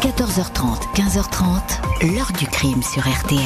14h30, 0.00 0.94
15h30, 0.94 2.14
l'heure 2.14 2.32
du 2.38 2.46
crime 2.46 2.82
sur 2.82 3.02
RTL. 3.02 3.38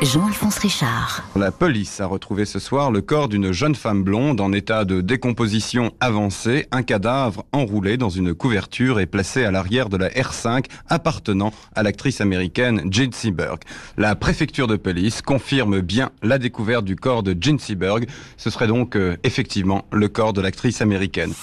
Jean-Alphonse 0.00 0.56
Richard. 0.56 1.22
La 1.36 1.52
police 1.52 2.00
a 2.00 2.06
retrouvé 2.06 2.46
ce 2.46 2.58
soir 2.58 2.90
le 2.90 3.02
corps 3.02 3.28
d'une 3.28 3.52
jeune 3.52 3.74
femme 3.74 4.02
blonde 4.02 4.40
en 4.40 4.54
état 4.54 4.86
de 4.86 5.02
décomposition 5.02 5.92
avancée, 6.00 6.66
un 6.72 6.82
cadavre 6.82 7.44
enroulé 7.52 7.98
dans 7.98 8.08
une 8.08 8.32
couverture 8.32 9.00
et 9.00 9.06
placé 9.06 9.44
à 9.44 9.50
l'arrière 9.50 9.90
de 9.90 9.98
la 9.98 10.08
R5 10.08 10.64
appartenant 10.88 11.52
à 11.74 11.82
l'actrice 11.82 12.22
américaine 12.22 12.90
Jean 12.90 13.12
Seberg. 13.12 13.60
La 13.98 14.14
préfecture 14.14 14.68
de 14.68 14.76
police 14.76 15.20
confirme 15.20 15.80
bien 15.80 16.10
la 16.22 16.38
découverte 16.38 16.86
du 16.86 16.96
corps 16.96 17.22
de 17.22 17.36
Jean 17.38 17.58
Seberg. 17.58 18.08
Ce 18.38 18.48
serait 18.48 18.66
donc 18.66 18.96
euh, 18.96 19.18
effectivement 19.24 19.84
le 19.92 20.08
corps 20.08 20.32
de 20.32 20.40
l'actrice 20.40 20.80
américaine. 20.80 21.34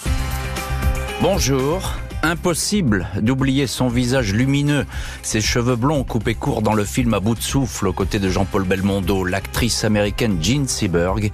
Bonjour. 1.22 1.92
Impossible 2.24 3.06
d'oublier 3.20 3.66
son 3.66 3.88
visage 3.88 4.32
lumineux, 4.32 4.86
ses 5.20 5.42
cheveux 5.42 5.76
blonds 5.76 6.04
coupés 6.04 6.34
courts 6.34 6.62
dans 6.62 6.72
le 6.72 6.86
film 6.86 7.12
à 7.12 7.20
bout 7.20 7.34
de 7.34 7.42
souffle 7.42 7.86
aux 7.86 7.92
côtés 7.92 8.18
de 8.18 8.30
Jean-Paul 8.30 8.64
Belmondo. 8.64 9.24
L'actrice 9.24 9.84
américaine 9.84 10.38
Jean 10.42 10.66
Seberg 10.66 11.30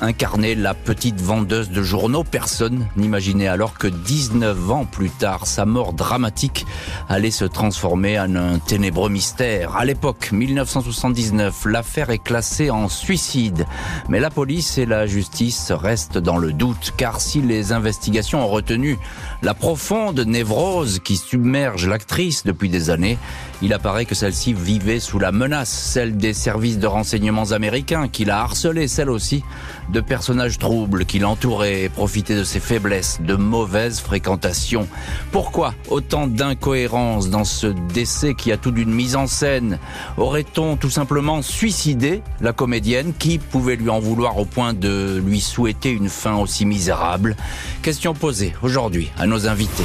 incarnait 0.00 0.56
la 0.56 0.74
petite 0.74 1.20
vendeuse 1.20 1.70
de 1.70 1.84
journaux. 1.84 2.24
Personne 2.24 2.88
n'imaginait 2.96 3.46
alors 3.46 3.74
que 3.74 3.86
19 3.86 4.72
ans 4.72 4.86
plus 4.86 5.10
tard, 5.10 5.46
sa 5.46 5.66
mort 5.66 5.92
dramatique 5.92 6.66
allait 7.08 7.30
se 7.30 7.44
transformer 7.44 8.18
en 8.18 8.34
un 8.34 8.58
ténébreux 8.58 9.10
mystère. 9.10 9.76
À 9.76 9.84
l'époque, 9.84 10.32
1979, 10.32 11.66
l'affaire 11.66 12.10
est 12.10 12.18
classée 12.18 12.70
en 12.70 12.88
suicide. 12.88 13.66
Mais 14.08 14.18
la 14.18 14.30
police 14.30 14.78
et 14.78 14.86
la 14.86 15.06
justice 15.06 15.70
restent 15.70 16.18
dans 16.18 16.38
le 16.38 16.52
doute, 16.52 16.92
car 16.96 17.20
si 17.20 17.40
les 17.40 17.70
investigations 17.70 18.44
ont 18.44 18.48
retenu 18.48 18.98
la 19.42 19.54
profonde 19.54 20.23
névrose 20.24 20.98
qui 20.98 21.16
submerge 21.16 21.86
l'actrice 21.86 22.44
depuis 22.44 22.68
des 22.68 22.90
années, 22.90 23.18
il 23.62 23.72
apparaît 23.72 24.04
que 24.04 24.14
celle-ci 24.14 24.52
vivait 24.52 25.00
sous 25.00 25.18
la 25.18 25.32
menace, 25.32 25.70
celle 25.70 26.16
des 26.16 26.34
services 26.34 26.78
de 26.78 26.86
renseignements 26.86 27.52
américains 27.52 28.08
qui 28.08 28.24
la 28.24 28.40
harcelait, 28.40 28.88
celle 28.88 29.10
aussi 29.10 29.42
de 29.90 30.00
personnages 30.00 30.58
troubles 30.58 31.04
qui 31.04 31.18
l'entouraient 31.18 31.82
et 31.82 31.88
profitaient 31.88 32.36
de 32.36 32.44
ses 32.44 32.60
faiblesses, 32.60 33.20
de 33.20 33.34
mauvaises 33.34 34.00
fréquentations. 34.00 34.88
Pourquoi 35.32 35.74
autant 35.88 36.26
d'incohérences 36.26 37.30
dans 37.30 37.44
ce 37.44 37.66
décès 37.66 38.34
qui 38.34 38.52
a 38.52 38.56
tout 38.56 38.70
d'une 38.70 38.92
mise 38.92 39.16
en 39.16 39.26
scène 39.26 39.78
Aurait-on 40.16 40.76
tout 40.76 40.90
simplement 40.90 41.42
suicidé 41.42 42.22
la 42.40 42.52
comédienne 42.52 43.12
Qui 43.18 43.38
pouvait 43.38 43.76
lui 43.76 43.90
en 43.90 44.00
vouloir 44.00 44.38
au 44.38 44.44
point 44.44 44.72
de 44.72 45.22
lui 45.24 45.40
souhaiter 45.40 45.90
une 45.90 46.08
fin 46.08 46.36
aussi 46.36 46.66
misérable 46.66 47.36
Question 47.82 48.14
posée 48.14 48.54
aujourd'hui 48.62 49.10
à 49.18 49.26
nos 49.26 49.46
invités. 49.46 49.84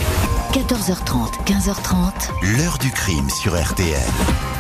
14h30, 0.53 1.45
15h30. 1.45 2.58
L'heure 2.58 2.77
du 2.80 2.92
crime 2.92 3.30
sur 3.30 3.59
RTL. 3.59 4.58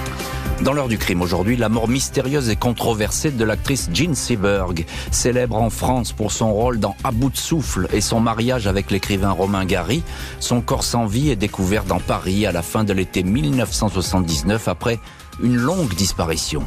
Dans 0.63 0.73
l'heure 0.73 0.89
du 0.89 0.97
crime 0.97 1.21
aujourd'hui, 1.21 1.55
la 1.55 1.69
mort 1.69 1.87
mystérieuse 1.87 2.49
et 2.49 2.57
controversée 2.57 3.31
de 3.31 3.45
l'actrice 3.45 3.89
Jean 3.93 4.13
Seberg, 4.13 4.85
célèbre 5.09 5.55
en 5.55 5.69
France 5.69 6.11
pour 6.11 6.33
son 6.33 6.51
rôle 6.51 6.79
dans 6.79 6.97
À 7.05 7.11
bout 7.11 7.29
de 7.29 7.37
souffle 7.37 7.87
et 7.93 8.01
son 8.01 8.19
mariage 8.19 8.67
avec 8.67 8.91
l'écrivain 8.91 9.31
Romain 9.31 9.63
Gary. 9.63 10.03
Son 10.41 10.59
corps 10.59 10.83
sans 10.83 11.05
vie 11.05 11.29
est 11.29 11.37
découvert 11.37 11.85
dans 11.85 11.99
Paris 11.99 12.45
à 12.45 12.51
la 12.51 12.61
fin 12.61 12.83
de 12.83 12.91
l'été 12.91 13.23
1979 13.23 14.67
après 14.67 14.99
une 15.41 15.55
longue 15.55 15.93
disparition. 15.93 16.65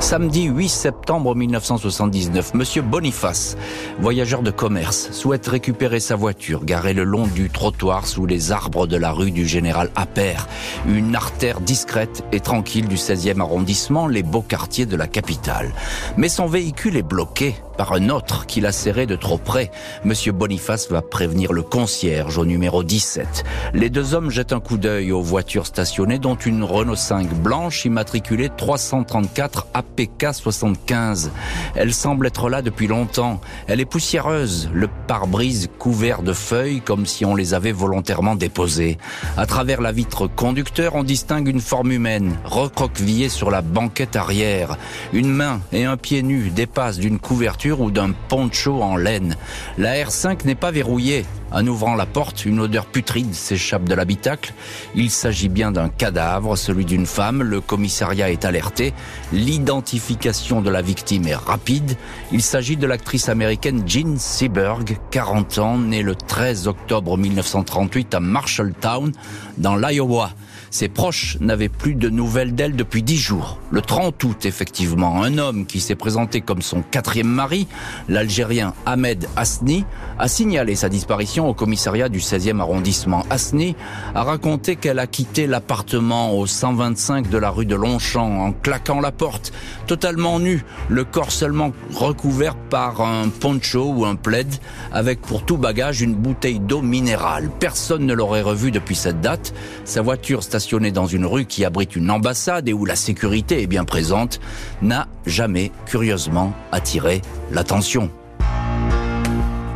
Samedi 0.00 0.44
8 0.44 0.68
septembre 0.68 1.34
1979, 1.36 2.54
Monsieur 2.54 2.80
Boniface, 2.80 3.58
voyageur 4.00 4.42
de 4.42 4.50
commerce, 4.50 5.12
souhaite 5.12 5.46
récupérer 5.46 6.00
sa 6.00 6.16
voiture 6.16 6.64
garée 6.64 6.94
le 6.94 7.04
long 7.04 7.26
du 7.26 7.50
trottoir 7.50 8.06
sous 8.06 8.24
les 8.24 8.50
arbres 8.50 8.86
de 8.86 8.96
la 8.96 9.12
rue 9.12 9.30
du 9.30 9.46
Général 9.46 9.90
Appert, 9.94 10.48
une 10.86 11.14
artère 11.14 11.60
discrète 11.60 12.24
et 12.32 12.40
tranquille 12.40 12.88
du 12.88 12.96
16e 12.96 13.40
arrondissement, 13.40 14.08
les 14.08 14.22
beaux 14.22 14.42
quartiers 14.42 14.86
de 14.86 14.96
la 14.96 15.06
capitale. 15.06 15.70
Mais 16.16 16.30
son 16.30 16.46
véhicule 16.46 16.96
est 16.96 17.02
bloqué 17.02 17.54
par 17.80 17.94
un 17.94 18.10
autre 18.10 18.44
qui 18.44 18.60
l'a 18.60 18.72
serré 18.72 19.06
de 19.06 19.16
trop 19.16 19.38
près. 19.38 19.70
Monsieur 20.04 20.32
Boniface 20.32 20.90
va 20.90 21.00
prévenir 21.00 21.54
le 21.54 21.62
concierge 21.62 22.36
au 22.36 22.44
numéro 22.44 22.84
17. 22.84 23.42
Les 23.72 23.88
deux 23.88 24.12
hommes 24.12 24.28
jettent 24.28 24.52
un 24.52 24.60
coup 24.60 24.76
d'œil 24.76 25.12
aux 25.12 25.22
voitures 25.22 25.64
stationnées, 25.64 26.18
dont 26.18 26.34
une 26.34 26.62
Renault 26.62 26.94
5 26.94 27.32
blanche 27.32 27.86
immatriculée 27.86 28.50
334 28.54 29.68
APK 29.72 30.26
75. 30.30 31.30
Elle 31.74 31.94
semble 31.94 32.26
être 32.26 32.50
là 32.50 32.60
depuis 32.60 32.86
longtemps. 32.86 33.40
Elle 33.66 33.80
est 33.80 33.86
poussiéreuse, 33.86 34.68
le 34.74 34.90
pare-brise 35.06 35.70
couvert 35.78 36.20
de 36.20 36.34
feuilles 36.34 36.82
comme 36.82 37.06
si 37.06 37.24
on 37.24 37.34
les 37.34 37.54
avait 37.54 37.72
volontairement 37.72 38.34
déposées. 38.34 38.98
À 39.38 39.46
travers 39.46 39.80
la 39.80 39.92
vitre 39.92 40.26
conducteur, 40.26 40.96
on 40.96 41.02
distingue 41.02 41.48
une 41.48 41.62
forme 41.62 41.92
humaine, 41.92 42.36
recroquevillée 42.44 43.30
sur 43.30 43.50
la 43.50 43.62
banquette 43.62 44.16
arrière. 44.16 44.76
Une 45.14 45.32
main 45.32 45.62
et 45.72 45.86
un 45.86 45.96
pied 45.96 46.22
nu 46.22 46.50
dépassent 46.50 46.98
d'une 46.98 47.18
couverture 47.18 47.69
ou 47.78 47.90
d'un 47.90 48.12
poncho 48.28 48.82
en 48.82 48.96
laine. 48.96 49.36
La 49.78 49.94
R5 49.94 50.44
n'est 50.46 50.54
pas 50.54 50.70
verrouillée. 50.70 51.24
En 51.52 51.66
ouvrant 51.66 51.94
la 51.94 52.06
porte, 52.06 52.44
une 52.44 52.60
odeur 52.60 52.86
putride 52.86 53.34
s'échappe 53.34 53.88
de 53.88 53.94
l'habitacle. 53.94 54.54
Il 54.94 55.10
s'agit 55.10 55.48
bien 55.48 55.72
d'un 55.72 55.88
cadavre, 55.88 56.56
celui 56.56 56.84
d'une 56.84 57.06
femme. 57.06 57.42
Le 57.42 57.60
commissariat 57.60 58.30
est 58.30 58.44
alerté. 58.44 58.94
L'identification 59.32 60.60
de 60.60 60.70
la 60.70 60.80
victime 60.80 61.26
est 61.26 61.34
rapide. 61.34 61.96
Il 62.32 62.42
s'agit 62.42 62.76
de 62.76 62.86
l'actrice 62.86 63.28
américaine 63.28 63.82
Jean 63.86 64.16
Seberg, 64.16 64.98
40 65.10 65.58
ans, 65.58 65.78
née 65.78 66.02
le 66.02 66.14
13 66.14 66.68
octobre 66.68 67.18
1938 67.18 68.14
à 68.14 68.20
Marshalltown, 68.20 69.12
dans 69.58 69.76
l'Iowa. 69.76 70.30
Ses 70.72 70.88
proches 70.88 71.36
n'avaient 71.40 71.68
plus 71.68 71.96
de 71.96 72.08
nouvelles 72.08 72.54
d'elle 72.54 72.76
depuis 72.76 73.02
dix 73.02 73.18
jours. 73.18 73.58
Le 73.72 73.80
30 73.80 74.22
août, 74.22 74.46
effectivement, 74.46 75.20
un 75.20 75.36
homme 75.36 75.66
qui 75.66 75.80
s'est 75.80 75.96
présenté 75.96 76.42
comme 76.42 76.62
son 76.62 76.82
quatrième 76.82 77.26
mari, 77.26 77.66
l'Algérien 78.08 78.72
Ahmed 78.86 79.26
Asni, 79.34 79.84
a 80.20 80.28
signalé 80.28 80.76
sa 80.76 80.88
disparition 80.88 81.48
au 81.48 81.54
commissariat 81.54 82.08
du 82.08 82.20
16e 82.20 82.60
arrondissement. 82.60 83.24
Asni 83.30 83.74
a 84.14 84.22
raconté 84.22 84.76
qu'elle 84.76 85.00
a 85.00 85.08
quitté 85.08 85.48
l'appartement 85.48 86.38
au 86.38 86.46
125 86.46 87.28
de 87.28 87.38
la 87.38 87.50
rue 87.50 87.66
de 87.66 87.74
Longchamp 87.74 88.38
en 88.38 88.52
claquant 88.52 89.00
la 89.00 89.10
porte, 89.10 89.52
totalement 89.88 90.38
nue, 90.38 90.64
le 90.88 91.02
corps 91.02 91.32
seulement 91.32 91.72
recouvert 91.92 92.54
par 92.54 93.00
un 93.00 93.28
poncho 93.28 93.92
ou 93.92 94.04
un 94.04 94.14
plaid, 94.14 94.54
avec 94.92 95.20
pour 95.20 95.44
tout 95.44 95.56
bagage 95.56 96.00
une 96.00 96.14
bouteille 96.14 96.60
d'eau 96.60 96.80
minérale. 96.80 97.50
Personne 97.58 98.06
ne 98.06 98.14
l'aurait 98.14 98.42
revu 98.42 98.70
depuis 98.70 98.94
cette 98.94 99.20
date. 99.20 99.52
Sa 99.84 100.00
voiture 100.00 100.44
stationnée 100.44 100.59
dans 100.92 101.06
une 101.06 101.26
rue 101.26 101.46
qui 101.46 101.64
abrite 101.64 101.96
une 101.96 102.10
ambassade 102.10 102.68
et 102.68 102.72
où 102.72 102.84
la 102.84 102.96
sécurité 102.96 103.62
est 103.62 103.66
bien 103.66 103.84
présente, 103.84 104.40
n'a 104.82 105.08
jamais, 105.26 105.72
curieusement, 105.86 106.52
attiré 106.70 107.22
l'attention. 107.50 108.10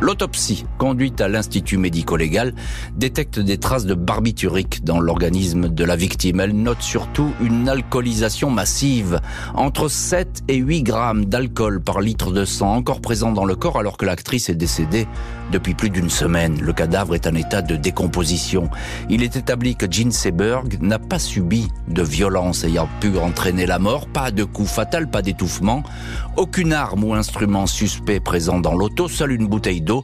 L'autopsie, 0.05 0.67
conduite 0.77 1.19
à 1.19 1.27
l'Institut 1.27 1.79
médico-légal, 1.79 2.53
détecte 2.95 3.39
des 3.39 3.57
traces 3.57 3.87
de 3.87 3.95
barbiturique 3.95 4.83
dans 4.83 4.99
l'organisme 4.99 5.67
de 5.67 5.83
la 5.83 5.95
victime. 5.95 6.41
Elle 6.41 6.55
note 6.55 6.83
surtout 6.83 7.31
une 7.41 7.67
alcoolisation 7.67 8.51
massive, 8.51 9.19
entre 9.55 9.89
7 9.89 10.43
et 10.47 10.57
8 10.57 10.83
grammes 10.83 11.25
d'alcool 11.25 11.81
par 11.81 12.01
litre 12.01 12.31
de 12.31 12.45
sang 12.45 12.75
encore 12.75 13.01
présent 13.01 13.31
dans 13.31 13.45
le 13.45 13.55
corps 13.55 13.79
alors 13.79 13.97
que 13.97 14.05
l'actrice 14.05 14.47
est 14.47 14.53
décédée 14.53 15.07
depuis 15.51 15.73
plus 15.73 15.89
d'une 15.89 16.11
semaine. 16.11 16.61
Le 16.61 16.73
cadavre 16.73 17.15
est 17.15 17.25
en 17.25 17.33
état 17.33 17.63
de 17.63 17.75
décomposition. 17.75 18.69
Il 19.09 19.23
est 19.23 19.35
établi 19.35 19.75
que 19.75 19.87
Jean 19.89 20.11
Seberg 20.11 20.77
n'a 20.81 20.99
pas 20.99 21.17
subi 21.17 21.67
de 21.87 22.03
violence 22.03 22.63
ayant 22.63 22.87
pu 22.99 23.17
entraîner 23.17 23.65
la 23.65 23.79
mort, 23.79 24.05
pas 24.05 24.29
de 24.29 24.43
coup 24.43 24.65
fatal, 24.65 25.09
pas 25.09 25.23
d'étouffement, 25.23 25.81
aucune 26.37 26.73
arme 26.73 27.03
ou 27.05 27.15
instrument 27.15 27.65
suspect 27.65 28.19
présent 28.19 28.59
dans 28.59 28.75
l'auto, 28.75 29.07
seule 29.07 29.31
une 29.31 29.47
bouteille 29.47 29.81
d'eau 29.81 29.94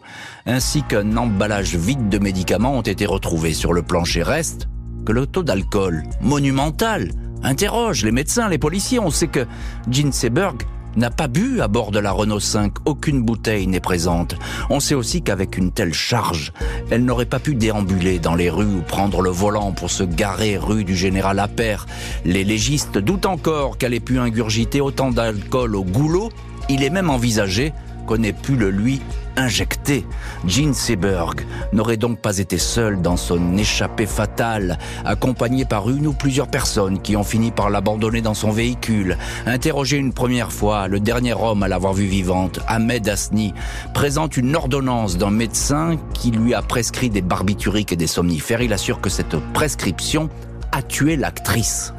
ainsi 0.45 0.83
qu'un 0.83 1.17
emballage 1.17 1.75
vide 1.75 2.09
de 2.09 2.19
médicaments 2.19 2.77
ont 2.77 2.81
été 2.81 3.05
retrouvés 3.05 3.53
sur 3.53 3.73
le 3.73 3.81
plancher. 3.81 4.23
Reste 4.23 4.67
que 5.05 5.11
le 5.11 5.25
taux 5.25 5.43
d'alcool, 5.43 6.03
monumental, 6.21 7.11
interroge 7.43 8.03
les 8.03 8.11
médecins, 8.11 8.49
les 8.49 8.57
policiers. 8.57 8.99
On 8.99 9.09
sait 9.09 9.27
que 9.27 9.45
Jean 9.89 10.11
Seberg 10.11 10.63
n'a 10.95 11.09
pas 11.09 11.27
bu 11.27 11.61
à 11.61 11.67
bord 11.67 11.91
de 11.91 11.99
la 11.99 12.11
Renault 12.11 12.39
5, 12.39 12.73
aucune 12.85 13.23
bouteille 13.23 13.67
n'est 13.67 13.79
présente. 13.79 14.35
On 14.69 14.79
sait 14.79 14.95
aussi 14.95 15.21
qu'avec 15.21 15.57
une 15.57 15.71
telle 15.71 15.93
charge, 15.93 16.51
elle 16.89 17.05
n'aurait 17.05 17.25
pas 17.25 17.39
pu 17.39 17.55
déambuler 17.55 18.19
dans 18.19 18.35
les 18.35 18.49
rues 18.49 18.65
ou 18.65 18.81
prendre 18.81 19.21
le 19.21 19.29
volant 19.29 19.71
pour 19.71 19.89
se 19.89 20.03
garer 20.03 20.57
rue 20.57 20.83
du 20.83 20.95
Général 20.95 21.39
Appert. 21.39 21.85
Les 22.25 22.43
légistes 22.43 22.97
doutent 22.97 23.25
encore 23.25 23.77
qu'elle 23.77 23.93
ait 23.93 23.99
pu 23.99 24.19
ingurgiter 24.19 24.81
autant 24.81 25.11
d'alcool 25.11 25.75
au 25.75 25.83
goulot. 25.83 26.29
Il 26.69 26.83
est 26.83 26.89
même 26.89 27.09
envisagé 27.09 27.73
qu'on 28.05 28.23
ait 28.23 28.33
pu 28.33 28.55
le 28.55 28.69
lui 28.69 29.01
injecté. 29.37 30.05
Jean 30.45 30.73
Seberg 30.73 31.41
n'aurait 31.73 31.97
donc 31.97 32.19
pas 32.19 32.37
été 32.37 32.57
seul 32.57 33.01
dans 33.01 33.17
son 33.17 33.57
échappée 33.57 34.05
fatale, 34.05 34.77
accompagné 35.05 35.65
par 35.65 35.89
une 35.89 36.07
ou 36.07 36.13
plusieurs 36.13 36.47
personnes 36.47 37.01
qui 37.01 37.15
ont 37.15 37.23
fini 37.23 37.51
par 37.51 37.69
l'abandonner 37.69 38.21
dans 38.21 38.33
son 38.33 38.51
véhicule. 38.51 39.17
Interrogé 39.45 39.97
une 39.97 40.13
première 40.13 40.51
fois, 40.51 40.87
le 40.87 40.99
dernier 40.99 41.33
homme 41.33 41.63
à 41.63 41.67
l'avoir 41.67 41.93
vue 41.93 42.05
vivante, 42.05 42.59
Ahmed 42.67 43.07
Asni, 43.07 43.53
présente 43.93 44.37
une 44.37 44.55
ordonnance 44.55 45.17
d'un 45.17 45.31
médecin 45.31 45.97
qui 46.13 46.31
lui 46.31 46.53
a 46.53 46.61
prescrit 46.61 47.09
des 47.09 47.21
barbituriques 47.21 47.93
et 47.93 47.97
des 47.97 48.07
somnifères. 48.07 48.61
Il 48.61 48.73
assure 48.73 49.01
que 49.01 49.09
cette 49.09 49.37
prescription 49.53 50.29
a 50.71 50.81
tué 50.81 51.15
l'actrice. 51.15 51.93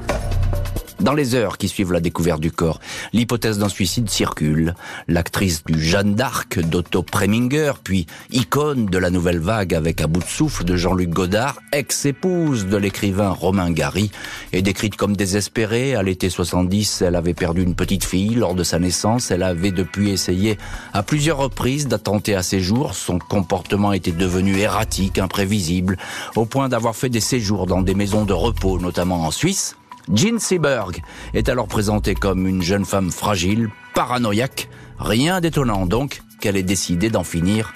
Dans 1.02 1.14
les 1.14 1.34
heures 1.34 1.58
qui 1.58 1.66
suivent 1.66 1.92
la 1.92 1.98
découverte 1.98 2.40
du 2.40 2.52
corps, 2.52 2.78
l'hypothèse 3.12 3.58
d'un 3.58 3.68
suicide 3.68 4.08
circule. 4.08 4.76
L'actrice 5.08 5.64
du 5.64 5.82
Jeanne 5.82 6.14
d'Arc 6.14 6.60
d'Otto 6.60 7.02
Preminger, 7.02 7.72
puis 7.82 8.06
icône 8.30 8.86
de 8.86 8.98
la 8.98 9.10
nouvelle 9.10 9.40
vague 9.40 9.74
avec 9.74 10.00
à 10.00 10.06
bout 10.06 10.20
de 10.20 10.28
souffle 10.28 10.62
de 10.62 10.76
Jean-Luc 10.76 11.10
Godard, 11.10 11.58
ex-épouse 11.72 12.66
de 12.66 12.76
l'écrivain 12.76 13.30
Romain 13.30 13.72
Gary, 13.72 14.12
est 14.52 14.62
décrite 14.62 14.94
comme 14.94 15.16
désespérée. 15.16 15.96
À 15.96 16.04
l'été 16.04 16.30
70, 16.30 17.02
elle 17.02 17.16
avait 17.16 17.34
perdu 17.34 17.64
une 17.64 17.74
petite 17.74 18.04
fille 18.04 18.36
lors 18.36 18.54
de 18.54 18.62
sa 18.62 18.78
naissance. 18.78 19.32
Elle 19.32 19.42
avait 19.42 19.72
depuis 19.72 20.10
essayé 20.10 20.56
à 20.92 21.02
plusieurs 21.02 21.38
reprises 21.38 21.88
d'attenter 21.88 22.36
à 22.36 22.44
ses 22.44 22.60
jours. 22.60 22.94
Son 22.94 23.18
comportement 23.18 23.92
était 23.92 24.12
devenu 24.12 24.56
erratique, 24.58 25.18
imprévisible, 25.18 25.98
au 26.36 26.44
point 26.44 26.68
d'avoir 26.68 26.94
fait 26.94 27.08
des 27.08 27.18
séjours 27.18 27.66
dans 27.66 27.82
des 27.82 27.96
maisons 27.96 28.24
de 28.24 28.32
repos, 28.32 28.78
notamment 28.78 29.24
en 29.24 29.32
Suisse. 29.32 29.74
Jean 30.12 30.38
Seberg 30.38 31.00
est 31.34 31.48
alors 31.48 31.68
présentée 31.68 32.14
comme 32.14 32.46
une 32.46 32.62
jeune 32.62 32.84
femme 32.84 33.10
fragile, 33.10 33.68
paranoïaque. 33.94 34.68
Rien 34.98 35.40
d'étonnant 35.40 35.86
donc 35.86 36.22
qu'elle 36.40 36.56
ait 36.56 36.62
décidé 36.62 37.10
d'en 37.10 37.24
finir 37.24 37.72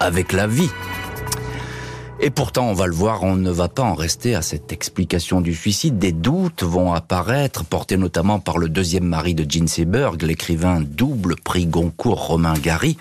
avec 0.00 0.32
la 0.32 0.46
vie. 0.46 0.70
Et 2.22 2.28
pourtant, 2.28 2.68
on 2.68 2.74
va 2.74 2.86
le 2.86 2.92
voir, 2.92 3.22
on 3.22 3.34
ne 3.34 3.50
va 3.50 3.68
pas 3.68 3.82
en 3.82 3.94
rester 3.94 4.34
à 4.34 4.42
cette 4.42 4.72
explication 4.72 5.40
du 5.40 5.54
suicide. 5.54 5.98
Des 5.98 6.12
doutes 6.12 6.62
vont 6.62 6.92
apparaître, 6.92 7.64
portés 7.64 7.96
notamment 7.96 8.40
par 8.40 8.58
le 8.58 8.68
deuxième 8.68 9.06
mari 9.06 9.34
de 9.34 9.50
Jean 9.50 9.66
Seberg, 9.66 10.20
l'écrivain 10.22 10.80
double 10.82 11.36
prix 11.36 11.66
Goncourt 11.66 12.26
Romain 12.26 12.52
Gary. 12.54 12.98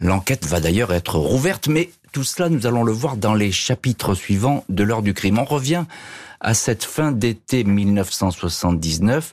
L'enquête 0.00 0.44
va 0.44 0.60
d'ailleurs 0.60 0.92
être 0.92 1.16
rouverte, 1.16 1.68
mais 1.68 1.88
tout 2.12 2.24
cela, 2.24 2.50
nous 2.50 2.66
allons 2.66 2.84
le 2.84 2.92
voir 2.92 3.16
dans 3.16 3.34
les 3.34 3.52
chapitres 3.52 4.14
suivants 4.14 4.64
de 4.68 4.82
l'heure 4.82 5.02
du 5.02 5.14
crime. 5.14 5.38
On 5.38 5.44
revient 5.44 5.84
à 6.40 6.54
cette 6.54 6.84
fin 6.84 7.12
d'été 7.12 7.64
1979 7.64 9.32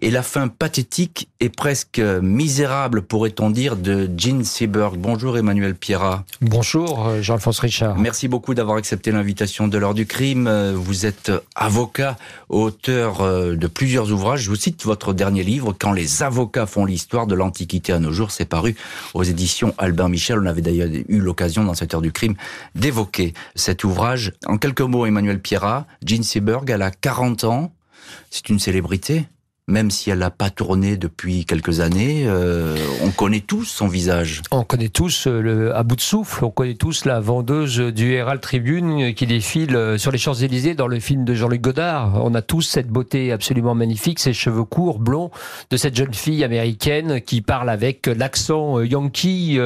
et 0.00 0.10
la 0.10 0.22
fin 0.22 0.48
pathétique 0.48 1.28
et 1.40 1.48
presque 1.48 1.98
misérable, 1.98 3.02
pourrait-on 3.02 3.50
dire, 3.50 3.76
de 3.76 4.10
Jean 4.16 4.44
Seberg. 4.44 4.96
Bonjour 4.98 5.38
Emmanuel 5.38 5.74
Pierrat. 5.74 6.24
Bonjour 6.40 7.06
euh, 7.06 7.22
Jean-Alphonse 7.22 7.60
Richard. 7.60 7.96
Merci 7.98 8.26
beaucoup 8.26 8.54
d'avoir 8.54 8.76
accepté 8.76 9.12
l'invitation 9.12 9.68
de 9.68 9.78
l'heure 9.78 9.94
du 9.94 10.06
crime. 10.06 10.46
Euh, 10.46 10.72
vous 10.74 11.06
êtes 11.06 11.30
avocat, 11.54 12.16
auteur 12.48 13.20
euh, 13.20 13.54
de 13.54 13.66
plusieurs 13.66 14.10
ouvrages. 14.12 14.42
Je 14.42 14.50
vous 14.50 14.56
cite 14.56 14.84
votre 14.84 15.12
dernier 15.12 15.44
livre, 15.44 15.72
Quand 15.78 15.92
les 15.92 16.22
avocats 16.22 16.66
font 16.66 16.84
l'histoire 16.84 17.26
de 17.26 17.34
l'Antiquité 17.34 17.92
à 17.92 18.00
nos 18.00 18.12
jours. 18.12 18.32
C'est 18.32 18.44
paru 18.44 18.74
aux 19.14 19.22
éditions 19.22 19.74
Albin 19.78 20.08
Michel. 20.08 20.40
On 20.40 20.46
avait 20.46 20.62
d'ailleurs 20.62 20.88
eu 21.08 21.18
l'occasion 21.20 21.62
dans 21.64 21.74
cette 21.74 21.94
heure 21.94 22.02
du 22.02 22.12
crime 22.12 22.34
d'évoquer 22.74 23.32
cet 23.54 23.84
ouvrage. 23.84 24.32
En 24.46 24.58
quelques 24.58 24.80
mots, 24.80 25.06
Emmanuel 25.06 25.40
Pierrat, 25.40 25.86
Jean 26.04 26.22
Seberg, 26.22 26.68
elle 26.68 26.82
a 26.82 26.90
40 26.90 27.44
ans. 27.44 27.72
C'est 28.30 28.48
une 28.48 28.58
célébrité 28.58 29.26
même 29.66 29.90
si 29.90 30.10
elle 30.10 30.18
n'a 30.18 30.30
pas 30.30 30.50
tourné 30.50 30.98
depuis 30.98 31.46
quelques 31.46 31.80
années, 31.80 32.24
euh, 32.26 32.76
on 33.02 33.10
connaît 33.10 33.40
tous 33.40 33.64
son 33.64 33.88
visage. 33.88 34.42
On 34.50 34.62
connaît 34.62 34.90
tous 34.90 35.26
euh, 35.26 35.40
le, 35.40 35.74
à 35.74 35.82
bout 35.82 35.96
de 35.96 36.02
souffle, 36.02 36.44
on 36.44 36.50
connaît 36.50 36.74
tous 36.74 37.06
la 37.06 37.18
vendeuse 37.18 37.78
du 37.78 38.12
Herald 38.12 38.42
Tribune 38.42 39.14
qui 39.14 39.26
défile 39.26 39.74
euh, 39.74 39.96
sur 39.96 40.10
les 40.10 40.18
Champs-Élysées 40.18 40.74
dans 40.74 40.86
le 40.86 41.00
film 41.00 41.24
de 41.24 41.32
Jean-Luc 41.32 41.62
Godard. 41.62 42.22
On 42.22 42.34
a 42.34 42.42
tous 42.42 42.60
cette 42.60 42.88
beauté 42.88 43.32
absolument 43.32 43.74
magnifique, 43.74 44.20
ces 44.20 44.34
cheveux 44.34 44.64
courts, 44.64 44.98
blonds, 44.98 45.30
de 45.70 45.78
cette 45.78 45.96
jeune 45.96 46.12
fille 46.12 46.44
américaine 46.44 47.22
qui 47.22 47.40
parle 47.40 47.70
avec 47.70 48.06
l'accent 48.06 48.82
yankee 48.82 49.58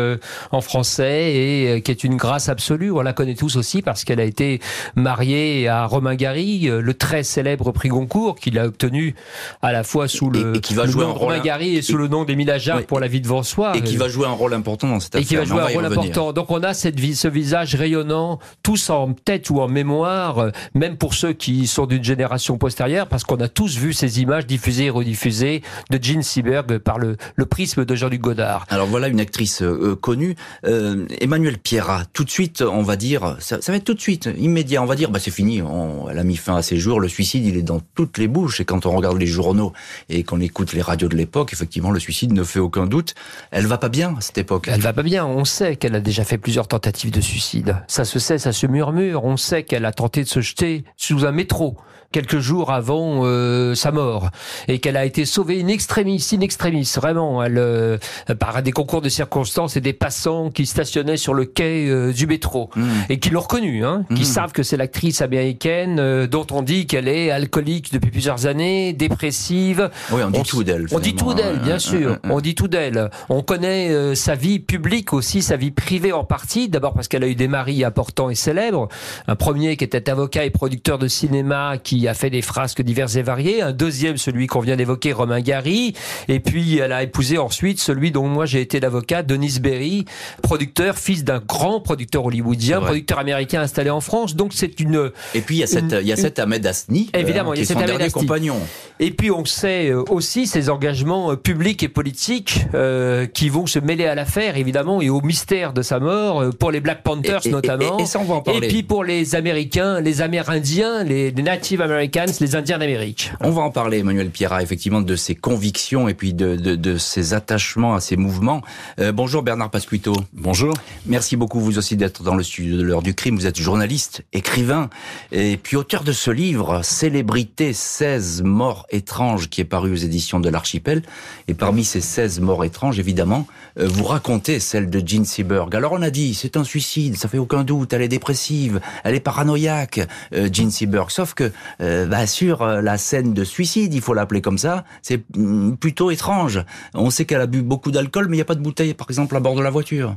en 0.52 0.60
français 0.60 1.34
et 1.34 1.82
qui 1.82 1.90
est 1.90 2.04
une 2.04 2.16
grâce 2.16 2.48
absolue. 2.48 2.92
On 2.92 3.00
la 3.00 3.12
connaît 3.12 3.34
tous 3.34 3.56
aussi 3.56 3.82
parce 3.82 4.04
qu'elle 4.04 4.20
a 4.20 4.24
été 4.24 4.60
mariée 4.94 5.66
à 5.66 5.86
Romain 5.86 6.14
Gary, 6.14 6.68
le 6.70 6.94
très 6.94 7.24
célèbre 7.24 7.72
prix 7.72 7.88
Goncourt 7.88 8.36
qu'il 8.36 8.58
a 8.58 8.66
obtenu 8.66 9.14
à 9.60 9.72
la 9.72 9.82
fois 9.88 10.08
sous 10.08 10.30
le, 10.30 10.56
et, 10.56 10.60
qui 10.60 10.74
va 10.74 10.86
jouer 10.86 11.04
nom 11.04 11.10
un 11.10 11.12
rôle 11.12 11.40
Gary 11.40 11.76
et 11.76 11.82
sous 11.82 11.96
le 11.96 12.08
nom 12.08 12.24
d'Émile 12.24 12.54
Jarre 12.58 12.84
pour 12.84 13.00
La 13.00 13.08
vie 13.08 13.20
devant 13.20 13.42
soi. 13.42 13.76
Et 13.76 13.82
qui 13.82 13.96
va 13.96 14.08
jouer 14.08 14.26
un 14.26 14.32
rôle 14.32 14.54
important 14.54 14.88
dans 14.88 15.00
cette 15.00 15.14
et 15.14 15.18
affaire. 15.18 15.40
Et 15.40 15.44
qui 15.44 15.50
va 15.50 15.56
jouer 15.56 15.62
un 15.62 15.74
rôle 15.74 15.86
important. 15.86 16.32
Donc 16.32 16.50
on 16.50 16.62
a 16.62 16.74
cette 16.74 16.98
ce 17.14 17.28
visage 17.28 17.74
rayonnant, 17.74 18.38
tous 18.62 18.90
en 18.90 19.12
tête 19.12 19.50
ou 19.50 19.60
en 19.60 19.68
mémoire, 19.68 20.38
euh, 20.38 20.50
même 20.74 20.96
pour 20.96 21.14
ceux 21.14 21.32
qui 21.32 21.66
sont 21.66 21.86
d'une 21.86 22.04
génération 22.04 22.58
postérieure, 22.58 23.06
parce 23.06 23.24
qu'on 23.24 23.40
a 23.40 23.48
tous 23.48 23.78
vu 23.78 23.92
ces 23.92 24.20
images 24.20 24.46
diffusées 24.46 24.86
et 24.86 24.90
rediffusées 24.90 25.62
de 25.90 25.98
Jean 26.02 26.22
Seberg 26.22 26.78
par 26.78 26.98
le, 26.98 27.16
le 27.36 27.46
prisme 27.46 27.84
de 27.84 27.94
Jean-Luc 27.94 28.20
Godard. 28.20 28.66
Alors 28.68 28.86
voilà 28.86 29.08
une 29.08 29.20
actrice 29.20 29.62
euh, 29.62 29.96
connue, 30.00 30.36
euh, 30.66 31.06
Emmanuel 31.20 31.58
Pierrat. 31.58 32.02
Tout 32.12 32.24
de 32.24 32.30
suite, 32.30 32.62
on 32.62 32.82
va 32.82 32.96
dire, 32.96 33.36
ça, 33.38 33.60
ça 33.60 33.72
va 33.72 33.78
être 33.78 33.84
tout 33.84 33.94
de 33.94 34.00
suite, 34.00 34.28
immédiat. 34.38 34.82
On 34.82 34.86
va 34.86 34.96
dire, 34.96 35.10
bah 35.10 35.20
c'est 35.20 35.30
fini. 35.30 35.62
On, 35.62 36.08
elle 36.08 36.18
a 36.18 36.24
mis 36.24 36.36
fin 36.36 36.56
à 36.56 36.62
ses 36.62 36.76
jours. 36.76 37.00
Le 37.00 37.08
suicide, 37.08 37.46
il 37.46 37.56
est 37.56 37.62
dans 37.62 37.80
toutes 37.94 38.18
les 38.18 38.28
bouches. 38.28 38.60
Et 38.60 38.64
quand 38.64 38.86
on 38.86 38.92
regarde 38.92 39.18
les 39.18 39.26
journaux 39.26 39.72
et 40.08 40.22
qu'on 40.24 40.40
écoute 40.40 40.72
les 40.72 40.82
radios 40.82 41.08
de 41.08 41.16
l'époque, 41.16 41.52
effectivement, 41.52 41.90
le 41.90 42.00
suicide 42.00 42.32
ne 42.32 42.42
fait 42.42 42.60
aucun 42.60 42.86
doute. 42.86 43.14
Elle 43.50 43.66
va 43.66 43.78
pas 43.78 43.88
bien 43.88 44.16
cette 44.20 44.38
époque. 44.38 44.68
Elle 44.68 44.80
va 44.80 44.92
pas 44.92 45.02
bien. 45.02 45.26
On 45.26 45.44
sait 45.44 45.76
qu'elle 45.76 45.94
a 45.94 46.00
déjà 46.00 46.24
fait 46.24 46.38
plusieurs 46.38 46.68
tentatives 46.68 47.10
de 47.10 47.20
suicide. 47.20 47.76
Ça 47.88 48.04
se 48.04 48.18
sait, 48.18 48.38
ça 48.38 48.52
se 48.52 48.66
murmure. 48.66 49.24
On 49.24 49.36
sait 49.36 49.62
qu'elle 49.62 49.84
a 49.84 49.92
tenté 49.92 50.22
de 50.22 50.28
se 50.28 50.40
jeter 50.40 50.84
sous 50.96 51.24
un 51.24 51.32
métro 51.32 51.76
quelques 52.12 52.38
jours 52.38 52.70
avant 52.72 53.20
euh, 53.24 53.74
sa 53.74 53.92
mort 53.92 54.30
et 54.66 54.78
qu'elle 54.78 54.96
a 54.96 55.04
été 55.04 55.24
sauvée 55.26 55.60
in 55.62 55.68
extremis, 55.68 56.26
in 56.32 56.40
extremis, 56.40 56.90
vraiment, 56.96 57.42
elle, 57.42 57.58
euh, 57.58 57.98
par 58.38 58.62
des 58.62 58.72
concours 58.72 59.02
de 59.02 59.08
circonstances 59.08 59.76
et 59.76 59.80
des 59.80 59.92
passants 59.92 60.50
qui 60.50 60.64
stationnaient 60.66 61.16
sur 61.18 61.34
le 61.34 61.44
quai 61.44 61.86
euh, 61.88 62.12
du 62.12 62.26
métro 62.26 62.70
Mmh. 62.76 62.82
et 63.10 63.18
qui 63.18 63.30
l'ont 63.30 63.40
reconnue, 63.40 63.84
hein, 63.84 64.04
qui 64.14 64.22
Mm. 64.22 64.24
savent 64.24 64.52
que 64.52 64.62
c'est 64.62 64.76
l'actrice 64.76 65.20
américaine 65.22 65.98
euh, 66.00 66.26
dont 66.26 66.46
on 66.50 66.62
dit 66.62 66.86
qu'elle 66.86 67.08
est 67.08 67.30
alcoolique 67.30 67.92
depuis 67.92 68.10
plusieurs 68.10 68.46
années, 68.46 68.92
dépressive. 68.92 69.90
Oui, 70.12 70.22
on 70.24 70.30
dit 70.30 70.38
On 70.40 70.42
tout 70.42 70.64
d'elle. 70.64 70.86
On 70.92 70.98
dit 71.00 71.14
tout 71.14 71.34
d'elle, 71.34 71.58
bien 71.60 71.74
Euh, 71.74 71.78
sûr. 71.78 72.16
On 72.24 72.40
dit 72.40 72.54
tout 72.54 72.68
d'elle. 72.68 73.10
On 73.28 73.42
connaît 73.42 73.90
euh, 73.90 74.14
sa 74.14 74.34
vie 74.34 74.58
publique 74.60 75.12
aussi, 75.12 75.42
sa 75.42 75.56
vie 75.56 75.70
privée 75.70 76.12
en 76.12 76.24
partie. 76.24 76.68
D'abord 76.68 76.94
parce 76.94 77.08
qu'elle 77.08 77.24
a 77.24 77.28
eu 77.28 77.34
des 77.34 77.48
maris 77.48 77.84
importants 77.84 78.30
et 78.30 78.34
célèbres. 78.34 78.88
Un 79.26 79.36
premier 79.36 79.76
qui 79.76 79.84
était 79.84 80.08
avocat 80.10 80.44
et 80.44 80.50
producteur 80.50 80.98
de 80.98 81.08
cinéma, 81.08 81.76
qui 81.82 81.97
a 82.06 82.14
fait 82.14 82.30
des 82.30 82.42
frasques 82.42 82.82
diverses 82.82 83.16
et 83.16 83.22
variées. 83.22 83.62
Un 83.62 83.72
deuxième, 83.72 84.18
celui 84.18 84.46
qu'on 84.46 84.60
vient 84.60 84.76
d'évoquer, 84.76 85.12
Romain 85.12 85.40
Gary. 85.40 85.94
Et 86.28 86.38
puis 86.38 86.78
elle 86.78 86.92
a 86.92 87.02
épousé 87.02 87.38
ensuite 87.38 87.80
celui 87.80 88.10
dont 88.12 88.28
moi 88.28 88.46
j'ai 88.46 88.60
été 88.60 88.78
l'avocat, 88.78 89.22
Denis 89.22 89.58
Berry, 89.60 90.04
producteur, 90.42 90.98
fils 90.98 91.24
d'un 91.24 91.40
grand 91.40 91.80
producteur 91.80 92.24
hollywoodien, 92.26 92.80
producteur 92.80 93.18
américain 93.18 93.62
installé 93.62 93.90
en 93.90 94.00
France. 94.00 94.36
Donc 94.36 94.52
c'est 94.54 94.78
une 94.80 95.10
Et 95.34 95.40
puis 95.40 95.56
il 95.56 95.58
y 95.60 95.62
a 95.64 95.66
cette, 95.66 95.92
il 96.00 96.06
y 96.06 96.12
a 96.12 96.14
Une- 96.14 96.20
cet 96.20 96.38
Ahmed 96.38 96.64
Asni, 96.66 97.10
euh, 97.16 97.18
Évidemment, 97.18 97.54
il 97.54 97.56
y 97.56 97.60
a 97.60 97.62
est 97.62 97.66
cet 97.66 97.78
son 97.78 97.82
Ahmed 97.84 98.12
compagnon. 98.12 98.56
Et 99.00 99.10
puis 99.10 99.30
on 99.30 99.44
sait 99.44 99.90
euh, 99.90 100.02
aussi 100.10 100.46
ses 100.46 100.68
engagements 100.70 101.32
euh, 101.32 101.36
publics 101.36 101.82
et 101.82 101.88
politiques 101.88 102.60
euh, 102.74 103.26
qui 103.26 103.48
vont 103.48 103.66
se 103.66 103.78
mêler 103.78 104.06
à 104.06 104.14
l'affaire 104.14 104.56
évidemment 104.56 105.00
et 105.00 105.08
au 105.08 105.20
mystère 105.20 105.72
de 105.72 105.82
sa 105.82 106.00
mort 106.00 106.44
pour 106.58 106.70
les 106.70 106.80
Black 106.80 107.02
Panthers 107.02 107.40
Et- 107.44 107.48
et- 107.48 107.52
notamment. 107.52 107.98
et- 107.98 108.02
et 108.02 108.06
ça, 108.06 108.18
on 108.20 108.24
va 108.24 108.34
en 108.34 108.40
Et 108.40 108.44
parler. 108.44 108.68
puis 108.68 108.82
pour 108.82 109.04
les 109.04 109.34
Amérindiens, 109.34 110.00
les 110.00 110.20
Amérindiens, 110.22 111.04
les, 111.04 111.30
les 111.30 111.42
Native 111.42 111.80
Americans, 111.90 112.26
les 112.40 112.56
Indiens 112.56 112.78
d'Amérique. 112.78 113.32
On 113.40 113.50
va 113.50 113.62
en 113.62 113.70
parler, 113.70 113.98
Emmanuel 113.98 114.30
Pierrat, 114.30 114.62
effectivement, 114.62 115.00
de 115.00 115.16
ses 115.16 115.34
convictions 115.34 116.08
et 116.08 116.14
puis 116.14 116.34
de, 116.34 116.56
de, 116.56 116.76
de 116.76 116.98
ses 116.98 117.34
attachements 117.34 117.94
à 117.94 118.00
ses 118.00 118.16
mouvements. 118.16 118.62
Euh, 118.98 119.12
bonjour 119.12 119.42
Bernard 119.42 119.70
Pasquito. 119.70 120.12
Bonjour. 120.32 120.74
Merci 121.06 121.36
beaucoup 121.36 121.60
vous 121.60 121.78
aussi 121.78 121.96
d'être 121.96 122.22
dans 122.22 122.34
le 122.34 122.42
studio 122.42 122.76
de 122.76 122.82
l'heure 122.82 123.02
du 123.02 123.14
crime. 123.14 123.36
Vous 123.36 123.46
êtes 123.46 123.58
journaliste, 123.58 124.22
écrivain 124.32 124.90
et 125.32 125.56
puis 125.56 125.76
auteur 125.76 126.04
de 126.04 126.12
ce 126.12 126.30
livre, 126.30 126.82
Célébrité 126.82 127.72
16 127.72 128.42
morts 128.42 128.86
étranges, 128.90 129.48
qui 129.48 129.60
est 129.60 129.64
paru 129.64 129.92
aux 129.92 129.96
éditions 129.96 130.40
de 130.40 130.48
l'Archipel. 130.48 131.02
Et 131.48 131.54
parmi 131.54 131.84
ces 131.84 132.00
16 132.00 132.40
morts 132.40 132.64
étranges, 132.64 132.98
évidemment, 132.98 133.46
euh, 133.78 133.86
vous 133.88 134.04
racontez 134.04 134.60
celle 134.60 134.90
de 134.90 135.02
Jean 135.06 135.24
Seberg. 135.24 135.74
Alors 135.74 135.92
on 135.92 136.02
a 136.02 136.10
dit, 136.10 136.34
c'est 136.34 136.56
un 136.56 136.64
suicide, 136.64 137.16
ça 137.16 137.28
fait 137.28 137.38
aucun 137.38 137.64
doute, 137.64 137.92
elle 137.92 138.02
est 138.02 138.08
dépressive, 138.08 138.80
elle 139.04 139.14
est 139.14 139.20
paranoïaque, 139.20 140.00
euh, 140.34 140.48
Jean 140.52 140.70
Seberg. 140.70 141.10
Sauf 141.10 141.34
que, 141.34 141.50
euh, 141.80 142.06
bah, 142.06 142.26
sur 142.26 142.62
euh, 142.62 142.80
la 142.80 142.98
scène 142.98 143.34
de 143.34 143.44
suicide, 143.44 143.94
il 143.94 144.00
faut 144.00 144.14
l'appeler 144.14 144.40
comme 144.40 144.58
ça, 144.58 144.84
c'est 145.02 145.22
mm, 145.36 145.76
plutôt 145.76 146.10
étrange. 146.10 146.64
On 146.94 147.10
sait 147.10 147.24
qu'elle 147.24 147.40
a 147.40 147.46
bu 147.46 147.62
beaucoup 147.62 147.90
d'alcool, 147.90 148.26
mais 148.28 148.36
il 148.36 148.38
n'y 148.38 148.42
a 148.42 148.46
pas 148.46 148.54
de 148.54 148.62
bouteille, 148.62 148.94
par 148.94 149.06
exemple, 149.10 149.36
à 149.36 149.40
bord 149.40 149.54
de 149.54 149.62
la 149.62 149.70
voiture. 149.70 150.16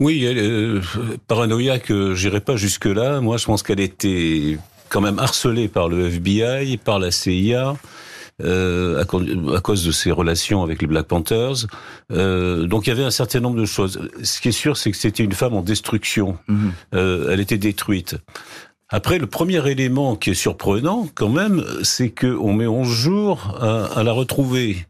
Oui, 0.00 0.24
elle, 0.24 0.38
euh, 0.38 0.80
paranoïaque, 1.26 1.90
euh, 1.90 2.14
j'irai 2.14 2.40
pas 2.40 2.56
jusque 2.56 2.86
là. 2.86 3.20
Moi, 3.20 3.36
je 3.36 3.46
pense 3.46 3.62
qu'elle 3.62 3.80
était 3.80 4.58
quand 4.88 5.00
même 5.00 5.18
harcelée 5.18 5.68
par 5.68 5.88
le 5.88 6.06
FBI, 6.06 6.76
par 6.76 6.98
la 6.98 7.10
CIA. 7.10 7.74
euh, 8.42 9.02
à, 9.02 9.60
cause 9.60 9.84
de 9.84 9.90
ses 9.90 10.10
relations 10.10 10.62
avec 10.62 10.80
les 10.80 10.86
Black 10.86 11.06
Panthers. 11.06 11.66
Euh, 12.12 12.66
donc 12.66 12.86
il 12.86 12.90
y 12.90 12.92
avait 12.92 13.04
un 13.04 13.10
certain 13.10 13.40
nombre 13.40 13.58
de 13.58 13.64
choses. 13.64 14.00
Ce 14.22 14.40
qui 14.40 14.48
est 14.48 14.52
sûr, 14.52 14.76
c'est 14.76 14.90
que 14.90 14.96
c'était 14.96 15.24
une 15.24 15.32
femme 15.32 15.54
en 15.54 15.62
destruction. 15.62 16.38
Mhm. 16.46 16.72
Euh, 16.94 17.30
elle 17.30 17.40
était 17.40 17.58
détruite. 17.58 18.16
Après, 18.90 19.18
le 19.18 19.26
premier 19.26 19.66
élément 19.70 20.16
qui 20.16 20.30
est 20.30 20.34
surprenant, 20.34 21.08
quand 21.14 21.28
même, 21.28 21.62
c'est 21.82 22.08
que 22.08 22.26
on 22.26 22.54
met 22.54 22.66
11 22.66 22.88
jours 22.88 23.58
à, 23.60 23.84
à 23.98 24.02
la 24.02 24.12
retrouver. 24.12 24.86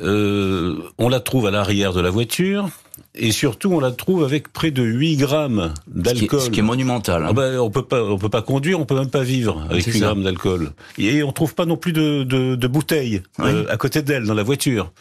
Euh, 0.00 0.76
on 0.98 1.08
la 1.08 1.20
trouve 1.20 1.46
à 1.46 1.50
l'arrière 1.50 1.92
de 1.92 2.00
la 2.00 2.10
voiture. 2.10 2.68
Et 3.14 3.32
surtout, 3.32 3.72
on 3.72 3.80
la 3.80 3.90
trouve 3.90 4.22
avec 4.22 4.52
près 4.52 4.70
de 4.70 4.82
8 4.82 5.16
grammes 5.16 5.72
d'alcool. 5.88 6.40
Ce, 6.40 6.50
qui 6.50 6.60
est 6.60 6.62
monumental. 6.62 7.24
Hein. 7.24 7.28
Ah 7.30 7.32
ben, 7.32 7.58
on 7.58 7.70
peut 7.70 7.84
pas, 7.84 8.04
on 8.04 8.18
peut 8.18 8.28
pas 8.28 8.42
conduire, 8.42 8.78
on 8.78 8.84
peut 8.84 8.94
même 8.94 9.10
pas 9.10 9.22
vivre 9.22 9.64
avec 9.70 9.86
8 9.86 10.00
grammes 10.00 10.22
d'alcool. 10.22 10.72
Et 10.98 11.22
on 11.22 11.32
trouve 11.32 11.54
pas 11.54 11.64
non 11.64 11.76
plus 11.76 11.92
de, 11.92 12.22
de, 12.24 12.54
de 12.54 12.66
bouteilles 12.66 13.22
euh, 13.40 13.64
à 13.68 13.76
côté 13.76 14.02
d'elle 14.02 14.24
dans 14.24 14.34
la 14.34 14.42
voiture. 14.42 14.92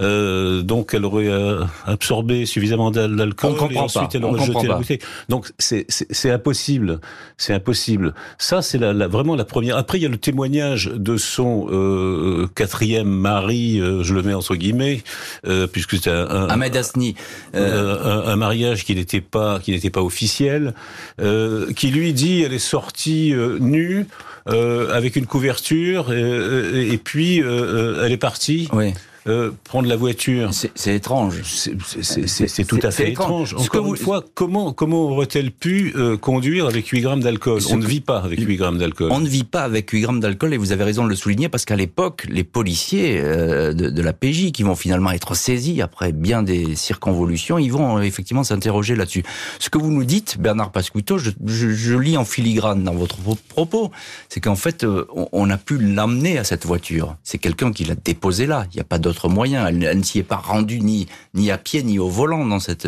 Euh, 0.00 0.62
donc 0.62 0.94
elle 0.94 1.04
aurait 1.04 1.28
euh, 1.28 1.64
absorbé 1.86 2.46
suffisamment 2.46 2.90
d'alcool 2.90 3.54
et 3.70 3.78
ensuite 3.78 4.14
elle 4.14 4.24
aurait 4.24 4.44
jeté 4.44 4.66
la 4.66 4.76
bouteille. 4.76 4.98
Donc 5.28 5.50
c'est 5.58 6.30
impossible, 6.30 7.00
c'est 7.36 7.52
impossible. 7.52 8.14
Ça 8.38 8.62
c'est 8.62 8.78
la, 8.78 8.92
la, 8.92 9.08
vraiment 9.08 9.36
la 9.36 9.44
première. 9.44 9.76
Après 9.76 9.98
il 9.98 10.02
y 10.02 10.06
a 10.06 10.08
le 10.08 10.16
témoignage 10.16 10.90
de 10.94 11.16
son 11.16 11.66
euh, 11.70 12.48
quatrième 12.54 13.08
mari, 13.08 13.80
euh, 13.80 14.02
je 14.02 14.14
le 14.14 14.22
mets 14.22 14.34
entre 14.34 14.56
guillemets, 14.56 15.02
euh, 15.46 15.66
puisque 15.66 15.96
c'était 15.96 16.10
un, 16.10 16.28
un, 16.28 16.48
Ahmed 16.48 16.76
Asni, 16.76 17.14
un, 17.54 17.60
un, 17.62 18.36
mariage 18.36 18.84
qui 18.84 18.94
n'était 18.94 19.20
pas 19.20 19.58
qui 19.60 19.72
n'était 19.72 19.90
pas 19.90 20.02
officiel, 20.02 20.74
qui 21.18 21.90
lui 21.90 22.12
dit 22.12 22.42
elle 22.42 22.54
est 22.54 22.58
sortie 22.58 23.34
nue. 23.60 24.06
avec 24.46 25.16
une 25.16 25.26
couverture 25.26 26.12
et, 26.12 26.92
et 26.92 26.98
puis 26.98 27.38
elle 27.38 28.12
est 28.12 28.16
partie. 28.16 28.68
Oui 28.72 28.94
euh, 29.26 29.50
prendre 29.64 29.88
la 29.88 29.96
voiture. 29.96 30.50
C'est 30.52 30.94
étrange. 30.94 31.42
C'est 31.42 32.64
tout 32.64 32.78
à 32.82 32.90
fait 32.90 33.10
étrange. 33.10 33.54
Encore 33.54 33.86
une 33.86 33.96
fois, 33.96 34.24
comment 34.34 34.72
comment 34.72 35.10
aurait-elle 35.10 35.50
pu 35.50 35.92
euh, 35.96 36.16
conduire 36.16 36.66
avec 36.66 36.88
8 36.88 37.00
grammes 37.00 37.22
d'alcool? 37.22 37.60
On 37.70 37.76
ne 37.76 37.86
vit 37.86 38.00
pas 38.00 38.20
avec 38.20 38.40
8 38.40 38.56
grammes 38.56 38.78
d'alcool. 38.78 39.10
On 39.12 39.20
ne 39.20 39.28
vit 39.28 39.44
pas 39.44 39.62
avec 39.62 39.90
8 39.90 40.00
grammes 40.00 40.20
d'alcool 40.20 40.54
et 40.54 40.56
vous 40.56 40.72
avez 40.72 40.84
raison 40.84 41.04
de 41.04 41.10
le 41.10 41.16
souligner 41.16 41.48
parce 41.48 41.64
qu'à 41.64 41.76
l'époque, 41.76 42.26
les 42.28 42.44
policiers 42.44 43.20
euh, 43.20 43.74
de, 43.74 43.90
de, 43.90 44.02
la 44.02 44.12
PJ 44.12 44.52
qui 44.52 44.62
vont 44.62 44.74
finalement 44.74 45.10
être 45.10 45.34
saisis 45.34 45.82
après 45.82 46.12
bien 46.12 46.42
des 46.42 46.74
circonvolutions, 46.74 47.58
ils 47.58 47.72
vont 47.72 48.00
effectivement 48.00 48.44
s'interroger 48.44 48.96
là-dessus. 48.96 49.22
Ce 49.58 49.68
que 49.68 49.78
vous 49.78 49.90
nous 49.90 50.04
dites, 50.04 50.38
Bernard 50.40 50.72
Pasquito, 50.72 51.18
je, 51.18 51.30
je, 51.44 51.70
je 51.70 51.96
lis 51.96 52.16
en 52.16 52.24
filigrane 52.24 52.84
dans 52.84 52.94
votre 52.94 53.16
propos, 53.48 53.90
c'est 54.28 54.40
qu'en 54.40 54.56
fait, 54.56 54.84
on, 54.84 55.28
on, 55.32 55.50
a 55.50 55.58
pu 55.58 55.78
l'amener 55.78 56.38
à 56.38 56.44
cette 56.44 56.64
voiture. 56.64 57.16
C'est 57.22 57.38
quelqu'un 57.38 57.72
qui 57.72 57.84
l'a 57.84 57.94
déposé 57.94 58.46
là. 58.46 58.66
Il 58.72 58.76
n'y 58.76 58.80
a 58.80 58.84
pas 58.84 58.98
d'autre 58.98 59.09
moyen. 59.28 59.66
Elle, 59.66 59.82
elle 59.82 59.98
ne 59.98 60.02
s'y 60.02 60.18
est 60.18 60.24
pas 60.24 60.36
rendue 60.36 60.80
ni, 60.80 61.06
ni 61.34 61.50
à 61.50 61.58
pied 61.58 61.82
ni 61.82 61.98
au 61.98 62.08
volant 62.08 62.44
dans 62.46 62.60
cette. 62.60 62.86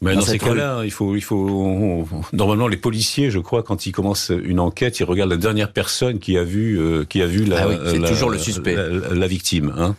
Mais 0.00 0.14
dans, 0.14 0.20
dans 0.20 0.26
ces 0.26 0.38
cas-là, 0.38 0.82
il 0.84 0.90
faut, 0.90 1.16
il 1.16 1.22
faut. 1.22 1.36
On, 1.36 2.06
normalement, 2.32 2.68
les 2.68 2.76
policiers, 2.76 3.30
je 3.30 3.38
crois, 3.38 3.62
quand 3.62 3.86
ils 3.86 3.92
commencent 3.92 4.32
une 4.44 4.60
enquête, 4.60 4.98
ils 5.00 5.04
regardent 5.04 5.30
la 5.30 5.36
dernière 5.36 5.72
personne 5.72 6.18
qui 6.18 6.36
a 6.38 6.44
vu, 6.44 6.78
euh, 6.78 7.04
qui 7.04 7.22
a 7.22 7.26
vu 7.26 7.44
la. 7.44 7.62
Ah 7.62 7.68
oui, 7.68 7.76
c'est 7.86 8.00
toujours 8.00 8.30
le 8.30 8.38
suspect. 8.38 8.74
La, 8.74 9.14
la 9.14 9.26
victime. 9.26 9.72
Hein. 9.76 9.94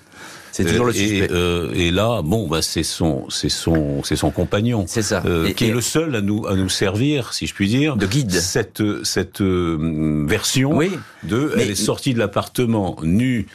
C'est 0.55 0.63
toujours 0.63 0.85
le 0.85 0.93
suspect. 0.93 1.25
Et, 1.25 1.31
euh, 1.31 1.73
et 1.73 1.91
là, 1.91 2.21
bon, 2.23 2.47
bah, 2.47 2.61
c'est 2.61 2.83
son, 2.83 3.25
c'est 3.29 3.49
son, 3.49 4.03
c'est 4.03 4.15
son 4.15 4.31
compagnon. 4.31 4.85
C'est 4.87 5.01
ça. 5.01 5.21
Euh, 5.25 5.47
et, 5.47 5.53
qui 5.53 5.65
est 5.65 5.71
le 5.71 5.81
seul 5.81 6.15
à 6.15 6.21
nous, 6.21 6.47
à 6.47 6.55
nous 6.55 6.69
servir, 6.69 7.33
si 7.33 7.45
je 7.45 7.53
puis 7.53 7.67
dire, 7.67 7.97
de 7.97 8.05
guide. 8.05 8.31
Cette, 8.31 8.81
cette 9.03 9.41
euh, 9.41 10.25
version 10.29 10.77
oui, 10.77 10.91
de, 11.23 11.51
elle 11.57 11.71
est 11.71 11.75
sortie 11.75 12.13
de 12.13 12.19
l'appartement 12.19 12.95
nue 13.03 13.47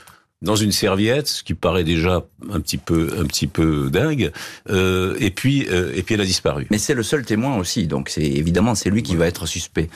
dans 0.42 0.56
une 0.56 0.72
serviette, 0.72 1.28
ce 1.28 1.42
qui 1.42 1.54
paraît 1.54 1.84
déjà 1.84 2.24
un 2.50 2.60
petit 2.60 2.78
peu, 2.78 3.14
un 3.18 3.24
petit 3.24 3.46
peu 3.46 3.90
dingue. 3.90 4.32
Euh, 4.70 5.14
et 5.20 5.30
puis, 5.30 5.66
euh, 5.70 5.92
et 5.94 6.02
puis 6.02 6.14
elle 6.14 6.20
a 6.22 6.26
disparu. 6.26 6.66
Mais 6.70 6.78
c'est 6.78 6.94
le 6.94 7.02
seul 7.02 7.24
témoin 7.24 7.56
aussi, 7.58 7.86
donc 7.86 8.08
c'est 8.08 8.24
évidemment 8.24 8.74
c'est 8.74 8.90
lui 8.90 9.02
qui 9.02 9.16
va 9.16 9.26
être 9.26 9.46
suspect. 9.46 9.90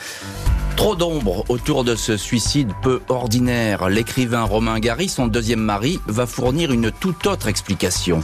Trop 0.76 0.96
d'ombre 0.96 1.44
autour 1.48 1.84
de 1.84 1.94
ce 1.94 2.16
suicide 2.16 2.68
peu 2.82 3.00
ordinaire. 3.08 3.88
L'écrivain 3.88 4.42
Romain 4.42 4.80
Gary, 4.80 5.08
son 5.08 5.28
deuxième 5.28 5.60
mari, 5.60 5.98
va 6.08 6.26
fournir 6.26 6.72
une 6.72 6.90
toute 6.90 7.26
autre 7.26 7.48
explication. 7.48 8.20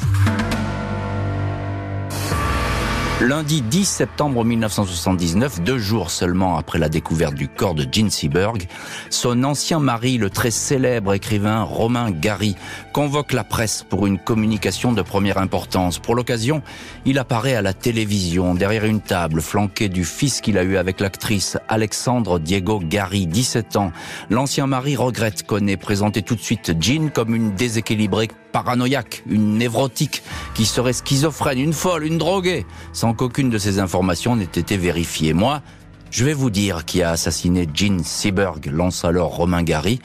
Lundi 3.20 3.60
10 3.60 3.84
septembre 3.84 4.46
1979, 4.46 5.60
deux 5.60 5.76
jours 5.76 6.10
seulement 6.10 6.56
après 6.56 6.78
la 6.78 6.88
découverte 6.88 7.34
du 7.34 7.48
corps 7.48 7.74
de 7.74 7.86
Jean 7.92 8.08
Seberg, 8.08 8.66
son 9.10 9.44
ancien 9.44 9.78
mari, 9.78 10.16
le 10.16 10.30
très 10.30 10.50
célèbre 10.50 11.12
écrivain 11.12 11.62
Romain 11.62 12.10
Gary, 12.12 12.56
convoque 12.94 13.34
la 13.34 13.44
presse 13.44 13.84
pour 13.86 14.06
une 14.06 14.18
communication 14.18 14.94
de 14.94 15.02
première 15.02 15.36
importance. 15.36 15.98
Pour 15.98 16.14
l'occasion, 16.14 16.62
il 17.04 17.18
apparaît 17.18 17.54
à 17.54 17.60
la 17.60 17.74
télévision, 17.74 18.54
derrière 18.54 18.86
une 18.86 19.02
table, 19.02 19.42
flanqué 19.42 19.90
du 19.90 20.06
fils 20.06 20.40
qu'il 20.40 20.56
a 20.56 20.62
eu 20.62 20.78
avec 20.78 20.98
l'actrice 20.98 21.58
Alexandre 21.68 22.38
Diego 22.38 22.80
Gary, 22.82 23.26
17 23.26 23.76
ans. 23.76 23.92
L'ancien 24.30 24.66
mari 24.66 24.96
regrette 24.96 25.46
qu'on 25.46 25.66
ait 25.66 25.76
présenté 25.76 26.22
tout 26.22 26.36
de 26.36 26.40
suite 26.40 26.72
Jean 26.80 27.10
comme 27.10 27.34
une 27.34 27.54
déséquilibrée 27.54 28.28
paranoïaque, 28.50 29.22
une 29.28 29.58
névrotique, 29.58 30.22
qui 30.54 30.66
serait 30.66 30.92
schizophrène, 30.92 31.58
une 31.58 31.72
folle, 31.72 32.04
une 32.04 32.18
droguée, 32.18 32.66
qu'aucune 33.14 33.50
de 33.50 33.58
ces 33.58 33.78
informations 33.78 34.36
n'ait 34.36 34.44
été 34.44 34.76
vérifiée. 34.76 35.32
Moi, 35.32 35.62
je 36.10 36.24
vais 36.24 36.34
vous 36.34 36.50
dire 36.50 36.84
qui 36.84 37.02
a 37.02 37.10
assassiné 37.10 37.68
Jean 37.72 38.02
Seberg, 38.02 38.66
lance 38.66 39.04
alors 39.04 39.36
Romain 39.36 39.62
Gary. 39.62 40.00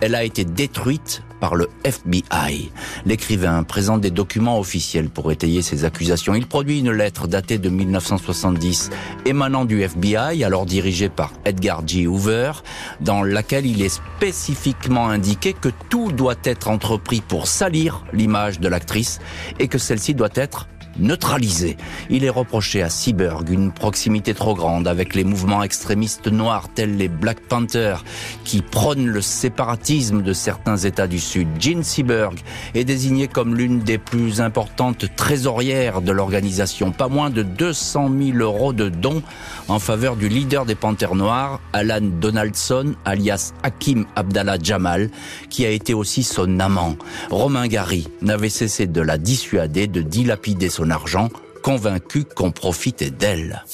Elle 0.00 0.14
a 0.14 0.24
été 0.24 0.44
détruite 0.44 1.22
par 1.38 1.54
le 1.54 1.68
FBI. 1.84 2.70
L'écrivain 3.04 3.62
présente 3.62 4.00
des 4.00 4.10
documents 4.10 4.58
officiels 4.58 5.10
pour 5.10 5.30
étayer 5.32 5.60
ses 5.60 5.84
accusations. 5.84 6.34
Il 6.34 6.46
produit 6.46 6.80
une 6.80 6.92
lettre 6.92 7.26
datée 7.26 7.58
de 7.58 7.68
1970 7.68 8.90
émanant 9.26 9.66
du 9.66 9.82
FBI, 9.82 10.44
alors 10.44 10.64
dirigé 10.64 11.10
par 11.10 11.32
Edgar 11.44 11.86
G. 11.86 12.06
Hoover, 12.06 12.52
dans 13.00 13.22
laquelle 13.22 13.66
il 13.66 13.82
est 13.82 13.88
spécifiquement 13.88 15.08
indiqué 15.08 15.52
que 15.52 15.70
tout 15.90 16.10
doit 16.10 16.36
être 16.44 16.68
entrepris 16.68 17.20
pour 17.20 17.46
salir 17.46 18.04
l'image 18.12 18.60
de 18.60 18.68
l'actrice 18.68 19.18
et 19.58 19.68
que 19.68 19.78
celle-ci 19.78 20.14
doit 20.14 20.28
être 20.34 20.68
neutralisé. 21.00 21.76
Il 22.10 22.24
est 22.24 22.30
reproché 22.30 22.82
à 22.82 22.88
Seaberg 22.88 23.48
une 23.50 23.72
proximité 23.72 24.34
trop 24.34 24.54
grande 24.54 24.86
avec 24.86 25.14
les 25.14 25.24
mouvements 25.24 25.62
extrémistes 25.62 26.28
noirs 26.28 26.68
tels 26.74 26.96
les 26.96 27.08
Black 27.08 27.40
Panthers 27.40 28.04
qui 28.44 28.62
prônent 28.62 29.06
le 29.06 29.20
séparatisme 29.20 30.22
de 30.22 30.32
certains 30.32 30.76
États 30.76 31.06
du 31.06 31.18
Sud. 31.18 31.48
Jean 31.58 31.82
Seaberg 31.82 32.38
est 32.74 32.84
désigné 32.84 33.28
comme 33.28 33.54
l'une 33.54 33.80
des 33.80 33.98
plus 33.98 34.40
importantes 34.40 35.06
trésorières 35.16 36.02
de 36.02 36.12
l'organisation. 36.12 36.92
Pas 36.92 37.08
moins 37.08 37.30
de 37.30 37.42
200 37.42 38.10
000 38.18 38.38
euros 38.38 38.72
de 38.72 38.88
dons 38.88 39.22
en 39.68 39.78
faveur 39.78 40.16
du 40.16 40.28
leader 40.28 40.66
des 40.66 40.74
Panthers 40.74 41.14
noirs, 41.14 41.60
Alan 41.72 42.00
Donaldson, 42.02 42.94
alias 43.04 43.52
Hakim 43.62 44.06
Abdallah 44.16 44.58
Jamal, 44.62 45.10
qui 45.48 45.64
a 45.64 45.70
été 45.70 45.94
aussi 45.94 46.22
son 46.22 46.60
amant. 46.60 46.96
Romain 47.30 47.68
Gary 47.68 48.08
n'avait 48.22 48.48
cessé 48.48 48.86
de 48.86 49.00
la 49.00 49.18
dissuader 49.18 49.86
de 49.86 50.02
dilapider 50.02 50.68
son 50.68 50.89
argent, 50.90 51.28
convaincu 51.62 52.24
qu'on 52.24 52.52
profitait 52.52 53.10
d'elle. 53.10 53.64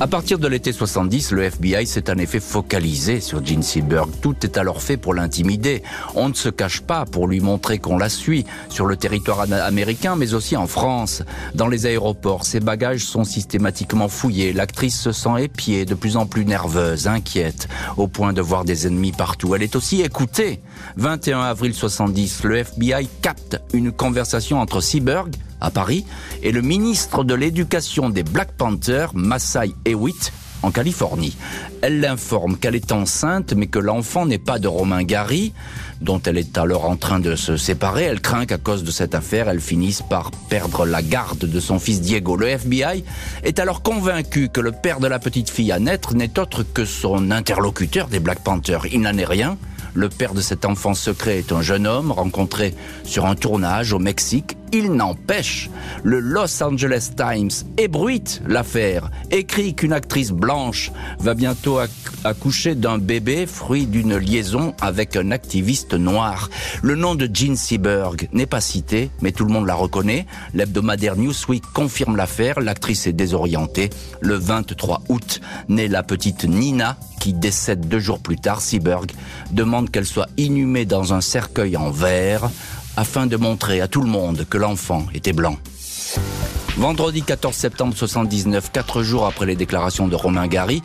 À 0.00 0.06
partir 0.06 0.38
de 0.38 0.46
l'été 0.46 0.70
70, 0.70 1.32
le 1.32 1.42
FBI 1.42 1.84
s'est 1.84 2.08
en 2.08 2.18
effet 2.18 2.38
focalisé 2.38 3.20
sur 3.20 3.44
Jean 3.44 3.62
Seberg. 3.62 4.08
Tout 4.22 4.36
est 4.44 4.56
alors 4.56 4.80
fait 4.80 4.96
pour 4.96 5.12
l'intimider. 5.12 5.82
On 6.14 6.28
ne 6.28 6.34
se 6.34 6.48
cache 6.50 6.82
pas 6.82 7.04
pour 7.04 7.26
lui 7.26 7.40
montrer 7.40 7.80
qu'on 7.80 7.98
la 7.98 8.08
suit 8.08 8.46
sur 8.68 8.86
le 8.86 8.96
territoire 8.96 9.40
américain, 9.40 10.14
mais 10.14 10.34
aussi 10.34 10.56
en 10.56 10.68
France. 10.68 11.24
Dans 11.56 11.66
les 11.66 11.86
aéroports, 11.86 12.46
ses 12.46 12.60
bagages 12.60 13.04
sont 13.04 13.24
systématiquement 13.24 14.06
fouillés. 14.06 14.52
L'actrice 14.52 15.00
se 15.00 15.10
sent 15.10 15.42
épiée, 15.42 15.84
de 15.84 15.96
plus 15.96 16.16
en 16.16 16.26
plus 16.26 16.44
nerveuse, 16.44 17.08
inquiète, 17.08 17.66
au 17.96 18.06
point 18.06 18.32
de 18.32 18.40
voir 18.40 18.64
des 18.64 18.86
ennemis 18.86 19.10
partout. 19.10 19.56
Elle 19.56 19.64
est 19.64 19.74
aussi 19.74 20.02
écoutée. 20.02 20.60
21 20.96 21.40
avril 21.40 21.74
70, 21.74 22.44
le 22.44 22.58
FBI 22.58 23.08
capte 23.20 23.60
une 23.72 23.90
conversation 23.90 24.60
entre 24.60 24.80
Seberg 24.80 25.34
à 25.60 25.70
Paris, 25.70 26.04
et 26.42 26.52
le 26.52 26.62
ministre 26.62 27.24
de 27.24 27.34
l'Éducation 27.34 28.10
des 28.10 28.22
Black 28.22 28.52
Panthers, 28.52 29.14
Masai 29.14 29.74
Hewitt, 29.84 30.32
en 30.62 30.70
Californie. 30.70 31.36
Elle 31.82 32.00
l'informe 32.00 32.56
qu'elle 32.56 32.74
est 32.74 32.92
enceinte, 32.92 33.52
mais 33.52 33.66
que 33.66 33.78
l'enfant 33.78 34.26
n'est 34.26 34.38
pas 34.38 34.58
de 34.58 34.68
Romain 34.68 35.02
Gary, 35.04 35.52
dont 36.00 36.20
elle 36.24 36.38
est 36.38 36.58
alors 36.58 36.88
en 36.88 36.96
train 36.96 37.20
de 37.20 37.36
se 37.36 37.56
séparer. 37.56 38.04
Elle 38.04 38.20
craint 38.20 38.46
qu'à 38.46 38.58
cause 38.58 38.84
de 38.84 38.90
cette 38.90 39.14
affaire, 39.14 39.48
elle 39.48 39.60
finisse 39.60 40.02
par 40.02 40.30
perdre 40.48 40.86
la 40.86 41.02
garde 41.02 41.44
de 41.44 41.60
son 41.60 41.78
fils 41.78 42.00
Diego. 42.00 42.36
Le 42.36 42.48
FBI 42.48 43.04
est 43.44 43.58
alors 43.58 43.82
convaincu 43.82 44.48
que 44.48 44.60
le 44.60 44.72
père 44.72 45.00
de 45.00 45.06
la 45.06 45.18
petite 45.18 45.50
fille 45.50 45.72
à 45.72 45.78
naître 45.78 46.14
n'est 46.14 46.38
autre 46.38 46.62
que 46.62 46.84
son 46.84 47.30
interlocuteur 47.30 48.08
des 48.08 48.20
Black 48.20 48.40
Panthers. 48.40 48.86
Il 48.92 49.02
n'en 49.02 49.16
est 49.16 49.24
rien. 49.24 49.56
Le 49.94 50.08
père 50.08 50.34
de 50.34 50.40
cet 50.40 50.64
enfant 50.64 50.94
secret 50.94 51.38
est 51.38 51.50
un 51.50 51.62
jeune 51.62 51.86
homme 51.86 52.12
rencontré 52.12 52.74
sur 53.04 53.26
un 53.26 53.34
tournage 53.34 53.92
au 53.92 53.98
Mexique. 53.98 54.56
Il 54.72 54.92
n'empêche, 54.92 55.70
le 56.02 56.20
Los 56.20 56.62
Angeles 56.62 57.10
Times 57.16 57.50
ébruite 57.78 58.42
l'affaire, 58.46 59.10
écrit 59.30 59.74
qu'une 59.74 59.94
actrice 59.94 60.30
blanche 60.30 60.92
va 61.18 61.34
bientôt 61.34 61.78
accoucher 62.24 62.74
d'un 62.74 62.98
bébé 62.98 63.46
fruit 63.46 63.86
d'une 63.86 64.16
liaison 64.16 64.74
avec 64.80 65.16
un 65.16 65.30
activiste 65.30 65.94
noir. 65.94 66.50
Le 66.82 66.96
nom 66.96 67.14
de 67.14 67.28
Jean 67.32 67.56
Seberg 67.56 68.28
n'est 68.32 68.46
pas 68.46 68.60
cité, 68.60 69.10
mais 69.22 69.32
tout 69.32 69.46
le 69.46 69.52
monde 69.52 69.66
la 69.66 69.74
reconnaît. 69.74 70.26
L'hebdomadaire 70.52 71.16
Newsweek 71.16 71.64
confirme 71.72 72.16
l'affaire, 72.16 72.60
l'actrice 72.60 73.06
est 73.06 73.12
désorientée. 73.14 73.88
Le 74.20 74.34
23 74.34 75.02
août 75.08 75.40
naît 75.68 75.88
la 75.88 76.02
petite 76.02 76.44
Nina, 76.44 76.98
qui 77.20 77.32
décède 77.32 77.88
deux 77.88 78.00
jours 78.00 78.20
plus 78.20 78.36
tard. 78.36 78.60
Seberg 78.60 79.10
demande 79.50 79.90
qu'elle 79.90 80.06
soit 80.06 80.28
inhumée 80.36 80.84
dans 80.84 81.14
un 81.14 81.20
cercueil 81.20 81.76
en 81.76 81.90
verre 81.90 82.50
afin 82.96 83.26
de 83.26 83.36
montrer 83.36 83.80
à 83.80 83.88
tout 83.88 84.02
le 84.02 84.08
monde 84.08 84.46
que 84.48 84.58
l'enfant 84.58 85.06
était 85.14 85.32
blanc. 85.32 85.56
Vendredi 86.76 87.22
14 87.22 87.54
septembre 87.54 87.94
79, 87.96 88.70
quatre 88.70 89.02
jours 89.02 89.26
après 89.26 89.46
les 89.46 89.56
déclarations 89.56 90.06
de 90.06 90.14
Romain 90.14 90.46
Gary, 90.46 90.82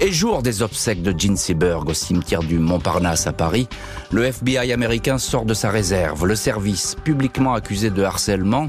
et 0.00 0.12
jour 0.12 0.42
des 0.42 0.60
obsèques 0.60 1.02
de 1.02 1.18
Gene 1.18 1.36
Seberg 1.36 1.88
au 1.88 1.94
cimetière 1.94 2.42
du 2.42 2.58
Montparnasse 2.58 3.26
à 3.26 3.32
Paris, 3.32 3.68
le 4.10 4.24
FBI 4.24 4.72
américain 4.72 5.18
sort 5.18 5.44
de 5.44 5.54
sa 5.54 5.70
réserve. 5.70 6.26
Le 6.26 6.34
service, 6.34 6.96
publiquement 7.04 7.54
accusé 7.54 7.90
de 7.90 8.02
harcèlement, 8.02 8.68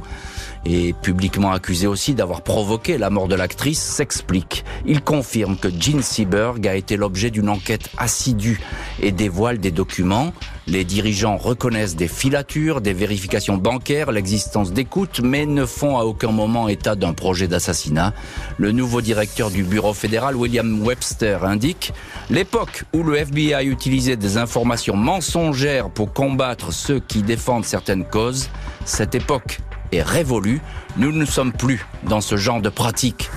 et 0.65 0.93
publiquement 0.93 1.51
accusé 1.51 1.87
aussi 1.87 2.13
d'avoir 2.13 2.41
provoqué 2.41 2.97
la 2.97 3.09
mort 3.09 3.27
de 3.27 3.35
l'actrice, 3.35 3.81
s'explique. 3.81 4.65
Il 4.85 5.01
confirme 5.01 5.57
que 5.57 5.69
Gene 5.69 6.01
Seberg 6.01 6.67
a 6.67 6.75
été 6.75 6.97
l'objet 6.97 7.29
d'une 7.29 7.49
enquête 7.49 7.89
assidue 7.97 8.59
et 9.01 9.11
dévoile 9.11 9.59
des 9.59 9.71
documents. 9.71 10.33
Les 10.67 10.83
dirigeants 10.83 11.37
reconnaissent 11.37 11.95
des 11.95 12.09
filatures, 12.09 12.81
des 12.81 12.91
vérifications 12.91 13.55
bancaires, 13.55 14.11
l'existence 14.11 14.73
d'écoutes, 14.73 15.21
mais 15.23 15.45
ne 15.45 15.65
font 15.65 15.97
à 15.97 16.03
aucun 16.03 16.31
moment 16.31 16.67
état 16.67 16.95
d'un 16.95 17.13
projet 17.13 17.47
d'assassinat. 17.47 18.13
Le 18.57 18.73
nouveau 18.73 18.99
directeur 18.99 19.49
du 19.49 19.63
bureau 19.63 19.93
fédéral, 19.93 20.35
William 20.35 20.85
Webster, 20.85 21.45
indique 21.45 21.93
l'époque 22.29 22.83
où 22.93 23.03
le 23.03 23.15
FBI 23.15 23.65
utilisait 23.65 24.17
des 24.17 24.37
informations 24.37 24.97
mensongères 24.97 25.89
pour 25.89 26.11
combattre 26.11 26.73
ceux 26.73 26.99
qui 26.99 27.21
défendent 27.21 27.65
certaines 27.65 28.05
causes. 28.05 28.49
Cette 28.83 29.15
époque 29.15 29.59
est 29.91 30.01
révolue. 30.01 30.61
Nous 30.97 31.11
ne 31.11 31.25
sommes 31.25 31.53
plus 31.53 31.85
dans 32.03 32.21
ce 32.21 32.37
genre 32.37 32.61
de 32.61 32.69
pratique. 32.69 33.29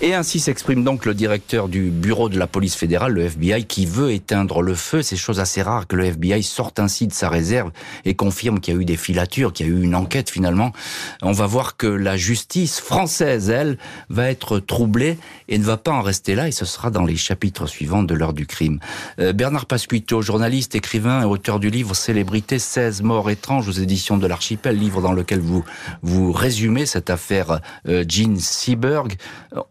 Et 0.00 0.14
ainsi 0.14 0.38
s'exprime 0.38 0.84
donc 0.84 1.06
le 1.06 1.12
directeur 1.12 1.66
du 1.66 1.90
bureau 1.90 2.28
de 2.28 2.38
la 2.38 2.46
police 2.46 2.76
fédérale, 2.76 3.14
le 3.14 3.22
FBI, 3.22 3.64
qui 3.64 3.84
veut 3.84 4.12
éteindre 4.12 4.62
le 4.62 4.76
feu. 4.76 5.02
C'est 5.02 5.16
chose 5.16 5.40
assez 5.40 5.60
rare 5.60 5.88
que 5.88 5.96
le 5.96 6.04
FBI 6.04 6.44
sorte 6.44 6.78
ainsi 6.78 7.08
de 7.08 7.12
sa 7.12 7.28
réserve 7.28 7.72
et 8.04 8.14
confirme 8.14 8.60
qu'il 8.60 8.74
y 8.74 8.76
a 8.76 8.80
eu 8.80 8.84
des 8.84 8.96
filatures, 8.96 9.52
qu'il 9.52 9.66
y 9.66 9.70
a 9.70 9.72
eu 9.72 9.82
une 9.82 9.96
enquête 9.96 10.30
finalement. 10.30 10.72
On 11.20 11.32
va 11.32 11.46
voir 11.46 11.76
que 11.76 11.88
la 11.88 12.16
justice 12.16 12.78
française, 12.78 13.50
elle, 13.50 13.76
va 14.08 14.30
être 14.30 14.60
troublée 14.60 15.18
et 15.48 15.58
ne 15.58 15.64
va 15.64 15.76
pas 15.76 15.90
en 15.90 16.02
rester 16.02 16.36
là 16.36 16.46
et 16.46 16.52
ce 16.52 16.64
sera 16.64 16.90
dans 16.90 17.04
les 17.04 17.16
chapitres 17.16 17.66
suivants 17.66 18.04
de 18.04 18.14
l'heure 18.14 18.34
du 18.34 18.46
crime. 18.46 18.78
Euh, 19.18 19.32
Bernard 19.32 19.66
Pasquito, 19.66 20.22
journaliste, 20.22 20.76
écrivain 20.76 21.22
et 21.22 21.24
auteur 21.24 21.58
du 21.58 21.70
livre 21.70 21.96
Célébrité 21.96 22.60
16 22.60 23.02
morts 23.02 23.30
étranges 23.30 23.66
aux 23.66 23.72
éditions 23.72 24.16
de 24.16 24.28
l'Archipel, 24.28 24.78
livre 24.78 25.02
dans 25.02 25.12
lequel 25.12 25.40
vous 25.40 25.64
vous 26.02 26.30
résumez 26.30 26.86
cette 26.86 27.10
affaire 27.10 27.60
euh, 27.88 28.04
Jean 28.06 28.38
Seberg. 28.38 29.16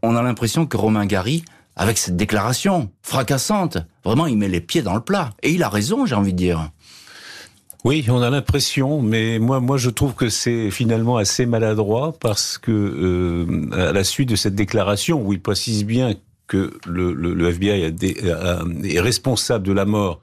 On 0.01 0.16
a 0.17 0.21
l'impression 0.24 0.65
que 0.65 0.75
Romain 0.75 1.05
Gary, 1.05 1.43
avec 1.75 1.97
cette 1.97 2.17
déclaration 2.17 2.89
fracassante, 3.01 3.77
vraiment 4.03 4.27
il 4.27 4.38
met 4.38 4.50
les 4.50 4.62
pieds 4.62 4.81
dans 4.81 4.95
le 4.95 5.01
plat. 5.01 5.31
Et 5.43 5.51
il 5.51 5.63
a 5.63 5.69
raison, 5.69 6.05
j'ai 6.05 6.15
envie 6.15 6.33
de 6.33 6.38
dire. 6.38 6.69
Oui, 7.83 8.05
on 8.09 8.21
a 8.21 8.29
l'impression, 8.29 9.01
mais 9.01 9.39
moi, 9.39 9.59
moi, 9.59 9.77
je 9.77 9.89
trouve 9.89 10.13
que 10.13 10.29
c'est 10.29 10.71
finalement 10.71 11.17
assez 11.17 11.45
maladroit 11.45 12.13
parce 12.19 12.57
que 12.57 12.71
euh, 12.71 13.89
à 13.89 13.93
la 13.93 14.03
suite 14.03 14.29
de 14.29 14.36
cette 14.36 14.55
déclaration 14.55 15.21
où 15.21 15.31
il 15.31 15.41
précise 15.41 15.86
bien 15.86 16.13
que 16.47 16.74
le, 16.88 17.50
FBI 17.50 17.93
est 18.03 19.00
responsable 19.00 19.65
de 19.65 19.74
la 19.74 19.86
mort 19.86 20.19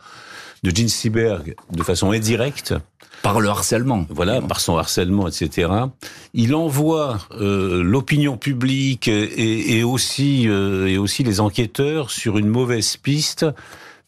de 0.63 0.75
Gene 0.75 0.89
Seberg 0.89 1.55
de 1.71 1.83
façon 1.83 2.11
indirecte, 2.11 2.75
par 3.25 3.41
le 3.41 3.49
harcèlement. 3.49 4.05
Voilà, 4.11 4.43
par 4.43 4.61
son 4.61 4.77
harcèlement, 4.77 5.27
etc. 5.27 5.71
Il 6.35 6.55
envoie 6.55 7.19
euh, 7.41 7.83
l'opinion 7.83 8.37
publique 8.37 9.09
et, 9.09 9.83
aussi 9.83 10.47
euh, 10.47 10.87
et 10.87 10.99
aussi 10.99 11.23
les 11.25 11.41
enquêteurs 11.41 12.11
sur 12.11 12.37
une 12.37 12.49
mauvaise 12.49 12.99
piste. 12.99 13.47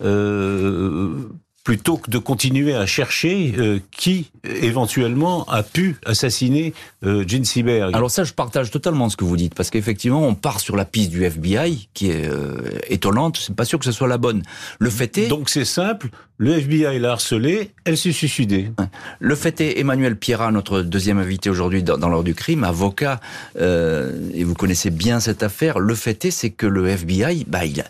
Euh, 0.05 1.31
plutôt 1.67 1.97
que 1.97 2.09
de 2.13 2.19
continuer 2.19 2.77
à 2.77 2.87
chercher 2.87 3.53
euh, 3.59 3.81
qui 3.91 4.31
éventuellement 4.45 5.45
a 5.49 5.65
pu 5.65 5.97
assassiner 6.07 6.73
euh, 7.05 7.25
Gene 7.27 7.45
Seberg. 7.45 7.93
Alors 7.93 8.09
ça, 8.09 8.23
je 8.23 8.33
partage 8.33 8.71
totalement 8.71 9.09
ce 9.09 9.17
que 9.17 9.25
vous 9.25 9.37
dites, 9.37 9.53
parce 9.53 9.71
qu'effectivement, 9.71 10.23
on 10.23 10.37
part 10.37 10.61
sur 10.61 10.77
la 10.77 10.85
piste 10.85 11.11
du 11.11 11.25
FBI, 11.25 11.89
qui 11.93 12.13
est 12.13 12.25
euh, 12.25 12.79
étonnante, 12.89 13.39
c'est 13.39 13.57
pas 13.57 13.65
sûr 13.65 13.81
que 13.81 13.85
ce 13.85 13.91
soit 13.91 14.07
la 14.07 14.17
bonne. 14.17 14.45
Le 14.79 14.91
fait 14.91 15.19
est... 15.19 15.27
Donc 15.27 15.51
c'est 15.51 15.65
simple, 15.65 16.11
le 16.39 16.53
FBI 16.53 17.01
l'a 17.01 17.11
harcelée, 17.11 17.73
elle 17.85 17.99
s'est 17.99 18.13
suicidée. 18.13 18.71
Le 19.19 19.35
fait 19.35 19.61
est, 19.61 19.81
Emmanuel 19.81 20.15
Pierrat, 20.15 20.52
notre 20.52 20.83
deuxième 20.83 21.19
invité 21.19 21.50
aujourd'hui 21.50 21.83
dans, 21.83 21.99
dans 21.99 22.09
l'heure 22.09 22.23
du 22.23 22.37
crime, 22.37 22.63
avocat, 22.63 23.19
euh, 23.59 24.13
et 24.35 24.45
vous 24.45 24.55
connaissez 24.55 24.91
bien 24.91 25.19
cette 25.19 25.43
affaire, 25.43 25.81
le 25.81 25.97
fait 25.97 26.26
est, 26.26 26.31
c'est 26.31 26.50
que 26.50 26.67
le 26.67 26.87
FBI, 26.87 27.45
bah, 27.49 27.65
il 27.65 27.81
a 27.81 27.87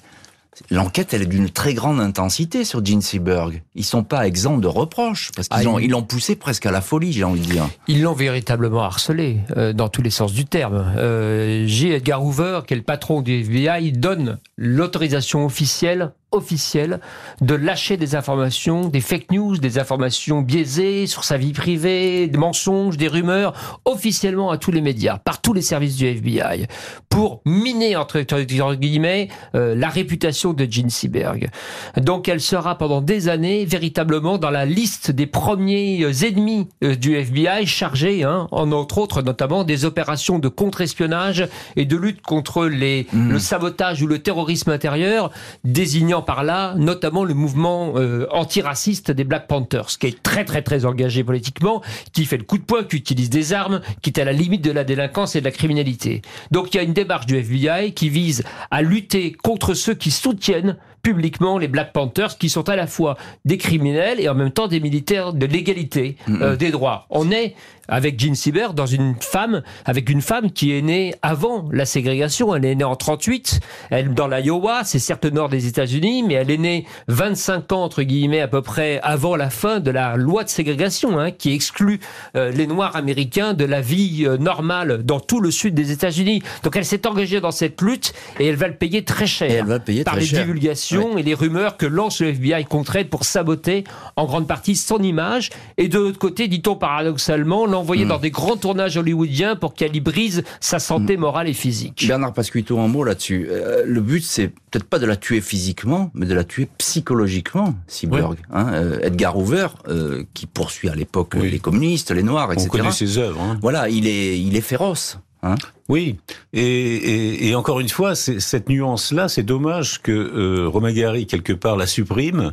L'enquête, 0.71 1.13
elle 1.15 1.23
est 1.23 1.27
d'une 1.27 1.51
très 1.51 1.75
grande 1.75 2.01
intensité 2.01 2.65
sur 2.65 2.85
Gene 2.85 3.03
Seberg. 3.03 3.63
Ils 3.75 3.85
sont 3.85 4.03
pas 4.05 4.27
exempts 4.27 4.59
de 4.59 4.67
reproches 4.69 5.31
parce 5.37 5.49
qu'ils 5.49 5.67
Ah, 5.67 5.71
ont, 5.71 5.79
il- 5.79 5.85
ils 5.87 5.91
l'ont 5.91 6.03
poussé 6.03 6.37
presque 6.37 6.67
à 6.67 6.71
la 6.71 6.81
folie, 6.81 7.13
j'ai 7.13 7.25
envie 7.25 7.41
de 7.41 7.47
dire. 7.47 7.69
Ils 7.89 8.03
l'ont 8.03 8.13
véritablement 8.15 8.83
harcelé, 8.83 9.39
euh, 9.57 9.73
dans 9.73 9.89
tous 9.89 10.03
les 10.03 10.11
sens 10.11 10.33
du 10.33 10.45
terme. 10.45 10.93
Euh, 10.97 11.67
J. 11.67 11.91
Edgar 11.91 12.25
Hoover, 12.25 12.61
qui 12.67 12.75
est 12.75 12.77
le 12.79 12.83
patron 12.83 13.23
du 13.23 13.33
FBI, 13.41 13.93
donne 13.93 14.39
l'autorisation 14.57 15.45
officielle 15.45 16.13
officielle 16.33 17.01
de 17.41 17.55
lâcher 17.55 17.97
des 17.97 18.15
informations, 18.15 18.89
des 18.89 19.01
fake 19.01 19.31
news, 19.31 19.57
des 19.59 19.79
informations 19.79 20.43
biaisées 20.43 21.07
sur 21.07 21.25
sa 21.25 21.37
vie 21.37 21.53
privée, 21.53 22.27
des 22.27 22.39
mensonges, 22.39 22.97
des 22.97 23.09
rumeurs, 23.09 23.53
officiellement 23.85 24.51
à 24.51 24.59
tous 24.59 24.73
les 24.73 24.81
médias, 24.81 25.19
par 25.19 25.41
tous 25.41 25.53
les 25.53 25.63
services 25.63 25.97
du 25.97 26.07
FBI, 26.07 26.67
pour 27.09 27.41
miner, 27.45 27.97
entre 27.97 28.21
entre 28.21 28.75
guillemets, 28.75 29.29
euh, 29.55 29.75
la 29.75 29.89
réputation 29.89 30.53
de 30.53 30.67
Gene 30.71 30.91
Seberg. 30.91 31.49
Donc 31.97 32.29
elle 32.29 32.41
sera 32.41 32.77
pendant 32.77 33.01
des 33.01 33.29
années 33.29 33.65
véritablement 33.65 34.39
dans 34.39 34.51
la 34.51 34.67
liste 34.67 35.11
des 35.11 35.27
premiers 35.27 36.03
euh, 36.03 36.27
ennemis 36.27 36.69
euh, 36.83 36.97
du 36.97 37.17
FBI 37.17 37.67
chargés, 37.67 38.25
hein, 38.25 38.49
en 38.51 38.73
entre 38.73 38.99
autres 38.99 39.23
notamment 39.23 39.65
des 39.65 39.85
opérations 39.85 40.39
de 40.39 40.49
contre-espionnage 40.49 41.49
et 41.77 41.85
de 41.85 41.97
lutte 41.97 42.23
contre 42.23 42.67
les, 42.67 43.07
le 43.13 43.39
sabotage 43.39 44.03
ou 44.03 44.07
le 44.07 44.19
terrorisme 44.19 44.71
intérieur, 44.71 45.31
désignant 45.65 46.23
par 46.27 46.45
là 46.45 46.75
notamment 46.77 47.25
le 47.25 47.35
mouvement 47.35 47.95
euh, 47.97 48.27
antiraciste 48.31 49.11
des 49.11 49.25
Black 49.25 49.47
Panthers, 49.47 49.99
qui 49.99 50.09
est 50.09 50.23
très 50.23 50.45
très 50.45 50.63
très 50.63 50.85
engagé 50.85 51.25
politiquement, 51.25 51.83
qui 52.13 52.25
fait 52.27 52.37
le 52.37 52.45
coup 52.45 52.59
de 52.59 52.65
poing, 52.65 52.85
qui 52.85 52.97
utilise 52.97 53.31
des 53.31 53.53
armes, 53.53 53.81
qui 54.03 54.11
est 54.11 54.21
à 54.21 54.25
la 54.25 54.33
limite 54.33 54.63
de 54.63 54.73
la 54.73 54.85
délinquance 54.85 55.37
et 55.37 55.41
de 55.41 55.45
la 55.45 55.53
criminalité. 55.53 56.23
Donc 56.51 56.75
il 56.75 56.77
y 56.77 56.81
a 56.81 56.83
une 56.83 56.93
démarche 56.93 57.27
du 57.27 57.37
FBI 57.37 57.95
qui 57.95 58.11
vise 58.11 58.45
à 58.71 58.83
lutter 58.83 59.33
contre 59.33 59.75
ceux 59.75 59.95
qui 59.95 60.11
soutiennent 60.11 60.77
publiquement 61.07 61.57
les 61.57 61.69
Black 61.69 61.93
Panthers, 61.93 62.37
qui 62.37 62.49
sont 62.49 62.69
à 62.69 62.75
la 62.75 62.89
fois 62.89 63.17
des 63.45 63.59
criminels 63.59 64.19
et 64.19 64.29
en 64.29 64.35
même 64.35 64.51
temps 64.51 64.67
des 64.67 64.81
militaires 64.81 65.33
de 65.33 65.47
l'égalité 65.47 66.17
euh, 66.29 66.57
des 66.57 66.73
droits. 66.73 67.07
On 67.11 67.31
est 67.31 67.55
avec 67.89 68.19
Jean 68.19 68.35
Sieber 68.35 68.75
dans 68.75 68.87
une 68.87 69.15
femme, 69.21 69.63
avec 69.85 70.11
une 70.11 70.21
femme 70.21 70.51
qui 70.51 70.77
est 70.77 70.83
née 70.83 71.15
avant 71.23 71.69
la 71.71 71.85
ségrégation. 71.85 72.55
Elle 72.55 72.65
est 72.65 72.75
née 72.75 72.85
en 72.85 72.97
38, 72.97 73.61
elle 73.91 74.15
dans 74.15 74.27
l'Iowa, 74.27 74.83
c'est 74.85 74.99
certes 74.99 75.25
le 75.25 75.31
nord 75.31 75.49
des 75.49 75.69
États-Unis, 75.69 76.25
mais 76.25 76.35
elle 76.35 76.51
est 76.51 76.59
née 76.59 76.87
25 77.07 77.73
ans 77.73 77.85
entre 77.85 78.03
guillemets 78.03 78.41
à 78.41 78.49
peu 78.49 78.63
près 78.63 78.99
avant 79.03 79.37
la 79.37 79.51
fin 79.51 79.79
de 79.79 79.93
la 79.93 80.17
loi 80.17 80.43
de 80.45 80.49
ségrégation, 80.49 81.19
hein, 81.19 81.31
qui 81.31 81.53
exclut 81.53 82.01
euh, 82.35 82.51
les 82.51 82.67
Noirs 82.67 82.97
américains 82.97 83.55
de 83.55 83.65
la 83.65 83.81
vie 83.81 84.25
euh, 84.27 84.37
normale 84.39 85.05
dans 85.05 85.21
tout 85.21 85.41
le 85.41 85.51
sud 85.51 85.75
des 85.75 85.93
États-Unis. 85.93 86.43
Donc 86.65 86.77
elle 86.77 86.85
s'est 86.85 87.07
engagée 87.07 87.41
dans 87.41 87.53
cette 87.53 87.81
lutte 87.81 88.13
et 88.41 88.47
elle 88.47 88.57
va 88.57 88.69
le 88.69 88.75
payer 88.75 89.05
très 89.05 89.27
cher 89.27 89.51
Et 89.51 89.55
elle 89.55 89.67
va 89.67 89.79
payer 89.79 90.03
par 90.03 90.15
très 90.15 90.23
les 90.23 90.27
cher. 90.27 90.41
divulgations 90.45 90.96
et 91.17 91.23
les 91.23 91.35
rumeurs 91.35 91.77
que 91.77 91.87
lance 91.87 92.21
le 92.21 92.29
FBI 92.29 92.65
contre 92.65 92.97
elle 92.97 93.09
pour 93.09 93.25
saboter 93.25 93.85
en 94.17 94.25
grande 94.27 94.47
partie 94.47 94.77
son 94.77 94.99
image. 94.99 95.51
Et 95.79 95.89
de 95.89 95.99
l'autre 95.99 96.19
côté, 96.19 96.49
dit-on 96.49 96.77
paradoxalement, 96.77 97.67
l'envoyer 97.67 98.05
Hmm. 98.05 98.09
dans 98.09 98.19
des 98.19 98.31
grands 98.31 98.57
tournages 98.57 98.97
hollywoodiens 98.97 99.57
pour 99.57 99.75
qu'elle 99.75 99.95
y 99.97 100.01
brise 100.01 100.43
sa 100.61 100.79
santé 100.79 101.17
morale 101.17 101.49
et 101.49 101.53
physique. 101.55 102.05
Bernard 102.07 102.33
Pasquito, 102.33 102.79
un 102.79 102.89
mot 102.89 103.05
là-dessus. 103.05 103.49
Euh, 103.51 103.83
le 103.87 104.01
but, 104.01 104.23
c'est 104.23 104.49
peut-être 104.49 104.85
pas 104.85 104.99
de 104.99 105.07
la 105.07 105.17
tuer 105.17 105.41
physiquement, 105.41 106.11
mais 106.15 106.27
de 106.27 106.35
la 106.35 106.45
tuer 106.45 106.69
psychologiquement, 106.79 107.75
Seberg. 107.87 108.37
Hein, 108.53 108.73
euh, 108.75 108.99
Edgar 109.03 109.37
Hoover, 109.39 109.69
euh, 109.89 110.25
qui 110.35 110.47
poursuit 110.47 110.89
à 110.89 110.95
l'époque 110.95 111.33
Oui. 111.39 111.51
les 111.51 111.59
communistes, 111.59 112.11
les 112.11 112.23
Noirs, 112.23 112.49
On 112.51 112.53
etc. 112.53 112.69
connaît 112.69 112.91
ses 112.93 113.19
œuvres. 113.19 113.41
Hein. 113.41 113.59
Voilà, 113.63 113.89
il 113.89 114.07
est, 114.07 114.39
il 114.41 114.57
est 114.57 114.61
féroce. 114.61 115.19
Hein. 115.53 115.55
Oui, 115.89 116.17
et, 116.53 116.61
et, 116.63 117.49
et 117.49 117.55
encore 117.55 117.79
une 117.81 117.89
fois, 117.89 118.15
cette 118.17 118.69
nuance-là, 118.69 119.29
c'est 119.29 119.45
dommage 119.45 120.03
que 120.03 120.11
euh, 120.13 120.69
Romain 120.69 120.93
Gary, 120.93 121.27
quelque 121.27 121.53
part, 121.53 121.77
la 121.77 121.87
supprime, 121.87 122.53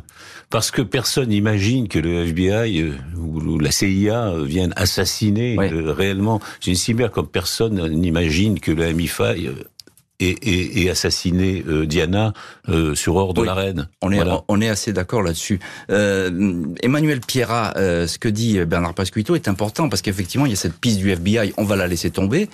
parce 0.50 0.70
que 0.70 0.82
personne 0.82 1.30
n'imagine 1.30 1.88
que 1.88 1.98
le 1.98 2.26
FBI 2.26 2.80
euh, 2.82 2.92
ou, 3.18 3.40
ou 3.40 3.58
la 3.58 3.72
CIA 3.72 4.28
euh, 4.28 4.44
viennent 4.44 4.72
assassiner 4.76 5.56
Ouais. 5.58 5.72
euh, 5.72 5.92
réellement 5.92 6.40
Gene 6.60 6.76
Seberg, 6.76 7.10
comme 7.10 7.26
personne 7.28 7.84
n'imagine 7.88 8.60
que 8.60 8.70
le 8.70 8.84
MI5 8.92 9.50
ait 10.20 10.88
assassiné 10.90 11.64
euh, 11.68 11.86
Diana 11.86 12.32
euh, 12.68 12.94
sur 12.94 13.16
ordre 13.16 13.40
Oui. 13.42 13.46
de 13.46 13.50
la 13.50 13.54
reine. 13.54 13.88
On 14.02 14.12
est, 14.12 14.16
Voilà. 14.16 14.42
on 14.48 14.60
est 14.60 14.68
assez 14.68 14.92
d'accord 14.92 15.22
là-dessus. 15.22 15.58
Euh, 15.90 16.62
Emmanuel 16.82 17.20
Pierrat, 17.20 17.74
euh, 17.76 18.06
ce 18.06 18.18
que 18.18 18.28
dit 18.28 18.64
Bernard 18.64 18.94
Pasquito 18.94 19.34
est 19.34 19.48
important 19.48 19.88
parce 19.88 20.02
qu'effectivement, 20.02 20.46
il 20.46 20.50
y 20.50 20.54
a 20.54 20.56
cette 20.56 20.74
piste 20.78 20.98
du 20.98 21.10
FBI, 21.10 21.52
on 21.56 21.64
va 21.64 21.76
la 21.76 21.86
laisser 21.86 22.10
tomber. 22.10 22.48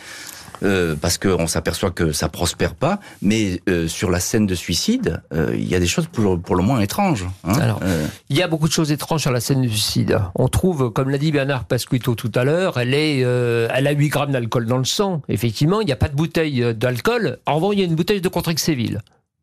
Euh, 0.62 0.94
parce 1.00 1.18
qu'on 1.18 1.46
s'aperçoit 1.46 1.90
que 1.90 2.12
ça 2.12 2.28
prospère 2.28 2.74
pas. 2.74 3.00
Mais 3.22 3.60
euh, 3.68 3.88
sur 3.88 4.10
la 4.10 4.20
scène 4.20 4.46
de 4.46 4.54
suicide, 4.54 5.22
euh, 5.32 5.50
il 5.54 5.68
y 5.68 5.74
a 5.74 5.80
des 5.80 5.86
choses 5.86 6.06
pour, 6.06 6.40
pour 6.40 6.56
le 6.56 6.62
moins 6.62 6.80
étranges. 6.80 7.26
hein. 7.44 7.52
Alors, 7.60 7.80
Il 8.28 8.36
y 8.36 8.42
a 8.42 8.48
beaucoup 8.48 8.68
de 8.68 8.72
choses 8.72 8.92
étranges 8.92 9.22
sur 9.22 9.32
la 9.32 9.40
scène 9.40 9.62
du 9.62 9.68
suicide. 9.68 10.18
On 10.34 10.48
trouve, 10.48 10.90
comme 10.90 11.10
l'a 11.10 11.18
dit 11.18 11.32
Bernard 11.32 11.64
Pasquito 11.64 12.14
tout 12.14 12.32
à 12.34 12.44
l'heure, 12.44 12.78
elle, 12.78 12.94
est, 12.94 13.18
elle 13.20 13.86
a 13.86 13.92
8 13.92 14.08
grammes 14.08 14.32
d'alcool 14.32 14.66
dans 14.66 14.78
le 14.78 14.84
sang. 14.84 15.22
Effectivement, 15.28 15.80
il 15.80 15.86
n'y 15.86 15.92
a 15.92 15.96
pas 15.96 16.08
de 16.08 16.16
bouteille 16.16 16.74
d'alcool. 16.74 17.38
En 17.46 17.56
revanche, 17.56 17.74
il 17.74 17.80
y 17.80 17.82
a 17.82 17.86
une 17.86 17.94
bouteille 17.94 18.20
de 18.20 18.28
Contrexéville. 18.28 19.00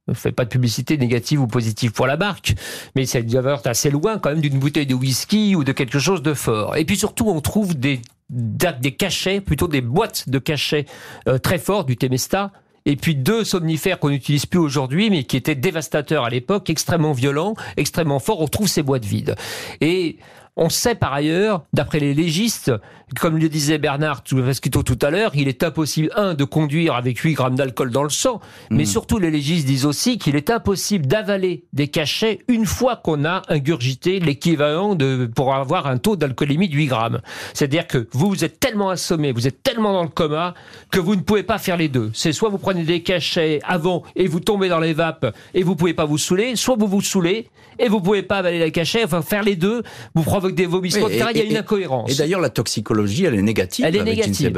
Ne 0.07 0.13
fais 0.13 0.31
pas 0.31 0.45
de 0.45 0.49
publicité 0.49 0.97
négative 0.97 1.41
ou 1.41 1.47
positive 1.47 1.91
pour 1.91 2.07
la 2.07 2.15
marque, 2.15 2.55
mais 2.95 3.05
c'est 3.05 3.25
assez 3.65 3.89
loin 3.89 4.19
quand 4.19 4.29
même 4.29 4.41
d'une 4.41 4.57
bouteille 4.57 4.85
de 4.85 4.95
whisky 4.95 5.55
ou 5.55 5.63
de 5.63 5.71
quelque 5.73 5.99
chose 5.99 6.21
de 6.21 6.33
fort. 6.33 6.77
Et 6.77 6.85
puis 6.85 6.97
surtout, 6.97 7.27
on 7.27 7.41
trouve 7.41 7.77
des, 7.77 8.01
des 8.29 8.91
cachets, 8.93 9.41
plutôt 9.41 9.67
des 9.67 9.81
boîtes 9.81 10.29
de 10.29 10.39
cachets 10.39 10.85
euh, 11.27 11.37
très 11.37 11.57
forts 11.57 11.83
du 11.83 11.97
Temesta, 11.97 12.51
et 12.85 12.95
puis 12.95 13.15
deux 13.15 13.43
somnifères 13.43 13.99
qu'on 13.99 14.09
n'utilise 14.09 14.45
plus 14.45 14.59
aujourd'hui, 14.59 15.09
mais 15.09 15.25
qui 15.25 15.35
étaient 15.35 15.55
dévastateurs 15.55 16.23
à 16.23 16.29
l'époque, 16.29 16.69
extrêmement 16.69 17.11
violents, 17.11 17.53
extrêmement 17.75 18.19
forts. 18.19 18.39
On 18.39 18.47
trouve 18.47 18.69
ces 18.69 18.81
boîtes 18.81 19.03
vides. 19.03 19.35
Et 19.81 20.17
on 20.57 20.69
sait 20.69 20.95
par 20.95 21.13
ailleurs, 21.13 21.63
d'après 21.71 21.99
les 21.99 22.13
légistes, 22.13 22.71
comme 23.19 23.37
le 23.37 23.47
disait 23.47 23.77
Bernard 23.77 24.23
Pasquito 24.23 24.83
tout 24.83 24.97
à 25.01 25.11
l'heure, 25.11 25.31
il 25.35 25.47
est 25.47 25.63
impossible, 25.63 26.09
un, 26.15 26.33
de 26.33 26.43
conduire 26.43 26.95
avec 26.95 27.19
8 27.19 27.33
grammes 27.33 27.55
d'alcool 27.55 27.91
dans 27.91 28.03
le 28.03 28.09
sang, 28.09 28.41
mais 28.69 28.85
surtout 28.85 29.19
les 29.19 29.31
légistes 29.31 29.67
disent 29.67 29.85
aussi 29.85 30.17
qu'il 30.17 30.35
est 30.35 30.49
impossible 30.49 31.05
d'avaler 31.05 31.63
des 31.73 31.87
cachets 31.87 32.39
une 32.47 32.65
fois 32.65 32.97
qu'on 32.97 33.23
a 33.23 33.43
ingurgité 33.49 34.19
l'équivalent 34.19 34.95
de, 34.95 35.29
pour 35.33 35.53
avoir 35.53 35.87
un 35.87 35.97
taux 35.97 36.15
d'alcoolémie 36.15 36.67
de 36.67 36.75
8 36.75 36.87
grammes. 36.87 37.21
C'est-à-dire 37.53 37.87
que 37.87 38.07
vous, 38.11 38.27
vous 38.29 38.43
êtes 38.43 38.59
tellement 38.59 38.89
assommé, 38.89 39.31
vous 39.31 39.47
êtes 39.47 39.61
tellement 39.63 39.93
dans 39.93 40.03
le 40.03 40.09
coma, 40.09 40.55
que 40.91 40.99
vous 40.99 41.15
ne 41.15 41.21
pouvez 41.21 41.43
pas 41.43 41.59
faire 41.59 41.77
les 41.77 41.87
deux. 41.87 42.09
C'est 42.13 42.33
soit 42.33 42.49
vous 42.49 42.57
prenez 42.57 42.83
des 42.83 43.03
cachets 43.03 43.59
avant 43.63 44.03
et 44.15 44.27
vous 44.27 44.39
tombez 44.39 44.69
dans 44.69 44.79
les 44.79 44.93
vapes 44.93 45.33
et 45.53 45.63
vous 45.63 45.75
pouvez 45.75 45.93
pas 45.93 46.05
vous 46.05 46.17
saouler, 46.17 46.55
soit 46.55 46.75
vous 46.75 46.87
vous 46.87 47.01
saoulez 47.01 47.47
et 47.79 47.87
vous 47.89 48.01
pouvez 48.01 48.23
pas 48.23 48.37
avaler 48.37 48.59
les 48.59 48.71
cachets, 48.71 49.03
enfin 49.03 49.21
faire 49.21 49.43
les 49.43 49.55
deux, 49.55 49.83
vous 50.15 50.23
provoque 50.23 50.55
des 50.55 50.65
vomissements, 50.65 51.07
etc. 51.07 51.25
et- 51.29 51.37
Il 51.37 51.43
y 51.43 51.47
a 51.47 51.51
une 51.51 51.57
incohérence. 51.57 52.11
Et 52.11 52.15
d'ailleurs, 52.15 52.41
la 52.41 52.49
toxicologie, 52.49 53.25
elle 53.25 53.35
est 53.35 53.41
négative 53.41 53.85
Elle 53.85 53.95
est 53.95 53.99
avec 53.99 54.15
négative. 54.17 54.51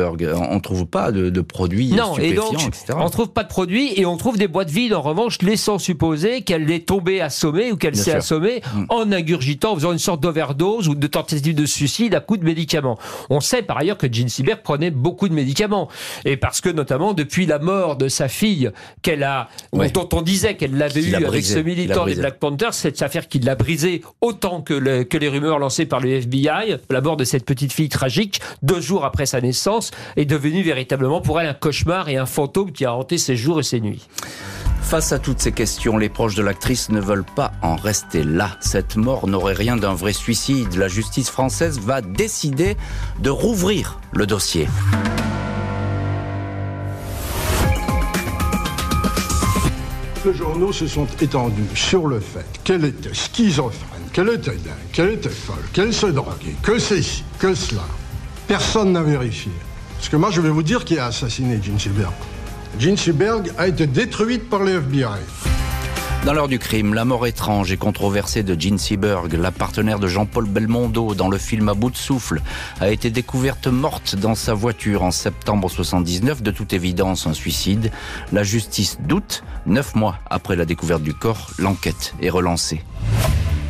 On 0.49 0.55
ne 0.55 0.60
trouve 0.60 0.86
pas 0.86 1.12
de, 1.12 1.29
de 1.29 1.41
produits 1.41 1.88
Non, 1.93 2.17
et 2.17 2.34
donc, 2.34 2.53
etc. 2.53 2.93
on 2.97 3.10
trouve 3.10 3.29
pas 3.29 3.43
de 3.43 3.49
produits 3.49 3.91
et 3.99 4.05
on 4.05 4.17
trouve 4.17 4.38
des 4.38 4.47
boîtes 4.47 4.69
vides 4.69 4.93
en 4.93 5.01
revanche, 5.01 5.41
laissant 5.41 5.77
supposer 5.79 6.41
qu'elle 6.41 6.69
est 6.71 6.88
tombée 6.88 7.21
assommée 7.21 7.71
ou 7.71 7.77
qu'elle 7.77 7.95
s'est 7.95 8.13
assommée 8.13 8.62
Mm. 8.75 8.86
en 8.89 9.12
ingurgitant, 9.12 9.71
en 9.71 9.75
faisant 9.75 9.91
une 9.91 9.99
sorte 9.99 10.21
d'overdose 10.21 10.88
ou 10.88 10.95
de 10.95 11.08
tentative 11.08 11.55
de 11.55 11.65
suicide 11.65 12.13
à 12.15 12.19
coup 12.19 12.38
de 12.38 12.43
médicaments. 12.45 12.97
On 13.29 13.39
sait 13.39 13.62
par 13.62 13.77
ailleurs 13.77 13.97
que 13.97 14.08
Jean 14.12 14.27
Seberg 14.29 14.62
prenait 14.63 14.91
beaucoup 14.91 15.27
de 15.29 15.34
médicaments. 15.34 15.88
Et 16.25 16.38
parce 16.38 16.62
que 16.62 16.69
notamment 16.69 17.13
depuis 17.13 17.45
la 17.45 17.60
mort 17.60 17.95
de 17.95 18.08
sa 18.08 18.27
fille, 18.27 18.69
qu'elle 19.01 19.23
a, 19.23 19.49
Ouais. 19.71 19.89
dont 19.89 20.08
on 20.13 20.21
disait 20.21 20.55
qu'elle 20.55 20.77
l'avait 20.77 21.03
eu 21.03 21.15
avec 21.15 21.27
brisé, 21.27 21.55
ce 21.55 21.60
militant 21.60 22.05
des. 22.05 22.15
Black 22.15 22.39
Panthers, 22.39 22.73
cette 22.73 22.97
affaire 23.09 23.27
qui 23.27 23.39
l'a 23.39 23.55
brisé 23.55 24.03
autant 24.21 24.61
que, 24.61 25.01
que 25.01 25.17
les 25.17 25.29
rumeurs 25.29 25.57
lancées 25.57 25.87
par 25.87 25.99
le 25.99 26.09
FBI, 26.11 26.77
la 26.91 27.01
mort 27.01 27.17
de 27.17 27.23
cette 27.23 27.43
petite 27.43 27.73
fille 27.73 27.89
tragique, 27.89 28.39
deux 28.61 28.81
jours 28.81 29.03
après 29.03 29.25
sa 29.25 29.41
naissance, 29.41 29.89
est 30.15 30.25
devenue 30.25 30.61
véritablement 30.61 31.19
pour 31.19 31.41
elle 31.41 31.47
un 31.47 31.55
cauchemar 31.55 32.07
et 32.09 32.17
un 32.17 32.27
fantôme 32.27 32.71
qui 32.71 32.85
a 32.85 32.93
hanté 32.93 33.17
ses 33.17 33.35
jours 33.35 33.59
et 33.61 33.63
ses 33.63 33.81
nuits. 33.81 34.07
Face 34.83 35.11
à 35.11 35.17
toutes 35.17 35.39
ces 35.39 35.51
questions, 35.51 35.97
les 35.97 36.09
proches 36.09 36.35
de 36.35 36.43
l'actrice 36.43 36.89
ne 36.89 36.99
veulent 36.99 37.25
pas 37.35 37.51
en 37.63 37.75
rester 37.75 38.23
là. 38.23 38.51
Cette 38.59 38.95
mort 38.95 39.27
n'aurait 39.27 39.53
rien 39.53 39.75
d'un 39.75 39.95
vrai 39.95 40.13
suicide. 40.13 40.75
La 40.75 40.87
justice 40.87 41.31
française 41.31 41.79
va 41.79 42.01
décider 42.01 42.77
de 43.19 43.31
rouvrir 43.31 43.99
le 44.13 44.27
dossier. 44.27 44.67
Les 50.25 50.34
journaux 50.34 50.73
se 50.73 50.86
sont 50.86 51.08
étendus 51.21 51.63
sur 51.75 52.05
le 52.05 52.19
fait 52.19 52.45
qu'elle 52.65 52.84
était 52.84 53.13
schizophrène, 53.13 54.01
qu'elle 54.12 54.27
était 54.29 54.51
dingue, 54.51 54.91
qu'elle 54.91 55.12
était 55.12 55.29
folle, 55.29 55.63
qu'elle 55.71 55.93
se 55.93 56.08
droguait, 56.08 56.55
que 56.62 56.77
ceci, 56.77 57.23
que 57.39 57.53
cela. 57.53 57.86
Personne 58.45 58.91
n'a 58.91 59.01
vérifié. 59.01 59.51
Parce 59.95 60.10
que 60.10 60.17
moi, 60.17 60.29
je 60.29 60.41
vais 60.41 60.49
vous 60.49 60.63
dire 60.63 60.84
qui 60.84 60.99
a 60.99 61.05
assassiné 61.05 61.62
Jean 61.63 61.79
Seberg. 61.79 62.12
Jean 62.77 62.97
Seberg 62.97 63.51
a 63.58 63.69
été 63.69 63.88
détruite 63.88 64.49
par 64.49 64.63
les 64.63 64.73
FBI. 64.73 65.05
Dans 66.25 66.34
l'heure 66.34 66.49
du 66.49 66.60
crime, 66.60 66.93
la 66.93 67.05
mort 67.05 67.25
étrange 67.27 67.71
et 67.71 67.77
controversée 67.77 68.43
de 68.43 68.60
Jean 68.60 68.77
Seberg, 68.77 69.34
la 69.34 69.51
partenaire 69.51 69.99
de 69.99 70.08
Jean-Paul 70.08 70.45
Belmondo 70.45 71.15
dans 71.15 71.29
le 71.29 71.38
film 71.38 71.69
À 71.69 71.73
bout 71.73 71.89
de 71.89 71.95
souffle, 71.95 72.41
a 72.82 72.89
été 72.89 73.10
découverte 73.10 73.67
morte 73.67 74.17
dans 74.17 74.36
sa 74.36 74.53
voiture 74.53 75.03
en 75.03 75.12
septembre 75.12 75.69
79. 75.69 76.43
De 76.43 76.51
toute 76.51 76.73
évidence, 76.73 77.25
un 77.25 77.34
suicide. 77.34 77.91
La 78.34 78.43
justice 78.43 78.97
doute. 79.01 79.43
Neuf 79.65 79.95
mois 79.95 80.17
après 80.29 80.58
la 80.58 80.65
découverte 80.65 81.03
du 81.03 81.13
corps, 81.13 81.51
l'enquête 81.58 82.13
est 82.21 82.29
relancée. 82.29 82.84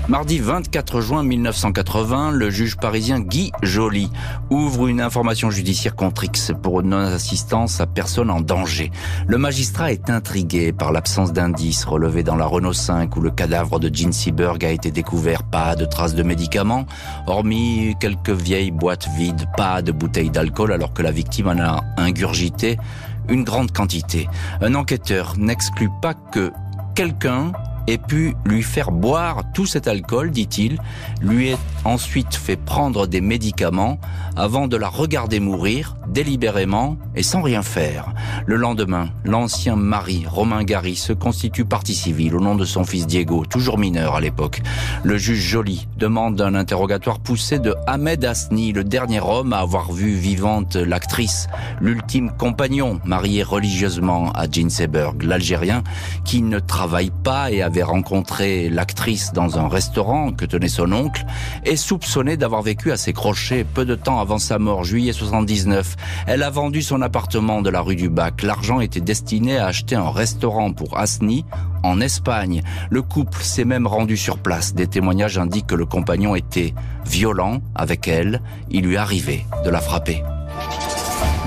Mardi 0.10 0.40
24 0.40 1.02
juin 1.02 1.22
1980, 1.22 2.32
le 2.32 2.50
juge 2.50 2.78
parisien 2.78 3.20
Guy 3.20 3.52
Joly 3.62 4.10
ouvre 4.50 4.88
une 4.88 5.02
information 5.02 5.52
judiciaire 5.52 5.96
contre 5.96 6.24
X 6.24 6.52
pour 6.64 6.82
non-assistance 6.82 7.80
à 7.80 7.86
personne 7.86 8.32
en 8.32 8.42
danger. 8.42 8.90
Le 9.28 9.38
magistrat 9.38 9.92
est 9.92 10.10
intrigué 10.10 10.74
par 10.74 10.92
l'absence 10.92 11.32
d'indices 11.32 11.86
relevés 11.86 12.24
dans 12.24 12.36
la 12.36 12.48
Renault 12.48 12.74
5 12.74 13.16
où 13.18 13.22
le 13.22 13.30
cadavre 13.30 13.80
de 13.80 13.94
Jean 13.94 14.12
Seberg 14.12 14.66
a 14.66 14.72
été 14.72 14.90
découvert. 14.90 15.44
Pas 15.44 15.76
de 15.76 15.86
traces 15.86 16.16
de 16.16 16.24
médicaments, 16.24 16.88
hormis 17.28 17.94
quelques 18.00 18.32
vieilles 18.32 18.72
boîtes 18.72 19.08
vides, 19.16 19.46
pas 19.56 19.84
de 19.84 19.92
bouteilles 19.92 20.32
d'alcool 20.32 20.74
alors 20.74 20.92
que 20.92 21.04
la 21.04 21.12
victime 21.12 21.50
en 21.50 21.60
a 21.60 21.82
ingurgité 21.98 22.80
une 23.28 23.44
grande 23.44 23.72
quantité. 23.72 24.28
Un 24.62 24.74
enquêteur 24.74 25.36
n'exclut 25.38 25.92
pas 26.02 26.16
que 26.16 26.52
quelqu'un 26.96 27.52
ait 27.92 27.98
pu 27.98 28.36
lui 28.46 28.64
faire 28.64 28.92
boire 28.92 29.44
tout 29.54 29.66
cet 29.66 29.88
alcool, 29.88 30.32
dit-il, 30.32 30.80
lui 31.22 31.50
ait 31.50 31.58
ensuite 31.86 32.36
fait 32.36 32.56
prendre 32.58 33.08
des 33.08 33.22
médicaments 33.22 34.00
avant 34.36 34.68
de 34.68 34.78
la 34.78 34.88
regarder 34.88 35.40
mourir 35.40 35.96
délibérément 36.08 36.98
et 37.16 37.24
sans 37.24 37.42
rien 37.42 37.62
faire. 37.62 38.14
Le 38.46 38.56
lendemain, 38.56 39.10
l'ancien 39.24 39.76
mari, 39.76 40.26
Romain 40.28 40.64
Gary, 40.64 40.96
se 40.96 41.14
constitue 41.14 41.66
partie 41.66 41.94
civile 41.94 42.36
au 42.36 42.40
nom 42.40 42.56
de 42.56 42.66
son 42.66 42.84
fils 42.84 43.06
Diego, 43.06 43.46
toujours 43.46 43.78
mineur 43.78 44.16
à 44.16 44.22
l'époque. 44.22 44.62
Le 45.04 45.18
juge 45.18 45.40
Joly 45.40 45.88
demande 45.98 46.40
un 46.42 46.56
interrogatoire 46.56 47.20
poussé 47.20 47.60
de 47.60 47.76
Ahmed 47.86 48.26
Asni, 48.26 48.72
le 48.74 48.84
dernier 48.84 49.22
homme 49.22 49.54
à 49.54 49.60
avoir 49.60 49.92
vu 49.92 50.14
vivante 50.14 50.76
l'actrice, 50.76 51.48
l'ultime 51.80 52.32
compagnon 52.38 53.00
marié 53.06 53.44
religieusement 53.44 54.32
à 54.32 54.50
Jean 54.50 54.70
Seberg, 54.70 55.24
l'Algérien, 55.24 55.84
qui 56.26 56.42
ne 56.42 56.60
travaille 56.60 57.12
pas 57.24 57.52
et 57.52 57.62
avait 57.62 57.79
rencontré 57.84 58.70
l'actrice 58.70 59.32
dans 59.34 59.58
un 59.60 59.68
restaurant 59.68 60.32
que 60.32 60.46
tenait 60.46 60.68
son 60.68 60.92
oncle, 60.92 61.26
est 61.66 61.76
soupçonné 61.76 62.38
d'avoir 62.38 62.62
vécu 62.62 62.92
à 62.92 62.98
ses 62.98 63.14
crochets 63.14 63.64
peu 63.64 63.86
de 63.86 63.96
temps 63.96 64.20
avant 64.20 64.38
sa 64.40 64.60
mort, 64.60 64.84
juillet 64.84 65.14
79. 65.14 65.96
Elle 66.28 66.44
a 66.44 66.50
vendu 66.50 66.82
son 66.82 67.02
appartement 67.02 67.62
de 67.62 67.70
la 67.70 67.82
rue 67.82 67.96
du 67.96 68.10
Bac. 68.10 68.44
L'argent 68.44 68.80
était 68.80 69.02
destiné 69.02 69.58
à 69.58 69.68
acheter 69.68 69.96
un 69.96 70.10
restaurant 70.10 70.72
pour 70.74 70.98
Asni 70.98 71.46
en 71.84 72.02
Espagne. 72.02 72.62
Le 72.90 73.02
couple 73.02 73.42
s'est 73.42 73.66
même 73.66 73.88
rendu 73.88 74.18
sur 74.18 74.38
place. 74.38 74.74
Des 74.74 74.88
témoignages 74.88 75.38
indiquent 75.38 75.68
que 75.68 75.76
le 75.76 75.86
compagnon 75.86 76.36
était 76.36 76.74
violent 77.06 77.62
avec 77.76 78.08
elle. 78.08 78.42
Il 78.70 78.84
lui 78.86 78.98
arrivait 78.98 79.46
de 79.64 79.70
la 79.70 79.80
frapper. 79.80 80.24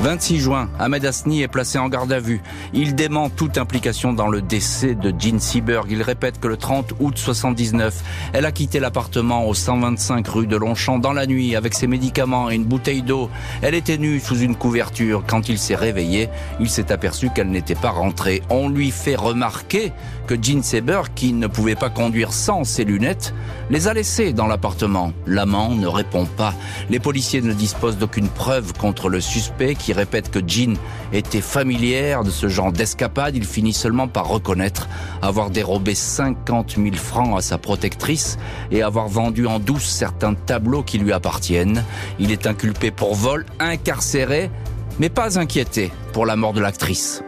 26 0.03 0.41
juin, 0.41 0.69
Ahmed 0.81 1.05
Asni 1.05 1.43
est 1.43 1.49
placé 1.49 1.79
en 1.79 1.89
garde 1.89 2.13
à 2.13 2.19
vue. 2.19 2.43
Il 2.75 2.97
dément 2.97 3.31
toute 3.31 3.57
implication 3.57 4.13
dans 4.13 4.27
le 4.27 4.43
décès 4.43 4.97
de 4.97 5.15
Jean 5.17 5.39
Seberg. 5.39 5.87
Il 5.91 6.03
répète 6.03 6.41
que 6.41 6.49
le 6.49 6.57
30 6.57 6.95
août 6.99 7.17
79, 7.17 8.03
elle 8.33 8.45
a 8.45 8.51
quitté 8.51 8.81
l'appartement 8.81 9.47
au 9.47 9.55
125 9.55 10.27
rue 10.27 10.49
de 10.49 10.57
Longchamp 10.57 10.99
dans 10.99 11.13
la 11.13 11.29
nuit 11.29 11.55
avec 11.55 11.75
ses 11.75 11.87
médicaments 11.87 12.51
et 12.51 12.57
une 12.57 12.65
bouteille 12.65 13.03
d'eau. 13.03 13.31
Elle 13.63 13.77
était 13.77 13.97
nue 13.97 14.19
sous 14.19 14.41
une 14.41 14.57
couverture. 14.57 15.23
Quand 15.25 15.49
il 15.49 15.57
s'est 15.57 15.77
réveillé, 15.77 16.29
il 16.59 16.69
s'est 16.69 16.91
aperçu 16.91 17.31
qu'elle 17.31 17.51
n'était 17.51 17.77
pas 17.77 17.91
rentrée. 17.91 18.43
On 18.51 18.69
lui 18.69 18.91
fait 18.91 19.15
remarquer 19.15 19.93
que 20.27 20.35
Jean 20.35 20.65
Seberg, 20.65 21.13
qui 21.15 21.33
ne 21.33 21.47
pouvait 21.47 21.77
pas 21.77 21.91
conduire 21.91 22.33
sans 22.33 22.65
ses 22.65 22.85
lunettes, 22.85 23.35
les 23.71 23.87
a 23.87 23.95
laissés 23.95 24.33
dans 24.33 24.49
l'appartement. 24.49 25.13
L'amant 25.29 25.71
ne 25.71 25.87
répond 25.87 26.27
pas. 26.27 26.55
Les 26.91 26.99
policiers 26.99 27.41
ne 27.41 27.53
disposent 27.53 27.99
d'aucune 27.99 28.29
preuve 28.29 28.73
contre 28.73 29.09
le 29.09 29.21
suspect 29.21 29.77
qui 29.77 29.92
répète 29.93 30.31
que 30.31 30.41
Jean 30.47 30.77
était 31.13 31.41
familière 31.41 32.25
de 32.25 32.31
ce 32.31 32.49
genre 32.49 32.73
d'escapade. 32.73 33.37
Il 33.37 33.45
finit 33.45 33.73
seulement 33.73 34.09
par 34.09 34.29
reconnaître 34.29 34.89
avoir 35.21 35.51
dérobé 35.51 35.95
50 35.95 36.77
000 36.77 36.95
francs 36.97 37.39
à 37.39 37.41
sa 37.41 37.59
protectrice 37.59 38.39
et 38.71 38.83
avoir 38.83 39.09
vendu 39.09 39.47
en 39.47 39.59
douce 39.59 39.87
certains 39.87 40.35
tableaux 40.35 40.83
qui 40.83 40.99
lui 40.99 41.13
appartiennent. 41.13 41.85
Il 42.19 42.33
est 42.33 42.47
inculpé 42.47 42.91
pour 42.91 43.15
vol, 43.15 43.47
incarcéré, 43.61 44.51
mais 44.99 45.09
pas 45.09 45.39
inquiété 45.39 45.91
pour 46.13 46.27
la 46.27 46.37
mort 46.37 46.53
de 46.53 46.61
l'actrice. 46.61 47.23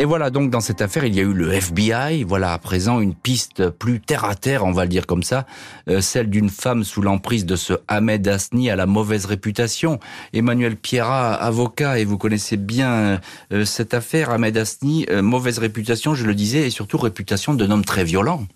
Et 0.00 0.04
voilà, 0.04 0.30
donc 0.30 0.50
dans 0.50 0.60
cette 0.60 0.80
affaire, 0.80 1.04
il 1.04 1.14
y 1.16 1.18
a 1.18 1.24
eu 1.24 1.32
le 1.32 1.52
FBI. 1.52 2.22
Voilà 2.22 2.52
à 2.52 2.58
présent 2.58 3.00
une 3.00 3.16
piste 3.16 3.68
plus 3.68 3.98
terre 3.98 4.24
à 4.24 4.36
terre, 4.36 4.64
on 4.64 4.70
va 4.70 4.84
le 4.84 4.88
dire 4.88 5.08
comme 5.08 5.24
ça, 5.24 5.44
euh, 5.88 6.00
celle 6.00 6.30
d'une 6.30 6.50
femme 6.50 6.84
sous 6.84 7.02
l'emprise 7.02 7.44
de 7.44 7.56
ce 7.56 7.72
Ahmed 7.88 8.28
Asni 8.28 8.70
à 8.70 8.76
la 8.76 8.86
mauvaise 8.86 9.24
réputation. 9.24 9.98
Emmanuel 10.32 10.76
Pierra, 10.76 11.34
avocat, 11.34 11.98
et 11.98 12.04
vous 12.04 12.16
connaissez 12.16 12.56
bien 12.56 13.20
euh, 13.52 13.64
cette 13.64 13.92
affaire, 13.92 14.30
Ahmed 14.30 14.56
Asni, 14.56 15.04
euh, 15.10 15.20
mauvaise 15.20 15.58
réputation, 15.58 16.14
je 16.14 16.26
le 16.26 16.36
disais, 16.36 16.68
et 16.68 16.70
surtout 16.70 16.98
réputation 16.98 17.54
d'un 17.54 17.72
homme 17.72 17.84
très 17.84 18.04
violent. 18.04 18.46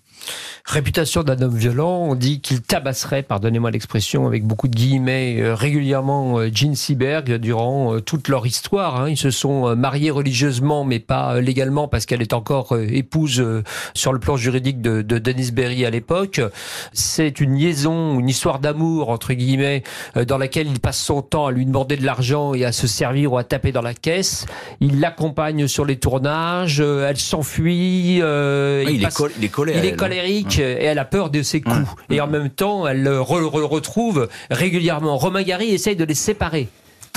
Réputation 0.65 1.23
d'un 1.23 1.41
homme 1.41 1.57
violent, 1.57 2.05
on 2.07 2.15
dit 2.15 2.39
qu'il 2.39 2.61
tabasserait, 2.61 3.21
pardonnez-moi 3.21 3.69
l'expression, 3.69 4.27
avec 4.27 4.45
beaucoup 4.45 4.69
de 4.69 4.75
guillemets, 4.75 5.41
euh, 5.41 5.55
régulièrement 5.55 6.39
euh, 6.39 6.49
Jean 6.53 6.73
Seberg 6.73 7.33
durant 7.33 7.95
euh, 7.95 7.99
toute 7.99 8.29
leur 8.29 8.47
histoire. 8.47 9.01
Hein. 9.01 9.09
Ils 9.09 9.17
se 9.17 9.29
sont 9.29 9.75
mariés 9.75 10.09
religieusement, 10.09 10.85
mais 10.85 10.99
pas 10.99 11.41
légalement, 11.41 11.89
parce 11.89 12.05
qu'elle 12.05 12.21
est 12.21 12.31
encore 12.31 12.77
épouse 12.79 13.45
sur 13.93 14.13
le 14.13 14.19
plan 14.19 14.37
juridique 14.37 14.81
de, 14.81 15.01
de 15.01 15.17
Dennis 15.17 15.51
Berry 15.51 15.85
à 15.85 15.89
l'époque. 15.89 16.39
C'est 16.93 17.41
une 17.41 17.57
liaison, 17.57 18.17
une 18.19 18.29
histoire 18.29 18.59
d'amour, 18.59 19.09
entre 19.09 19.33
guillemets, 19.33 19.83
dans 20.15 20.37
laquelle 20.37 20.67
il 20.67 20.79
passe 20.79 20.99
son 20.99 21.21
temps 21.21 21.47
à 21.47 21.51
lui 21.51 21.65
demander 21.65 21.97
de 21.97 22.05
l'argent 22.05 22.53
et 22.53 22.63
à 22.63 22.71
se 22.71 22.87
servir 22.87 23.33
ou 23.33 23.37
à 23.37 23.43
taper 23.43 23.73
dans 23.73 23.81
la 23.81 23.93
caisse. 23.93 24.45
Il 24.79 25.01
l'accompagne 25.01 25.67
sur 25.67 25.83
les 25.83 25.97
tournages, 25.97 26.79
elle 26.79 27.17
s'enfuit. 27.17 28.17
il, 28.17 28.89
il, 28.89 29.03
est 29.03 29.49
colère, 29.49 29.77
il 29.77 29.85
est 29.85 29.95
colérique 30.13 30.59
et 30.59 30.83
elle 30.83 30.99
a 30.99 31.05
peur 31.05 31.29
de 31.31 31.41
ses 31.41 31.61
coups. 31.61 31.87
Et 32.09 32.21
en 32.21 32.27
même 32.27 32.49
temps, 32.49 32.87
elle 32.87 33.01
le 33.01 33.19
retrouve 33.19 34.29
régulièrement. 34.51 35.17
Romain 35.17 35.41
Gary 35.41 35.69
essaye 35.71 35.95
de 35.95 36.03
les 36.03 36.13
séparer 36.13 36.67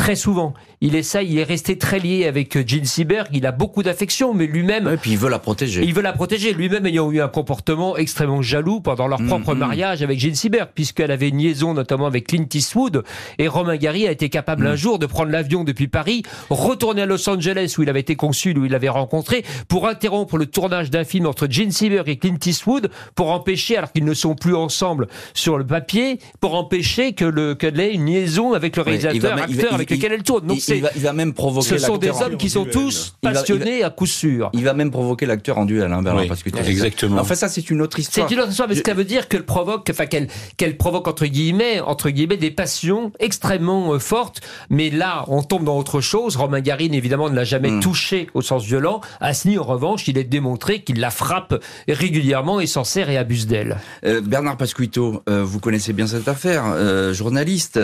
très 0.06 0.14
souvent. 0.14 0.54
Il 0.80 0.94
essaye, 0.94 1.32
il 1.32 1.38
est 1.40 1.42
resté 1.42 1.78
très 1.78 1.98
lié 1.98 2.26
avec 2.26 2.56
Jean 2.68 2.84
Seberg, 2.84 3.26
il 3.32 3.44
a 3.44 3.50
beaucoup 3.50 3.82
d'affection, 3.82 4.34
mais 4.34 4.46
lui-même... 4.46 4.86
Et 4.86 4.96
puis 4.98 5.10
il 5.10 5.18
veut 5.18 5.28
la 5.28 5.40
protéger. 5.40 5.82
Il 5.82 5.92
veut 5.94 6.02
la 6.02 6.12
protéger, 6.12 6.52
lui-même 6.52 6.86
ayant 6.86 7.10
eu 7.10 7.20
un 7.20 7.26
comportement 7.26 7.96
extrêmement 7.96 8.40
jaloux 8.40 8.80
pendant 8.80 9.08
leur 9.08 9.20
mm, 9.20 9.26
propre 9.26 9.56
mm. 9.56 9.58
mariage 9.58 10.02
avec 10.02 10.20
Jean 10.20 10.36
Seberg, 10.36 10.68
puisqu'elle 10.72 11.10
avait 11.10 11.30
une 11.30 11.38
liaison 11.38 11.74
notamment 11.74 12.06
avec 12.06 12.28
Clint 12.28 12.46
Eastwood, 12.54 13.02
et 13.38 13.48
Romain 13.48 13.76
Gary 13.78 14.06
a 14.06 14.12
été 14.12 14.28
capable 14.28 14.62
mm. 14.62 14.68
un 14.68 14.76
jour 14.76 15.00
de 15.00 15.06
prendre 15.06 15.32
l'avion 15.32 15.64
depuis 15.64 15.88
Paris, 15.88 16.22
retourner 16.50 17.02
à 17.02 17.06
Los 17.06 17.28
Angeles 17.28 17.74
où 17.76 17.82
il 17.82 17.90
avait 17.90 17.98
été 17.98 18.14
consul, 18.14 18.56
où 18.58 18.64
il 18.64 18.70
l'avait 18.70 18.88
rencontré, 18.88 19.44
pour 19.66 19.88
interrompre 19.88 20.36
le 20.36 20.46
tournage 20.46 20.88
d'un 20.88 21.02
film 21.02 21.26
entre 21.26 21.48
Jean 21.50 21.72
Seberg 21.72 22.08
et 22.08 22.16
Clint 22.16 22.38
Eastwood, 22.46 22.92
pour 23.16 23.32
empêcher, 23.32 23.76
alors 23.76 23.90
qu'ils 23.90 24.04
ne 24.04 24.14
sont 24.14 24.36
plus 24.36 24.54
ensemble 24.54 25.08
sur 25.34 25.58
le 25.58 25.66
papier, 25.66 26.20
pour 26.40 26.54
empêcher 26.54 27.12
que 27.12 27.24
le 27.24 27.56
qu'elle 27.56 27.80
ait 27.80 27.92
une 27.92 28.06
liaison 28.06 28.52
avec 28.52 28.76
le 28.76 28.82
réalisateur, 28.82 29.36
acteur 29.36 29.74
avec 29.74 29.95
lequel 29.96 30.12
elle 30.12 30.22
tourne. 30.22 30.46
Donc 30.46 30.66
il 30.68 30.82
va, 30.82 30.90
il 30.94 31.02
va, 31.02 31.12
même 31.12 31.32
provoquer. 31.32 31.66
Ce 31.66 31.78
sont 31.78 31.98
des 31.98 32.10
hommes 32.10 32.36
qui 32.36 32.50
sont 32.50 32.64
tous 32.64 33.16
passionnés 33.20 33.82
à 33.82 33.90
coup 33.90 34.06
sûr. 34.06 34.50
Il 34.52 34.64
va 34.64 34.74
même 34.74 34.90
provoquer 34.90 35.26
l'acteur 35.26 35.58
en 35.58 35.64
duel, 35.64 35.92
hein, 35.92 36.02
Bernard, 36.02 36.26
parce 36.26 36.42
que 36.42 36.50
exactement. 36.68 37.20
Enfin, 37.20 37.34
ça, 37.34 37.48
c'est 37.48 37.70
une 37.70 37.82
autre 37.82 37.98
histoire. 37.98 38.28
C'est 38.28 38.34
une 38.34 38.40
autre 38.40 38.50
histoire, 38.50 38.68
mais 38.68 38.74
ce 38.74 38.82
ça 38.86 38.94
veut 38.94 39.04
dire 39.04 39.28
qu'elle 39.28 39.44
provoque, 39.44 39.88
enfin, 39.90 40.06
qu'elle, 40.06 40.28
qu'elle 40.56 40.76
provoque 40.76 41.08
entre 41.08 41.26
guillemets, 41.26 41.80
entre 41.80 42.10
guillemets, 42.10 42.36
des 42.36 42.50
passions 42.50 43.12
extrêmement 43.18 43.92
euh, 43.92 43.98
fortes. 43.98 44.40
Mais 44.70 44.90
là, 44.90 45.24
on 45.28 45.42
tombe 45.42 45.64
dans 45.64 45.76
autre 45.76 46.00
chose. 46.00 46.36
Romain 46.36 46.60
Garine, 46.60 46.94
évidemment, 46.94 47.28
ne 47.28 47.34
l'a 47.34 47.44
jamais 47.44 47.70
hmm. 47.70 47.80
touché 47.80 48.28
au 48.34 48.42
sens 48.42 48.64
violent. 48.64 49.00
Asni, 49.20 49.58
en 49.58 49.64
revanche, 49.64 50.08
il 50.08 50.18
est 50.18 50.24
démontré 50.24 50.82
qu'il 50.82 51.00
la 51.00 51.10
frappe 51.10 51.62
régulièrement 51.88 52.60
et 52.60 52.66
s'en 52.66 52.84
sert 52.84 53.10
et 53.10 53.18
abuse 53.18 53.46
d'elle. 53.46 53.78
Euh, 54.04 54.20
Bernard 54.20 54.56
Pasquito, 54.56 55.22
euh, 55.28 55.42
vous 55.44 55.60
connaissez 55.60 55.92
bien 55.92 56.06
cette 56.06 56.28
affaire, 56.28 56.64
journaliste. 57.12 57.78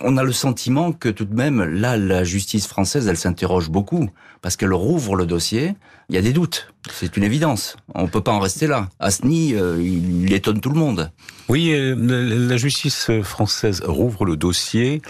on 0.00 0.16
a 0.16 0.22
le 0.22 0.32
sentiment 0.32 0.92
que 0.92 1.08
tout 1.08 1.24
de 1.24 1.34
même, 1.34 1.39
là, 1.48 1.96
la 1.96 2.24
justice 2.24 2.66
française, 2.66 3.08
elle 3.08 3.16
s'interroge 3.16 3.70
beaucoup 3.70 4.10
parce 4.42 4.56
qu'elle 4.56 4.72
rouvre 4.72 5.16
le 5.16 5.26
dossier. 5.26 5.74
Il 6.08 6.14
y 6.14 6.18
a 6.18 6.22
des 6.22 6.32
doutes, 6.32 6.72
c'est 6.90 7.16
une 7.16 7.22
évidence. 7.22 7.76
On 7.94 8.08
peut 8.08 8.20
pas 8.20 8.32
en 8.32 8.40
rester 8.40 8.66
là. 8.66 8.88
Asni, 8.98 9.54
euh, 9.54 9.80
il, 9.80 10.32
étonne 10.32 10.60
tout 10.60 10.70
le 10.70 10.78
monde. 10.78 11.10
Oui, 11.48 11.72
euh, 11.72 11.94
la 12.48 12.56
justice 12.56 13.10
française 13.22 13.82
rouvre 13.86 14.24
le 14.24 14.36
dossier 14.36 15.00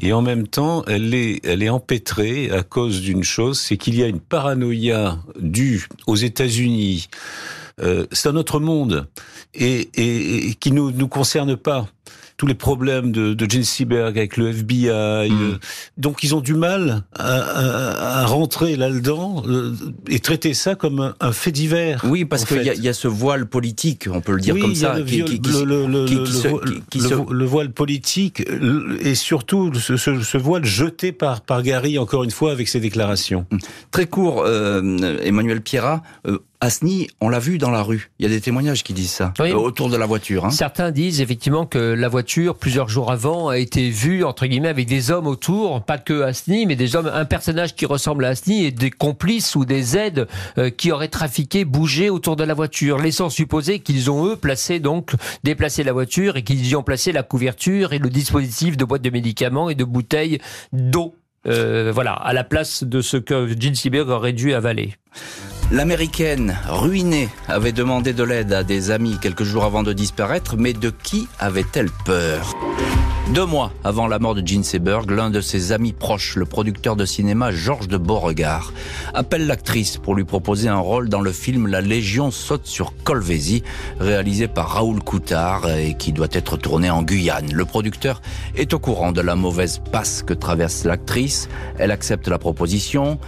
et 0.00 0.12
en 0.12 0.22
même 0.22 0.48
temps, 0.48 0.84
elle 0.86 1.14
est, 1.14 1.40
elle 1.44 1.62
est 1.62 1.68
empêtrée 1.68 2.50
à 2.50 2.62
cause 2.62 3.00
d'une 3.00 3.24
chose, 3.24 3.60
c'est 3.60 3.76
qu'il 3.76 3.94
y 3.94 4.02
a 4.02 4.06
une 4.06 4.20
paranoïa 4.20 5.18
due 5.38 5.86
aux 6.06 6.16
États-Unis. 6.16 7.08
Euh, 7.80 8.06
c'est 8.10 8.28
un 8.28 8.36
autre 8.36 8.58
monde 8.58 9.06
et, 9.54 10.54
qui 10.60 10.72
nous 10.72 10.90
nous 10.90 11.08
concerne 11.08 11.56
pas 11.56 11.86
tous 12.38 12.46
les 12.46 12.54
problèmes 12.54 13.12
de, 13.12 13.34
de 13.34 13.50
Gene 13.50 13.64
Seberg 13.64 14.16
avec 14.16 14.36
le 14.36 14.50
FBI. 14.50 14.86
Mm. 14.86 14.90
Euh, 14.90 15.58
donc 15.98 16.22
ils 16.22 16.34
ont 16.36 16.40
du 16.40 16.54
mal 16.54 17.02
à, 17.14 18.20
à, 18.20 18.26
rentrer 18.26 18.76
là-dedans 18.76 19.42
euh, 19.46 19.74
et 20.08 20.20
traiter 20.20 20.54
ça 20.54 20.76
comme 20.76 21.12
un, 21.20 21.32
fait 21.32 21.50
divers. 21.50 22.00
Oui, 22.04 22.24
parce 22.24 22.44
qu'il 22.44 22.62
y, 22.62 22.80
y, 22.80 22.88
a 22.88 22.92
ce 22.92 23.08
voile 23.08 23.46
politique, 23.46 24.08
on 24.10 24.20
peut 24.20 24.32
le 24.32 24.40
dire 24.40 24.56
comme 24.56 24.76
ça, 24.76 24.96
le, 24.98 25.04
voile 27.44 27.72
politique 27.72 28.44
et 29.00 29.14
surtout 29.16 29.74
ce, 29.74 29.96
ce, 29.96 30.38
voile 30.38 30.64
jeté 30.64 31.10
par, 31.10 31.40
par 31.40 31.62
Gary, 31.62 31.98
encore 31.98 32.22
une 32.22 32.30
fois, 32.30 32.52
avec 32.52 32.68
ses 32.68 32.78
déclarations. 32.78 33.46
Mm. 33.50 33.58
Très 33.90 34.06
court, 34.06 34.44
euh, 34.46 35.18
Emmanuel 35.24 35.60
Pierrat, 35.60 36.04
Asni, 36.60 37.06
on 37.20 37.28
l'a 37.28 37.38
vu 37.38 37.58
dans 37.58 37.70
la 37.70 37.82
rue. 37.82 38.10
Il 38.18 38.24
y 38.24 38.26
a 38.26 38.28
des 38.28 38.40
témoignages 38.40 38.82
qui 38.82 38.92
disent 38.92 39.12
ça 39.12 39.32
euh, 39.40 39.52
autour 39.52 39.90
de 39.90 39.96
la 39.96 40.06
voiture. 40.06 40.44
Hein. 40.44 40.50
Certains 40.50 40.90
disent 40.90 41.20
effectivement 41.20 41.66
que 41.66 41.78
la 41.78 42.08
voiture, 42.08 42.56
plusieurs 42.56 42.88
jours 42.88 43.12
avant, 43.12 43.48
a 43.48 43.58
été 43.58 43.90
vue 43.90 44.24
entre 44.24 44.46
guillemets 44.46 44.68
avec 44.68 44.88
des 44.88 45.12
hommes 45.12 45.28
autour, 45.28 45.82
pas 45.82 45.98
que 45.98 46.22
Asni, 46.22 46.66
mais 46.66 46.74
des 46.74 46.96
hommes, 46.96 47.08
un 47.12 47.24
personnage 47.24 47.76
qui 47.76 47.86
ressemble 47.86 48.24
à 48.24 48.30
Asni 48.30 48.64
et 48.64 48.72
des 48.72 48.90
complices 48.90 49.54
ou 49.54 49.64
des 49.64 49.96
aides 49.96 50.26
euh, 50.58 50.70
qui 50.70 50.90
auraient 50.90 51.08
trafiqué, 51.08 51.64
bougé 51.64 52.10
autour 52.10 52.34
de 52.34 52.42
la 52.42 52.54
voiture, 52.54 52.98
laissant 52.98 53.30
supposer 53.30 53.78
qu'ils 53.78 54.10
ont 54.10 54.26
eux 54.26 54.34
placé 54.34 54.80
donc 54.80 55.12
déplacé 55.44 55.84
la 55.84 55.92
voiture 55.92 56.36
et 56.36 56.42
qu'ils 56.42 56.66
y 56.66 56.74
ont 56.74 56.82
placé 56.82 57.12
la 57.12 57.22
couverture 57.22 57.92
et 57.92 58.00
le 58.00 58.10
dispositif 58.10 58.76
de 58.76 58.84
boîte 58.84 59.02
de 59.02 59.10
médicaments 59.10 59.70
et 59.70 59.76
de 59.76 59.84
bouteilles 59.84 60.40
d'eau. 60.72 61.14
Euh, 61.46 61.92
voilà, 61.94 62.14
à 62.14 62.32
la 62.32 62.42
place 62.42 62.82
de 62.82 63.00
ce 63.00 63.16
que 63.16 63.48
Gene 63.58 63.76
Seberg 63.76 64.08
aurait 64.08 64.32
dû 64.32 64.54
avaler. 64.54 64.94
L'américaine, 65.70 66.56
ruinée, 66.66 67.28
avait 67.46 67.72
demandé 67.72 68.14
de 68.14 68.22
l'aide 68.22 68.54
à 68.54 68.64
des 68.64 68.90
amis 68.90 69.18
quelques 69.20 69.42
jours 69.42 69.64
avant 69.64 69.82
de 69.82 69.92
disparaître, 69.92 70.56
mais 70.56 70.72
de 70.72 70.88
qui 70.88 71.28
avait-elle 71.38 71.90
peur? 72.06 72.54
Deux 73.34 73.44
mois 73.44 73.70
avant 73.84 74.06
la 74.06 74.18
mort 74.18 74.34
de 74.34 74.46
Gene 74.46 74.64
Seberg, 74.64 75.10
l'un 75.10 75.28
de 75.28 75.42
ses 75.42 75.72
amis 75.72 75.92
proches, 75.92 76.36
le 76.36 76.46
producteur 76.46 76.96
de 76.96 77.04
cinéma 77.04 77.52
Georges 77.52 77.86
de 77.86 77.98
Beauregard, 77.98 78.72
appelle 79.12 79.46
l'actrice 79.46 79.98
pour 79.98 80.14
lui 80.14 80.24
proposer 80.24 80.70
un 80.70 80.78
rôle 80.78 81.10
dans 81.10 81.20
le 81.20 81.32
film 81.32 81.66
La 81.66 81.82
Légion 81.82 82.30
saute 82.30 82.66
sur 82.66 82.94
Colvézi, 83.04 83.62
réalisé 84.00 84.48
par 84.48 84.70
Raoul 84.70 85.02
Coutard 85.02 85.68
et 85.68 85.92
qui 85.98 86.12
doit 86.12 86.28
être 86.32 86.56
tourné 86.56 86.88
en 86.88 87.02
Guyane. 87.02 87.52
Le 87.52 87.66
producteur 87.66 88.22
est 88.56 88.72
au 88.72 88.78
courant 88.78 89.12
de 89.12 89.20
la 89.20 89.36
mauvaise 89.36 89.82
passe 89.92 90.22
que 90.22 90.32
traverse 90.32 90.84
l'actrice. 90.84 91.50
Elle 91.78 91.90
accepte 91.90 92.28
la 92.28 92.38
proposition 92.38 93.18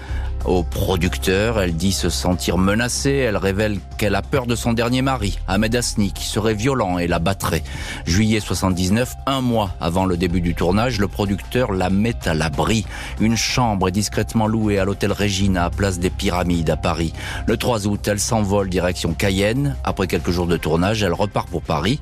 au 0.44 0.62
producteur. 0.62 1.60
Elle 1.60 1.74
dit 1.74 1.92
se 1.92 2.08
sentir 2.08 2.58
menacée. 2.58 3.12
Elle 3.12 3.36
révèle 3.36 3.78
qu'elle 3.98 4.14
a 4.14 4.22
peur 4.22 4.46
de 4.46 4.54
son 4.54 4.72
dernier 4.72 5.02
mari, 5.02 5.38
Ahmed 5.48 5.74
Asni, 5.76 6.12
qui 6.12 6.24
serait 6.24 6.54
violent 6.54 6.98
et 6.98 7.06
la 7.06 7.18
battrait. 7.18 7.62
Juillet 8.06 8.40
79, 8.40 9.14
un 9.26 9.40
mois 9.40 9.74
avant 9.80 10.06
le 10.06 10.16
début 10.16 10.40
du 10.40 10.54
tournage, 10.54 10.98
le 10.98 11.08
producteur 11.08 11.72
la 11.72 11.90
met 11.90 12.16
à 12.26 12.34
l'abri. 12.34 12.84
Une 13.20 13.36
chambre 13.36 13.88
est 13.88 13.92
discrètement 13.92 14.46
louée 14.46 14.78
à 14.78 14.84
l'hôtel 14.84 15.12
Regina, 15.12 15.70
place 15.70 15.98
des 15.98 16.10
Pyramides 16.10 16.70
à 16.70 16.76
Paris. 16.76 17.12
Le 17.46 17.56
3 17.56 17.86
août, 17.86 18.06
elle 18.08 18.20
s'envole 18.20 18.68
direction 18.68 19.14
Cayenne. 19.14 19.76
Après 19.84 20.06
quelques 20.06 20.30
jours 20.30 20.46
de 20.46 20.56
tournage, 20.56 21.02
elle 21.02 21.14
repart 21.14 21.48
pour 21.48 21.62
Paris 21.62 22.00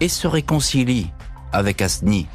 et 0.00 0.08
se 0.08 0.26
réconcilie 0.26 1.10
avec 1.52 1.82
Asni. 1.82 2.26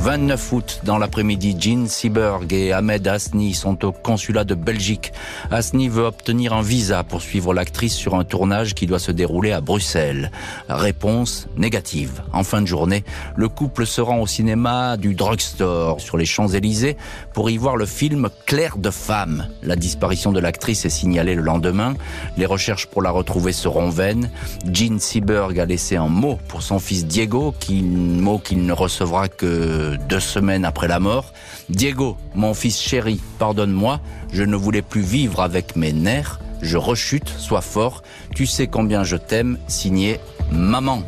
29 0.00 0.52
août, 0.52 0.80
dans 0.84 0.96
l'après-midi, 0.96 1.56
Jean 1.58 1.86
Seberg 1.88 2.52
et 2.52 2.72
Ahmed 2.72 3.06
Asni 3.08 3.52
sont 3.52 3.84
au 3.84 3.90
consulat 3.90 4.44
de 4.44 4.54
Belgique. 4.54 5.12
Asni 5.50 5.88
veut 5.88 6.04
obtenir 6.04 6.52
un 6.52 6.62
visa 6.62 7.02
pour 7.02 7.20
suivre 7.20 7.52
l'actrice 7.52 7.94
sur 7.94 8.14
un 8.14 8.22
tournage 8.22 8.74
qui 8.74 8.86
doit 8.86 9.00
se 9.00 9.10
dérouler 9.10 9.50
à 9.50 9.60
Bruxelles. 9.60 10.30
Réponse 10.68 11.48
négative. 11.56 12.22
En 12.32 12.44
fin 12.44 12.62
de 12.62 12.66
journée, 12.66 13.04
le 13.34 13.48
couple 13.48 13.86
se 13.86 14.00
rend 14.00 14.20
au 14.20 14.26
cinéma 14.26 14.96
du 14.96 15.14
drugstore 15.14 16.00
sur 16.00 16.16
les 16.16 16.26
Champs-Élysées 16.26 16.96
pour 17.34 17.50
y 17.50 17.56
voir 17.56 17.76
le 17.76 17.84
film 17.84 18.28
Claire 18.46 18.78
de 18.78 18.90
femme. 18.90 19.48
La 19.62 19.74
disparition 19.74 20.30
de 20.30 20.38
l'actrice 20.38 20.84
est 20.84 20.90
signalée 20.90 21.34
le 21.34 21.42
lendemain. 21.42 21.94
Les 22.36 22.46
recherches 22.46 22.86
pour 22.86 23.02
la 23.02 23.10
retrouver 23.10 23.52
seront 23.52 23.90
vaines. 23.90 24.30
Jean 24.72 25.00
Seberg 25.00 25.58
a 25.58 25.66
laissé 25.66 25.96
un 25.96 26.08
mot 26.08 26.38
pour 26.46 26.62
son 26.62 26.78
fils 26.78 27.04
Diego, 27.04 27.52
qui, 27.58 27.82
mot 27.82 28.38
qu'il 28.38 28.64
ne 28.64 28.72
recevra 28.72 29.28
que 29.28 29.87
deux 29.96 30.20
semaines 30.20 30.64
après 30.64 30.88
la 30.88 31.00
mort. 31.00 31.32
Diego, 31.68 32.16
mon 32.34 32.54
fils 32.54 32.80
chéri, 32.80 33.20
pardonne-moi, 33.38 34.00
je 34.32 34.42
ne 34.42 34.56
voulais 34.56 34.82
plus 34.82 35.00
vivre 35.00 35.40
avec 35.40 35.76
mes 35.76 35.92
nerfs, 35.92 36.40
je 36.62 36.76
rechute, 36.76 37.28
sois 37.28 37.60
fort, 37.60 38.02
tu 38.34 38.46
sais 38.46 38.66
combien 38.66 39.04
je 39.04 39.16
t'aime, 39.16 39.58
signé 39.68 40.20
Maman. 40.50 41.02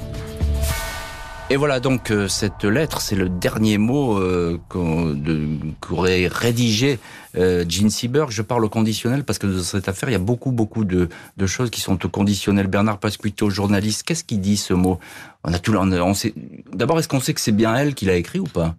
Et 1.52 1.56
voilà 1.56 1.80
donc 1.80 2.12
euh, 2.12 2.28
cette 2.28 2.62
lettre, 2.62 3.00
c'est 3.00 3.16
le 3.16 3.28
dernier 3.28 3.76
mot 3.76 4.16
euh, 4.20 4.60
qu'aurait 4.68 6.28
rédigé 6.28 7.00
euh, 7.36 7.64
Jean 7.68 7.90
Seberg. 7.90 8.30
Je 8.30 8.42
parle 8.42 8.64
au 8.64 8.68
conditionnel 8.68 9.24
parce 9.24 9.40
que 9.40 9.48
dans 9.48 9.62
cette 9.64 9.88
affaire, 9.88 10.08
il 10.08 10.12
y 10.12 10.14
a 10.14 10.20
beaucoup, 10.20 10.52
beaucoup 10.52 10.84
de, 10.84 11.08
choses 11.46 11.70
qui 11.70 11.80
sont 11.80 12.06
au 12.06 12.08
conditionnel. 12.08 12.68
Bernard 12.68 12.98
Pasquito, 12.98 13.50
journaliste, 13.50 14.04
qu'est-ce 14.04 14.22
qu'il 14.22 14.40
dit 14.40 14.56
ce 14.56 14.74
mot? 14.74 15.00
On 15.42 15.52
a 15.52 15.58
tout, 15.58 15.74
on, 15.74 15.90
on. 15.92 16.12
D'abord, 16.72 17.00
est-ce 17.00 17.08
qu'on 17.08 17.18
sait 17.18 17.34
que 17.34 17.40
c'est 17.40 17.50
bien 17.50 17.74
elle 17.74 17.96
qui 17.96 18.04
l'a 18.04 18.14
écrit 18.14 18.38
ou 18.38 18.44
pas? 18.44 18.76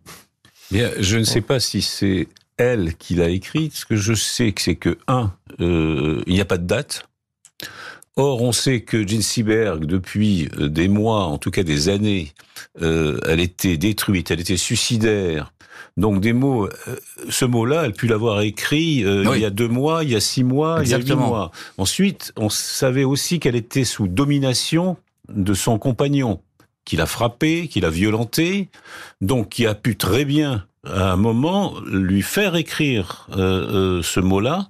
Bien, 0.71 0.91
je 0.97 1.17
ne 1.17 1.25
sais 1.25 1.41
pas 1.41 1.59
si 1.59 1.81
c'est 1.81 2.29
elle 2.55 2.95
qui 2.95 3.15
l'a 3.15 3.27
écrit. 3.27 3.69
Ce 3.73 3.85
que 3.85 3.97
je 3.97 4.13
sais, 4.13 4.53
c'est 4.57 4.75
que 4.75 4.97
un, 5.09 5.33
euh, 5.59 6.23
il 6.25 6.35
n'y 6.35 6.41
a 6.41 6.45
pas 6.45 6.57
de 6.57 6.67
date. 6.67 7.03
Or, 8.17 8.41
on 8.41 8.51
sait 8.51 8.81
que 8.81 9.07
Jean 9.07 9.21
Seberg, 9.21 9.85
depuis 9.85 10.49
euh, 10.59 10.67
des 10.67 10.87
mois, 10.89 11.23
en 11.25 11.37
tout 11.37 11.51
cas 11.51 11.63
des 11.63 11.87
années, 11.87 12.33
euh, 12.81 13.17
elle 13.25 13.39
était 13.39 13.77
détruite, 13.77 14.31
elle 14.31 14.41
était 14.41 14.57
suicidaire. 14.57 15.53
Donc 15.97 16.21
des 16.21 16.33
mots, 16.33 16.65
euh, 16.65 16.95
ce 17.29 17.45
mot-là, 17.45 17.83
elle 17.83 17.91
a 17.91 17.93
pu 17.93 18.07
l'avoir 18.07 18.41
écrit 18.41 19.03
euh, 19.03 19.23
Oui. 19.27 19.37
il 19.37 19.41
y 19.41 19.45
a 19.45 19.49
deux 19.49 19.67
mois, 19.67 20.03
il 20.03 20.11
y 20.11 20.15
a 20.15 20.19
six 20.19 20.43
mois, 20.43 20.79
il 20.83 20.89
y 20.89 20.93
a 20.93 20.97
huit 20.97 21.13
mois. 21.15 21.51
Ensuite, 21.77 22.33
on 22.37 22.49
savait 22.49 23.03
aussi 23.03 23.39
qu'elle 23.39 23.55
était 23.55 23.83
sous 23.83 24.07
domination 24.07 24.97
de 25.29 25.53
son 25.53 25.79
compagnon, 25.79 26.41
qui 26.85 26.97
l'a 26.97 27.05
frappé, 27.05 27.67
qui 27.67 27.79
l'a 27.81 27.89
violenté, 27.89 28.69
donc 29.21 29.49
qui 29.49 29.65
a 29.65 29.75
pu 29.75 29.95
très 29.97 30.25
bien, 30.25 30.65
à 30.85 31.13
un 31.13 31.17
moment, 31.17 31.75
lui 31.89 32.21
faire 32.21 32.55
écrire 32.55 33.27
euh, 33.37 34.01
ce 34.01 34.19
mot-là. 34.19 34.69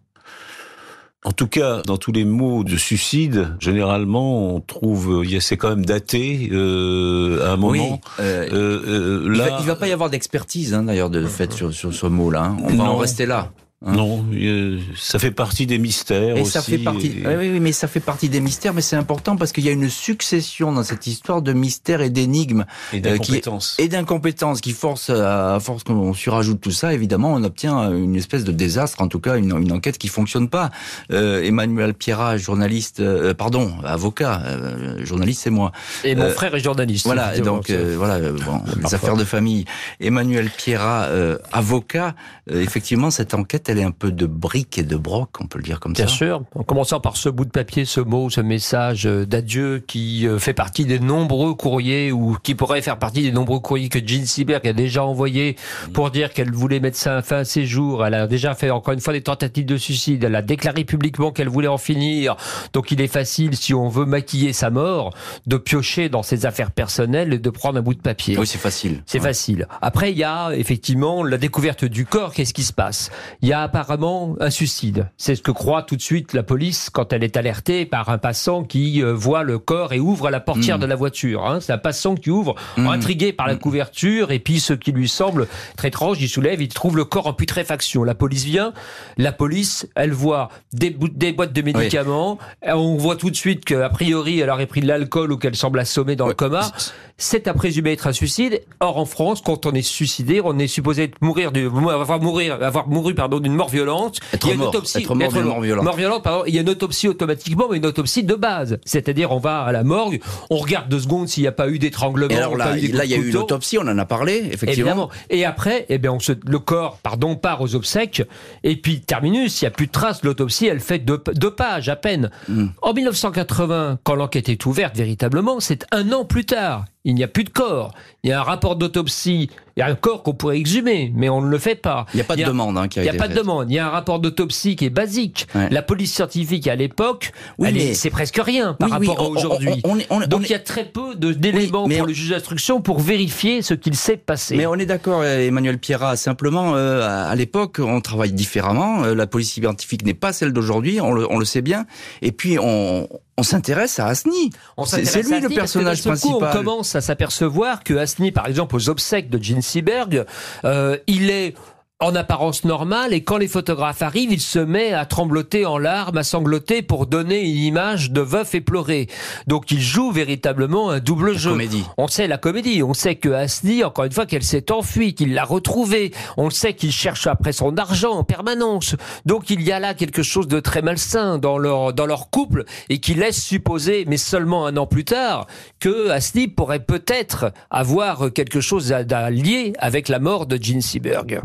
En 1.24 1.32
tout 1.34 1.46
cas, 1.48 1.84
dans 1.86 1.98
tous 1.98 2.12
les 2.12 2.26
mots 2.26 2.64
de 2.64 2.76
suicide, 2.78 3.50
généralement, 3.60 4.56
on 4.56 4.60
trouve, 4.60 5.22
il 5.24 5.32
y 5.32 5.36
a- 5.36 5.42
c'est 5.42 5.56
quand 5.56 5.70
même 5.70 5.86
daté 5.86 6.50
euh, 6.52 7.46
à 7.48 7.52
un 7.52 7.58
moment. 7.58 8.02
euh, 8.20 8.48
Euh, 8.52 8.82
euh, 8.88 9.22
il, 9.28 9.32
là, 9.38 9.50
va, 9.52 9.58
il 9.62 9.66
va 9.68 9.76
pas 9.76 9.88
y 9.88 9.92
avoir 9.92 10.10
d'expertise 10.10 10.74
hein, 10.74 10.82
d'ailleurs 10.84 11.12
de 11.12 11.24
fait 11.28 11.54
sur, 11.54 11.72
sur 11.74 11.94
ce 11.94 12.08
mot-là. 12.08 12.46
hein. 12.46 12.58
On 12.64 12.74
va 12.74 12.86
en 12.86 12.98
rester 12.98 13.28
là. 13.28 13.52
Hein. 13.86 13.94
non, 13.94 14.26
euh, 14.34 14.80
ça 14.98 15.20
fait 15.20 15.32
partie 15.32 15.66
des 15.68 15.78
mystères 15.78 16.38
Et 16.38 16.42
aussi. 16.42 16.52
ça 16.52 16.62
fait 16.62 16.78
partie. 16.78 17.08
et- 17.08 17.28
Oui, 17.28 17.50
oui, 17.52 17.60
mais 17.60 17.72
ça 17.72 17.88
fait 17.88 18.00
partie 18.00 18.30
des 18.30 18.40
mystères. 18.40 18.74
Mais 18.74 18.82
c'est 18.82 18.96
important 18.96 19.36
parce 19.38 19.52
qu'il 19.52 19.64
y 19.66 19.70
a 19.70 19.72
une 19.72 19.90
succession 19.90 20.72
dans 20.72 20.84
cette 20.84 21.08
histoire 21.08 21.42
de 21.42 21.54
mystères 21.54 22.02
et 22.02 22.10
d'énigmes 22.10 22.66
et 22.94 22.98
euh, 22.98 23.00
qui- 23.00 23.02
d'incompétence. 23.02 23.76
et 23.80 23.88
d'incompétences 23.88 24.62
qui 24.62 24.72
force 24.72 25.10
à 25.10 25.60
force 25.62 25.84
qu'on 25.84 26.14
surajoute 26.14 26.62
tout 26.62 26.72
ça. 26.72 26.94
Évidemment, 26.94 27.34
on 27.34 27.44
obtient 27.44 27.92
une 27.92 28.16
espèce 28.16 28.44
de 28.44 28.52
désastre. 28.52 29.02
En 29.02 29.08
tout 29.08 29.20
cas, 29.20 29.38
une, 29.38 29.52
une 29.58 29.72
enquête 29.72 29.98
qui 29.98 30.08
fonctionne 30.08 30.50
pas. 30.50 30.72
Euh, 31.12 31.44
Emmanuel 31.44 31.94
Pierrat, 31.94 32.38
journaliste, 32.38 33.00
euh, 33.00 33.34
pardon, 33.34 33.74
avocat, 33.84 34.42
euh, 34.46 35.04
journaliste, 35.06 35.42
c'est 35.44 35.50
moi. 35.50 35.72
Et 36.04 36.16
mon 36.16 36.24
Euh, 36.24 36.30
frère 36.34 36.54
est 36.56 36.60
journaliste. 36.60 37.06
Voilà, 37.06 37.38
donc 37.40 37.70
euh, 37.70 37.96
voilà, 37.98 38.16
euh, 38.16 38.34
bon, 38.46 38.62
les 38.84 38.94
affaires 38.94 39.18
de 39.18 39.24
famille. 39.24 39.66
Emmanuel 40.00 40.50
Pierrat, 40.56 41.06
euh, 41.10 41.38
avocat. 41.52 42.16
euh, 42.52 42.62
effectivement, 42.62 43.12
cette 43.12 43.34
enquête, 43.34 43.70
est 43.78 43.84
un 43.84 43.92
peu 43.92 44.12
de 44.12 44.26
briques 44.26 44.78
et 44.78 44.84
de 44.84 44.96
broc, 44.98 45.30
on 45.40 45.48
peut 45.48 45.58
le 45.60 45.64
dire 45.64 45.80
comme 45.80 45.94
Bien 45.94 46.08
ça. 46.08 46.14
sûr, 46.14 46.44
en 46.56 46.64
commençant 46.64 47.00
par 47.00 47.18
ce 47.18 47.30
bout 47.30 47.46
de 47.46 47.50
papier, 47.52 47.86
ce 47.86 48.00
mot, 48.02 48.30
ce 48.30 48.42
message 48.42 49.06
euh, 49.06 49.26
d'adieu 49.26 49.84
qui 49.86 50.28
euh, 50.28 50.40
fait 50.40 50.54
partie 50.54 50.86
des 50.86 51.00
nombreux 51.00 51.54
courriers 51.56 52.12
ou 52.12 52.38
qui 52.42 52.56
pourrait 52.56 52.82
faire 52.82 52.98
partie 52.98 53.22
des 53.24 53.32
nombreux 53.32 53.60
courriers 53.60 53.90
que 53.90 54.00
Jean 54.06 54.26
Seberg 54.26 54.68
a 54.68 54.74
déjà 54.74 55.04
envoyés 55.04 55.56
pour 55.94 56.12
dire 56.12 56.32
qu'elle 56.34 56.52
voulait 56.52 56.80
mettre 56.80 56.98
ça 56.98 57.22
fin 57.22 57.38
à 57.38 57.46
ses 57.46 57.66
jours. 57.66 58.06
Elle 58.06 58.14
a 58.14 58.28
déjà 58.28 58.54
fait 58.56 58.70
encore 58.70 58.94
une 58.94 59.00
fois 59.02 59.14
des 59.14 59.22
tentatives 59.22 59.66
de 59.66 59.78
suicide. 59.78 60.24
Elle 60.24 60.36
a 60.36 60.42
déclaré 60.42 60.84
publiquement 60.86 61.32
qu'elle 61.32 61.50
voulait 61.50 61.68
en 61.68 61.78
finir. 61.78 62.36
Donc 62.74 62.92
il 62.92 63.02
est 63.02 63.08
facile, 63.08 63.56
si 63.56 63.74
on 63.74 63.88
veut 63.90 64.06
maquiller 64.06 64.54
sa 64.54 64.70
mort, 64.70 65.14
de 65.48 65.58
piocher 65.58 66.10
dans 66.10 66.24
ses 66.24 66.46
affaires 66.46 66.72
personnelles 66.72 67.34
et 67.34 67.40
de 67.40 67.50
prendre 67.50 67.78
un 67.80 67.82
bout 67.82 67.94
de 67.94 68.02
papier. 68.02 68.38
Oui, 68.38 68.48
c'est 68.48 68.58
facile. 68.58 69.04
C'est 69.06 69.20
Ouais. 69.20 69.26
facile. 69.28 69.68
Après, 69.82 70.12
il 70.12 70.18
y 70.18 70.24
a 70.24 70.52
effectivement 70.56 71.24
la 71.24 71.38
découverte 71.38 71.86
du 71.86 72.06
corps. 72.06 72.34
Qu'est-ce 72.34 72.54
qui 72.54 72.64
se 72.64 72.74
passe? 72.74 73.12
Il 73.42 73.48
y 73.50 73.54
a 73.54 73.61
apparemment 73.64 74.36
un 74.40 74.50
suicide. 74.50 75.10
C'est 75.18 75.36
ce 75.36 75.42
que 75.42 75.52
croit 75.52 75.84
tout 75.84 75.96
de 75.96 76.02
suite 76.02 76.34
la 76.34 76.44
police 76.44 76.90
quand 76.90 77.14
elle 77.14 77.24
est 77.24 77.38
alertée 77.38 77.86
par 77.86 78.10
un 78.10 78.18
passant 78.18 78.64
qui 78.64 79.02
euh, 79.04 79.14
voit 79.14 79.44
le 79.44 79.60
corps 79.60 79.94
et 79.94 80.00
ouvre 80.00 80.30
la 80.30 80.40
portière 80.40 80.78
Mm. 80.78 80.82
de 80.82 80.86
la 80.86 80.96
voiture. 80.96 81.46
hein. 81.46 81.60
C'est 81.62 81.74
un 81.74 81.78
passant 81.78 82.16
qui 82.16 82.30
ouvre, 82.30 82.56
Mm. 82.78 82.88
intrigué 82.88 83.34
par 83.34 83.48
la 83.48 83.56
Mm. 83.56 83.60
couverture, 83.60 84.32
et 84.32 84.40
puis 84.40 84.60
ce 84.60 84.74
qui 84.74 84.92
lui 84.92 85.08
semble 85.10 85.48
très 85.78 85.88
étrange, 85.90 86.22
il 86.22 86.30
soulève, 86.30 86.62
il 86.62 86.70
trouve 86.70 86.96
le 86.96 87.04
corps 87.06 87.28
en 87.28 87.34
putréfaction. 87.34 88.04
La 88.04 88.16
police 88.16 88.44
vient. 88.46 88.72
La 89.18 89.32
police, 89.34 89.88
elle 89.96 90.12
voit 90.14 90.50
des, 90.74 90.90
boîtes 90.92 91.54
de 91.54 91.62
médicaments. 91.62 92.38
On 92.66 92.96
voit 92.98 93.16
tout 93.18 93.30
de 93.30 93.36
suite 93.36 93.66
qu'a 93.66 93.90
priori, 93.90 94.40
elle 94.40 94.50
aurait 94.50 94.68
pris 94.68 94.80
de 94.82 94.88
l'alcool 94.88 95.32
ou 95.34 95.38
qu'elle 95.38 95.56
semble 95.56 95.80
assommée 95.80 96.16
dans 96.16 96.28
le 96.28 96.34
coma. 96.34 96.72
C'est 97.18 97.48
à 97.48 97.54
présumer 97.54 97.92
être 97.92 98.08
un 98.08 98.14
suicide. 98.14 98.62
Or, 98.80 98.98
en 98.98 99.06
France, 99.06 99.42
quand 99.46 99.66
on 99.66 99.72
est 99.74 99.82
suicidé, 99.82 100.42
on 100.44 100.58
est 100.58 100.68
supposé 100.68 101.12
mourir 101.22 101.52
du, 101.52 101.66
avoir 101.68 102.20
mourir, 102.22 102.58
avoir 102.62 102.88
mouru, 102.88 103.14
pardon, 103.14 103.40
d'une 103.40 103.51
mort 103.56 103.70
violente. 103.70 104.20
Être 104.34 104.48
Il 104.48 104.50
y 104.50 104.52
a 104.52 104.54
une 104.54 104.60
mort. 104.60 104.70
autopsie. 104.70 105.00
Être 105.00 105.16
mort 105.16 105.32
d'une 105.32 105.44
mort 105.44 105.62
violente. 105.62 105.86
Mort 105.86 105.96
violente, 105.96 106.24
pardon. 106.24 106.44
Il 106.48 106.56
y 106.56 106.58
a 106.58 106.62
une 106.62 106.70
autopsie 106.70 107.08
automatiquement, 107.08 107.68
mais 107.70 107.78
une 107.78 107.86
autopsie 107.86 108.24
de 108.24 108.36
base. 108.36 108.80
C'est-à-dire, 108.86 109.32
on 109.32 109.40
va 109.40 109.62
à 109.62 109.72
la 109.72 109.84
morgue, 109.84 110.22
on 110.50 110.58
regarde 110.58 110.90
deux 110.90 111.00
secondes 111.00 111.28
s'il 111.28 111.44
n'y 111.44 111.48
a 111.48 111.52
pas 111.52 111.70
eu 111.70 111.80
d'étranglement. 111.80 112.36
Alors 112.36 112.58
là, 112.58 112.78
il 112.78 112.96
y 112.96 113.14
a 113.14 113.18
eu 113.18 113.30
une 113.30 113.38
autopsie, 113.38 113.78
on 113.78 113.88
en 113.88 113.98
a 113.98 114.06
parlé, 114.06 114.38
effectivement. 114.52 114.72
Évidemment. 114.72 115.10
Et 115.30 115.46
après, 115.46 115.86
eh 115.90 115.98
bien, 115.98 116.12
on 116.12 116.20
se, 116.20 116.34
le 116.46 116.60
corps, 116.60 116.98
pardon, 117.04 117.36
part 117.36 117.62
aux 117.62 117.76
obsèques. 117.76 118.24
Et 118.64 118.76
puis, 118.76 119.02
terminus, 119.02 119.62
il 119.62 119.66
n'y 119.66 119.68
a 119.68 119.72
plus 119.72 119.88
de 119.88 119.92
traces 119.92 120.24
l'autopsie. 120.24 120.68
Elle 120.68 120.80
fait 120.80 121.00
deux, 121.00 121.22
deux 121.34 121.52
pages 121.52 121.90
à 121.90 121.96
peine. 121.96 122.30
Mm. 122.48 122.68
En 122.82 122.94
1980, 122.94 124.00
quand 124.04 124.16
l'enquête 124.16 124.50
est 124.50 124.66
ouverte 124.66 124.96
véritablement, 124.96 125.60
c'est 125.60 125.86
un 125.92 126.12
an 126.12 126.26
plus 126.26 126.46
tard. 126.46 126.86
Il 127.04 127.16
n'y 127.16 127.24
a 127.24 127.28
plus 127.28 127.44
de 127.44 127.50
corps. 127.50 127.94
Il 128.24 128.30
y 128.30 128.34
a 128.34 128.40
un 128.40 128.44
rapport 128.44 128.76
d'autopsie. 128.76 129.50
Il 129.76 129.80
y 129.80 129.84
a 129.84 129.88
un 129.88 129.96
corps 129.96 130.22
qu'on 130.22 130.34
pourrait 130.34 130.58
exhumer, 130.60 131.12
mais 131.16 131.30
on 131.30 131.42
ne 131.42 131.48
le 131.50 131.58
fait 131.58 131.74
pas. 131.76 132.06
Il 132.14 132.18
n'y 132.18 132.22
a 132.22 132.26
pas 132.26 132.36
de 132.36 132.44
demande 132.44 132.78
hein, 132.78 132.88
qui 132.88 133.00
a 133.00 133.04
Il 133.04 133.10
n'y 133.10 133.16
a 133.18 133.20
pas 133.20 133.28
de 133.28 133.34
demande. 133.34 133.72
Il 133.72 133.74
y 133.74 133.80
a 133.80 133.88
un 133.88 133.90
rapport 133.90 134.20
d'autopsie 134.20 134.76
qui 134.76 134.86
est 134.86 134.90
basique. 134.92 135.48
Ouais. 135.56 135.68
La 135.72 135.82
police 135.82 136.14
scientifique 136.14 136.68
à 136.68 136.76
l'époque, 136.76 137.32
Oui, 137.58 137.70
mais- 137.74 137.94
c'est 137.96 138.12
presque 138.12 138.38
rien 138.44 138.74
par 138.74 139.00
Oui, 139.00 139.08
rapport 139.08 139.26
à 139.26 139.28
on- 139.30 139.32
aujourd'hui. 139.32 139.82
Donc 140.28 140.42
il 140.44 140.52
y 140.52 140.54
a 140.54 140.60
très 140.60 140.86
peu 140.86 141.16
d'éléments 141.16 141.88
pour 141.90 142.02
on- 142.02 142.06
le 142.06 142.14
juge 142.14 142.30
d'instruction 142.30 142.82
pour 142.82 143.00
vérifier 143.00 143.64
ce 143.64 143.74
qu'il 143.74 143.96
s'est 143.96 144.18
passé. 144.18 144.56
Mais 144.56 144.68
on 144.68 144.76
est 144.76 144.86
d'accord, 144.86 145.22
euh, 145.24 145.48
Emmanuel 145.48 145.80
Pierrat. 145.80 146.16
Simplement, 146.18 146.76
euh, 146.76 147.02
à 147.08 147.22
à 147.32 147.36
l'époque, 147.36 147.78
on 147.80 148.02
travaille 148.02 148.34
différemment. 148.34 149.04
Euh, 149.06 149.16
La 149.16 149.26
police 149.26 149.54
scientifique 149.54 150.06
n'est 150.06 150.14
pas 150.14 150.34
celle 150.34 150.52
d'aujourd'hui, 150.54 151.00
on 151.02 151.14
le, 151.14 151.26
on 151.32 151.40
le 151.40 151.46
sait 151.46 151.62
bien. 151.62 151.86
Et 152.22 152.32
puis, 152.34 152.58
on, 152.60 153.08
on 153.38 153.44
s'intéresse 153.44 154.00
à 154.00 154.08
Asni. 154.08 154.52
C'est 154.86 155.24
lui 155.24 155.40
le 155.40 155.50
personnage 155.50 156.02
seul 156.02 156.14
coup, 156.14 156.20
principal. 156.20 156.50
on 156.50 156.54
commence 156.54 156.96
à 156.96 157.02
s'apercevoir 157.02 157.84
que 157.84 157.94
Asni, 157.94 158.32
par 158.32 158.48
exemple, 158.48 158.76
aux 158.76 158.90
obsèques 158.90 159.30
de 159.30 159.42
Gene 159.42 159.62
Seberg, 159.62 160.26
euh, 160.66 160.98
il 161.08 161.30
est 161.30 161.56
en 162.02 162.16
apparence 162.16 162.66
normale 162.66 163.14
et 163.14 163.24
quand 163.24 163.38
les 163.38 163.48
photographes 163.48 164.02
arrivent, 164.02 164.34
il 164.34 164.42
se 164.42 164.58
met 164.58 164.92
à 164.92 165.06
trembloter 165.06 165.68
en 165.68 165.78
larmes, 165.78 166.18
à 166.18 166.24
sangloter 166.24 166.82
pour 166.82 167.06
donner 167.06 167.42
une 167.42 167.58
image 167.58 168.12
de 168.12 168.22
veuf 168.22 168.56
éploré. 168.56 169.08
Donc 169.46 169.70
il 169.70 169.80
joue 169.80 170.12
véritablement 170.12 170.90
un 170.90 171.00
double 171.00 171.38
jeu. 171.38 171.52
comédie. 171.52 171.84
On 171.98 172.08
sait 172.08 172.28
la 172.28 172.40
comédie, 172.40 172.82
on 172.82 172.96
sait 172.96 173.16
que 173.16 173.30
Asni, 173.30 173.84
encore 173.84 174.06
une 174.06 174.12
fois, 174.12 174.26
qu'elle 174.26 174.44
s'est 174.44 174.72
enfuie, 174.72 175.14
qu'il 175.14 175.36
l'a 175.36 175.44
retrouvée. 175.44 176.12
On 176.38 176.50
sait 176.50 176.74
qu'il 176.74 176.92
cherche 176.92 177.28
après 177.28 177.54
son 177.54 177.78
argent 177.78 178.14
en 178.14 178.24
permanence. 178.24 178.96
Donc 179.28 179.52
il 179.52 179.62
y 179.62 179.72
a 179.72 179.80
là 179.80 179.94
quelque 179.94 180.24
chose 180.24 180.48
de 180.48 180.60
très 180.60 180.82
malsain 180.82 181.38
dans 181.38 181.60
leur, 181.60 181.94
dans 181.94 182.08
leur 182.08 182.32
couple 182.32 182.66
et 182.90 183.00
qui 183.00 183.14
laisse 183.14 183.40
supposer, 183.40 184.06
mais 184.08 184.18
seulement 184.18 184.66
un 184.66 184.76
an 184.78 184.88
plus 184.88 185.06
tard, 185.06 185.46
que 185.80 186.10
Asni 186.10 186.48
pourrait 186.48 186.84
peut-être 186.84 187.54
avoir 187.70 188.34
quelque 188.34 188.60
chose 188.60 188.92
à, 188.92 189.04
à 189.12 189.30
lier 189.30 189.74
avec 189.78 190.10
la 190.10 190.18
mort 190.18 190.48
de 190.48 190.62
Gene 190.62 190.82
Seberg. 190.82 191.42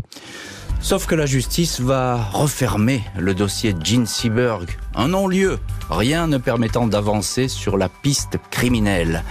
Sauf 0.80 1.06
que 1.06 1.14
la 1.14 1.26
justice 1.26 1.80
va 1.80 2.16
refermer 2.32 3.02
le 3.18 3.34
dossier 3.34 3.74
Gene 3.82 4.06
Seberg. 4.06 4.76
Un 4.94 5.08
non-lieu, 5.08 5.58
rien 5.90 6.26
ne 6.26 6.38
permettant 6.38 6.86
d'avancer 6.86 7.48
sur 7.48 7.76
la 7.76 7.88
piste 7.88 8.38
criminelle. 8.50 9.24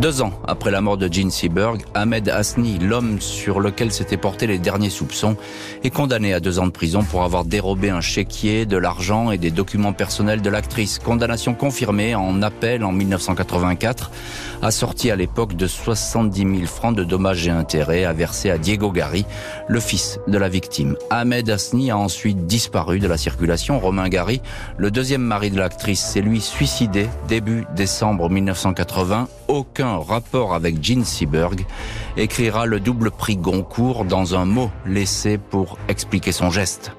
Deux 0.00 0.22
ans 0.22 0.32
après 0.48 0.70
la 0.70 0.80
mort 0.80 0.96
de 0.96 1.12
Gene 1.12 1.30
Seberg, 1.30 1.82
Ahmed 1.94 2.28
Hasni, 2.28 2.78
l'homme 2.78 3.20
sur 3.20 3.60
lequel 3.60 3.92
s'étaient 3.92 4.16
portés 4.16 4.46
les 4.46 4.58
derniers 4.58 4.90
soupçons, 4.90 5.36
est 5.84 5.90
condamné 5.90 6.32
à 6.32 6.40
deux 6.40 6.58
ans 6.58 6.66
de 6.66 6.72
prison 6.72 7.04
pour 7.04 7.22
avoir 7.22 7.44
dérobé 7.44 7.90
un 7.90 8.00
chéquier, 8.00 8.64
de 8.64 8.76
l'argent 8.78 9.30
et 9.30 9.38
des 9.38 9.50
documents 9.50 9.92
personnels 9.92 10.40
de 10.40 10.50
l'actrice. 10.50 10.98
Condamnation 10.98 11.54
confirmée 11.54 12.14
en 12.14 12.42
appel 12.42 12.84
en 12.84 12.90
1984, 12.90 14.10
assortie 14.62 15.10
à 15.10 15.16
l'époque 15.16 15.54
de 15.54 15.66
70 15.66 16.40
000 16.40 16.66
francs 16.66 16.96
de 16.96 17.04
dommages 17.04 17.46
et 17.46 17.50
intérêts 17.50 18.04
à 18.04 18.12
verser 18.12 18.50
à 18.50 18.58
Diego 18.58 18.90
Gary, 18.90 19.26
le 19.68 19.78
fils 19.78 20.18
de 20.26 20.38
la 20.38 20.48
victime. 20.48 20.96
Ahmed 21.10 21.48
Hasni 21.50 21.90
a 21.90 21.98
ensuite 21.98 22.46
disparu 22.46 22.98
de 22.98 23.06
la 23.06 23.18
circulation. 23.18 23.78
Romain 23.78 24.08
Gary, 24.08 24.40
le 24.78 24.90
deuxième 24.90 25.22
mari 25.22 25.50
de 25.50 25.58
l'actrice, 25.58 26.00
s'est 26.00 26.22
lui 26.22 26.40
suicidé 26.40 27.08
début 27.28 27.66
décembre 27.76 28.30
1980. 28.30 29.28
Aucun 29.48 29.81
rapport 29.82 30.54
avec 30.54 30.82
Gene 30.82 31.04
Seberg 31.04 31.64
écrira 32.16 32.66
le 32.66 32.80
double 32.80 33.10
prix 33.10 33.36
Goncourt 33.36 34.04
dans 34.04 34.34
un 34.34 34.44
mot 34.44 34.70
laissé 34.86 35.38
pour 35.38 35.78
expliquer 35.88 36.32
son 36.32 36.50
geste. 36.50 36.92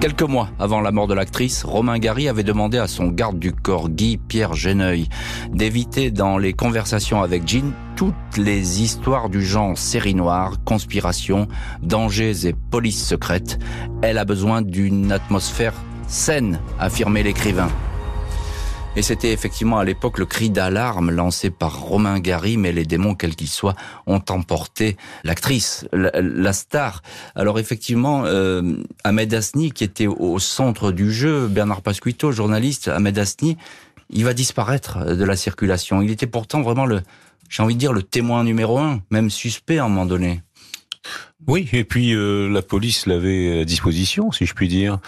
Quelques 0.00 0.22
mois 0.22 0.48
avant 0.58 0.80
la 0.80 0.90
mort 0.90 1.06
de 1.06 1.14
l'actrice, 1.14 1.62
Romain 1.62 1.98
Gary 1.98 2.28
avait 2.28 2.42
demandé 2.42 2.78
à 2.78 2.88
son 2.88 3.06
garde 3.06 3.38
du 3.38 3.52
corps 3.52 3.88
Guy 3.88 4.16
Pierre 4.16 4.54
Geneuil 4.54 5.08
d'éviter 5.52 6.10
dans 6.10 6.38
les 6.38 6.52
conversations 6.52 7.22
avec 7.22 7.46
Jean 7.46 7.72
toutes 7.94 8.36
les 8.36 8.82
histoires 8.82 9.28
du 9.28 9.44
genre 9.44 9.78
série 9.78 10.16
noire, 10.16 10.54
conspiration, 10.64 11.46
dangers 11.82 12.48
et 12.48 12.52
police 12.52 13.04
secrète. 13.04 13.60
Elle 14.02 14.18
a 14.18 14.24
besoin 14.24 14.60
d'une 14.60 15.12
atmosphère 15.12 15.74
saine, 16.08 16.58
affirmait 16.80 17.22
l'écrivain. 17.22 17.68
Et 18.94 19.00
c'était 19.00 19.32
effectivement 19.32 19.78
à 19.78 19.84
l'époque 19.84 20.18
le 20.18 20.26
cri 20.26 20.50
d'alarme 20.50 21.10
lancé 21.10 21.48
par 21.48 21.80
Romain 21.80 22.20
Gary, 22.20 22.58
mais 22.58 22.72
les 22.72 22.84
démons, 22.84 23.14
quels 23.14 23.34
qu'ils 23.34 23.48
soient, 23.48 23.74
ont 24.06 24.22
emporté 24.28 24.98
l'actrice, 25.24 25.86
la, 25.92 26.52
star. 26.52 27.02
Alors 27.34 27.58
effectivement, 27.58 28.24
euh, 28.26 28.76
Ahmed 29.02 29.32
Asni, 29.32 29.72
qui 29.72 29.84
était 29.84 30.06
au 30.06 30.38
centre 30.38 30.92
du 30.92 31.10
jeu, 31.10 31.48
Bernard 31.48 31.80
Pasquito, 31.80 32.32
journaliste, 32.32 32.88
Ahmed 32.88 33.18
Asni, 33.18 33.56
il 34.10 34.24
va 34.24 34.34
disparaître 34.34 35.16
de 35.16 35.24
la 35.24 35.36
circulation. 35.36 36.02
Il 36.02 36.10
était 36.10 36.26
pourtant 36.26 36.60
vraiment 36.60 36.84
le, 36.84 37.00
j'ai 37.48 37.62
envie 37.62 37.74
de 37.74 37.80
dire, 37.80 37.94
le 37.94 38.02
témoin 38.02 38.44
numéro 38.44 38.78
un, 38.78 39.00
même 39.10 39.30
suspect 39.30 39.78
à 39.78 39.84
un 39.84 39.88
moment 39.88 40.06
donné. 40.06 40.42
Oui, 41.48 41.68
et 41.72 41.84
puis 41.84 42.14
euh, 42.14 42.48
la 42.48 42.62
police 42.62 43.06
l'avait 43.06 43.60
à 43.60 43.64
disposition, 43.64 44.30
si 44.30 44.46
je 44.46 44.54
puis 44.54 44.68
dire. 44.68 44.98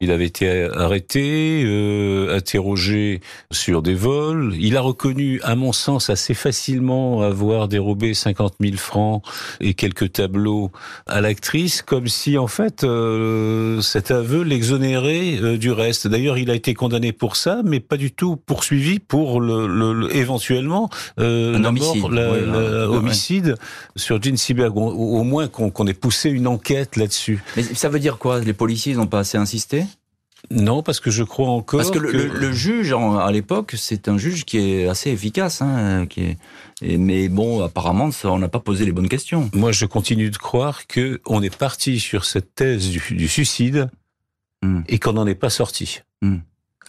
Il 0.00 0.10
avait 0.10 0.26
été 0.26 0.68
arrêté, 0.74 1.62
euh, 1.64 2.36
interrogé 2.36 3.20
sur 3.50 3.80
des 3.80 3.94
vols. 3.94 4.54
Il 4.58 4.76
a 4.76 4.80
reconnu, 4.80 5.40
à 5.42 5.54
mon 5.54 5.72
sens, 5.72 6.10
assez 6.10 6.34
facilement 6.34 7.22
avoir 7.22 7.68
dérobé 7.68 8.14
50 8.14 8.54
000 8.60 8.76
francs 8.76 9.22
et 9.60 9.74
quelques 9.74 10.12
tableaux 10.12 10.70
à 11.06 11.20
l'actrice, 11.20 11.82
comme 11.82 12.08
si 12.08 12.38
en 12.38 12.46
fait 12.46 12.84
euh, 12.84 13.80
cet 13.80 14.10
aveu 14.10 14.42
l'exonérait 14.42 15.38
euh, 15.40 15.58
du 15.58 15.70
reste. 15.70 16.08
D'ailleurs, 16.08 16.38
il 16.38 16.50
a 16.50 16.54
été 16.54 16.74
condamné 16.74 17.12
pour 17.12 17.36
ça, 17.36 17.60
mais 17.64 17.80
pas 17.80 17.96
du 17.96 18.12
tout 18.12 18.36
poursuivi 18.36 18.98
pour 18.98 19.40
le, 19.40 19.66
le, 19.66 20.14
éventuellement 20.14 20.88
euh, 21.20 21.58
la 21.58 21.68
homicide, 21.68 22.00
mort, 22.00 22.10
la, 22.10 22.90
homicide 22.90 23.54
sur 23.96 24.22
Jean 24.22 24.36
Seberg. 24.36 24.76
Au, 24.76 24.90
au 24.90 25.22
moins 25.22 25.48
qu'on 25.48 25.83
on 25.84 25.86
ait 25.86 25.94
poussé 25.94 26.30
une 26.30 26.46
enquête 26.46 26.96
là-dessus. 26.96 27.42
Mais 27.56 27.62
ça 27.62 27.88
veut 27.88 27.98
dire 27.98 28.18
quoi? 28.18 28.40
Les 28.40 28.54
policiers 28.54 28.94
n'ont 28.94 29.06
pas 29.06 29.20
assez 29.20 29.36
insisté? 29.36 29.84
Non, 30.50 30.82
parce 30.82 31.00
que 31.00 31.10
je 31.10 31.22
crois 31.22 31.48
encore 31.48 31.80
parce 31.80 31.90
que, 31.90 31.98
Le, 31.98 32.52
juge 32.52 32.92
à 32.92 33.30
l'époque, 33.30 33.74
c'est 33.76 34.08
un 34.08 34.18
juge 34.18 34.44
qui 34.44 34.58
est 34.58 34.88
assez 34.88 35.10
efficace, 35.10 35.62
hein, 35.62 36.06
qui 36.06 36.36
est... 36.82 36.96
mais 36.98 37.28
bon, 37.28 37.62
apparemment, 37.62 38.10
on 38.24 38.38
n'a 38.38 38.48
pas 38.48 38.60
posé 38.60 38.84
les 38.84 38.92
bonnes 38.92 39.08
questions. 39.08 39.50
Moi, 39.54 39.72
je 39.72 39.86
continue 39.86 40.30
de 40.30 40.36
croire 40.36 40.86
que 40.86 41.20
on 41.26 41.42
est 41.42 41.54
parti 41.54 41.98
sur 41.98 42.26
cette 42.26 42.54
thèse 42.54 42.90
du, 42.90 43.28
suicide 43.28 43.88
hmm. 44.62 44.82
et 44.88 44.98
qu'on 44.98 45.14
n'en 45.14 45.26
est 45.26 45.34
pas 45.34 45.50
sorti. 45.50 46.00
Hmm. 46.20 46.38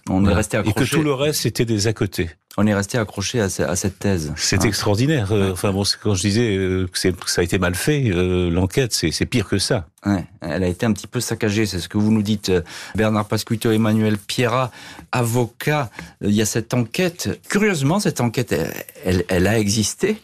On 0.10 0.26
est 0.26 0.34
resté 0.34 0.58
accroché. 0.58 0.82
Et 0.82 0.84
que 0.86 0.90
tout 0.90 1.04
le 1.04 1.14
reste, 1.14 1.42
c'était 1.42 1.66
des 1.66 1.88
à 1.88 1.94
côté. 1.94 2.30
On 2.58 2.66
est 2.66 2.74
resté 2.74 2.98
accroché 2.98 3.42
à, 3.42 3.50
cette 3.50 4.00
thèse. 4.00 4.34
C'est 4.38 4.64
hein. 4.64 4.68
extraordinaire. 4.68 5.34
Euh, 5.34 5.52
enfin 5.52 5.74
bon, 5.74 5.84
quand 6.02 6.16
je 6.16 6.22
disais 6.22 6.56
euh, 6.56 6.88
que, 6.88 6.98
ça 6.98 7.42
a 7.42 7.44
été 7.44 7.60
mal 7.60 7.76
fait, 7.76 8.06
euh, 8.06 8.50
l'enquête, 8.50 8.94
c'est 8.94 9.26
pire 9.26 9.48
que 9.48 9.58
ça. 9.58 9.88
Ouais, 10.06 10.26
elle 10.42 10.64
a 10.64 10.68
été 10.68 10.86
un 10.86 10.94
petit 10.94 11.08
peu 11.08 11.20
saccagée, 11.20 11.66
c'est 11.66 11.80
ce 11.80 11.90
que 11.90 11.98
vous 11.98 12.12
nous 12.12 12.22
dites. 12.22 12.52
Bernard 12.96 13.28
Pasquito, 13.28 13.72
Emmanuel 13.72 14.18
Pierra, 14.18 14.72
avocat. 15.12 15.90
Il 16.22 16.32
y 16.32 16.42
a 16.42 16.46
cette 16.46 16.74
enquête. 16.74 17.42
Curieusement, 17.50 18.00
cette 18.00 18.22
enquête, 18.22 18.56
elle, 19.04 19.26
elle 19.28 19.48
a 19.48 19.60
existé. 19.60 20.22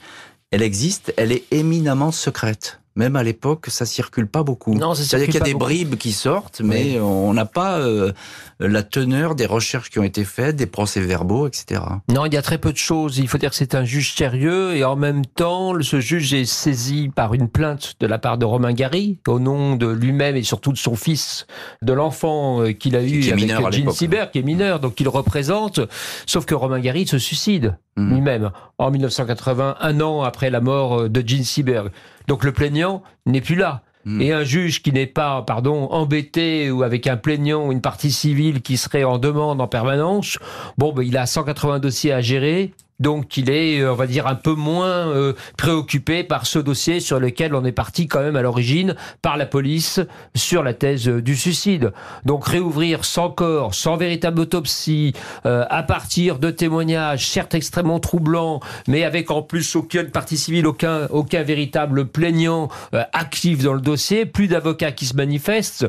Elle 0.52 0.62
existe. 0.62 1.14
Elle 1.18 1.32
est 1.34 1.44
éminemment 1.52 2.12
secrète 2.12 2.81
même 2.96 3.16
à 3.16 3.24
l'époque, 3.24 3.68
ça 3.70 3.86
circule 3.86 4.28
pas 4.28 4.44
beaucoup. 4.44 4.74
Non, 4.76 4.94
C'est-à-dire 4.94 5.28
qu'il 5.28 5.36
y 5.36 5.42
a 5.42 5.46
des 5.46 5.54
bribes 5.54 5.96
qui 5.96 6.12
sortent, 6.12 6.62
mais 6.62 7.00
on 7.00 7.34
n'a 7.34 7.46
pas 7.46 7.80
euh, 7.80 8.12
la 8.60 8.84
teneur 8.84 9.36
des 9.36 9.46
recherches 9.46 9.90
qui 9.90 10.00
ont 10.00 10.04
été 10.04 10.26
faites, 10.26 10.56
des 10.58 10.66
procès-verbaux, 10.66 11.48
etc. 11.48 11.82
Non, 12.10 12.26
il 12.26 12.34
y 12.34 12.38
a 12.38 12.42
très 12.42 12.58
peu 12.58 12.72
de 12.74 12.78
choses. 12.78 13.18
Il 13.18 13.28
faut 13.28 13.38
dire 13.38 13.50
que 13.50 13.56
c'est 13.56 13.76
un 13.76 13.86
juge 13.86 14.14
sérieux 14.14 14.76
et 14.76 14.84
en 14.84 14.96
même 14.96 15.26
temps, 15.26 15.74
ce 15.82 16.00
juge 16.02 16.34
est 16.34 16.46
saisi 16.46 17.10
par 17.14 17.34
une 17.34 17.48
plainte 17.48 17.96
de 18.00 18.08
la 18.08 18.20
part 18.20 18.38
de 18.38 18.46
Romain 18.46 18.74
Gary 18.74 19.20
au 19.28 19.40
nom 19.40 19.76
de 19.76 19.88
lui-même 19.88 20.36
et 20.36 20.44
surtout 20.44 20.74
de 20.74 20.78
son 20.78 20.96
fils, 20.96 21.48
de 21.82 21.94
l'enfant 21.94 22.62
euh, 22.62 22.72
qu'il 22.74 22.96
a 22.96 23.04
eu 23.04 23.32
avec 23.32 23.50
Jean 23.74 23.92
Sibert, 23.92 24.32
qui 24.32 24.40
est 24.40 24.44
mineur, 24.44 24.80
donc 24.80 25.00
il 25.00 25.08
représente. 25.08 25.80
Sauf 26.26 26.46
que 26.46 26.56
Romain 26.56 26.80
Gary 26.80 27.08
se 27.08 27.18
suicide 27.18 27.78
mmh. 27.96 28.14
lui-même 28.14 28.52
en 28.78 28.92
1980, 28.92 29.78
un 29.80 30.02
an 30.02 30.24
après 30.24 30.50
la 30.50 30.60
mort 30.60 31.02
euh, 31.02 31.10
de 31.10 31.24
Jean 31.26 31.44
Seberg. 31.44 31.92
Donc 32.28 32.44
le 32.44 32.52
plaignant 32.52 33.04
n'est 33.26 33.42
plus 33.42 33.56
là. 33.56 33.82
Hmm. 34.06 34.22
Et 34.22 34.32
un 34.32 34.44
juge 34.44 34.82
qui 34.82 34.92
n'est 34.92 35.08
pas, 35.08 35.44
pardon, 35.44 35.88
embêté 35.92 36.72
ou 36.72 36.84
avec 36.84 37.06
un 37.08 37.18
plaignant 37.18 37.68
ou 37.68 37.72
une 37.72 37.82
partie 37.82 38.12
civile 38.12 38.62
qui 38.62 38.78
serait 38.78 39.04
en 39.04 39.20
demande 39.20 39.62
en 39.62 39.68
permanence, 39.68 40.40
bon, 40.78 40.92
ben, 40.92 41.04
il 41.04 41.18
a 41.18 41.26
180 41.26 41.80
dossiers 41.80 42.12
à 42.12 42.22
gérer 42.22 42.74
donc 43.02 43.36
il 43.36 43.50
est, 43.50 43.80
euh, 43.80 43.92
on 43.92 43.96
va 43.96 44.06
dire, 44.06 44.28
un 44.28 44.36
peu 44.36 44.54
moins 44.54 45.10
euh, 45.10 45.34
préoccupé 45.58 46.24
par 46.24 46.46
ce 46.46 46.60
dossier 46.60 47.00
sur 47.00 47.20
lequel 47.20 47.56
on 47.56 47.66
est 47.66 47.72
parti 47.72 48.08
quand 48.08 48.22
même 48.22 48.36
à 48.36 48.44
l'origine 48.44 48.96
par 49.22 49.38
la 49.38 49.48
police 49.48 50.00
sur 50.36 50.64
la 50.64 50.74
thèse 50.74 51.10
euh, 51.10 51.22
du 51.22 51.36
suicide. 51.36 51.92
Donc 52.26 52.48
réouvrir 52.48 53.04
sans 53.04 53.32
corps, 53.32 53.74
sans 53.74 53.98
véritable 53.98 54.42
autopsie, 54.42 55.14
à 55.44 55.84
partir 55.84 56.38
de 56.38 56.52
témoignages 56.52 57.28
certes 57.28 57.56
extrêmement 57.56 58.00
troublants, 58.00 58.60
mais 58.88 59.04
avec 59.04 59.32
en 59.32 59.42
plus 59.42 59.76
aucune 59.76 60.10
partie 60.10 60.38
civile, 60.38 60.68
aucun, 60.68 61.08
aucun 61.10 61.42
véritable 61.42 62.06
plaignant 62.06 62.70
actif 63.14 63.64
dans 63.64 63.74
le 63.74 63.82
dossier, 63.82 64.26
plus 64.26 64.48
d'avocats 64.48 64.92
qui 64.92 65.06
se 65.06 65.16
manifestent, 65.16 65.88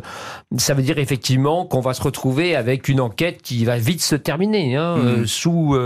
ça 0.56 0.74
veut 0.74 0.82
dire 0.82 0.98
effectivement 0.98 1.66
qu'on 1.66 1.80
va 1.80 1.92
se 1.92 2.02
retrouver 2.02 2.56
avec 2.56 2.88
une 2.88 3.00
enquête 3.00 3.42
qui 3.42 3.64
va 3.64 3.76
vite 3.76 4.02
se 4.02 4.16
terminer 4.16 4.76
hein, 4.76 4.96
mmh. 4.96 5.26
sous 5.26 5.76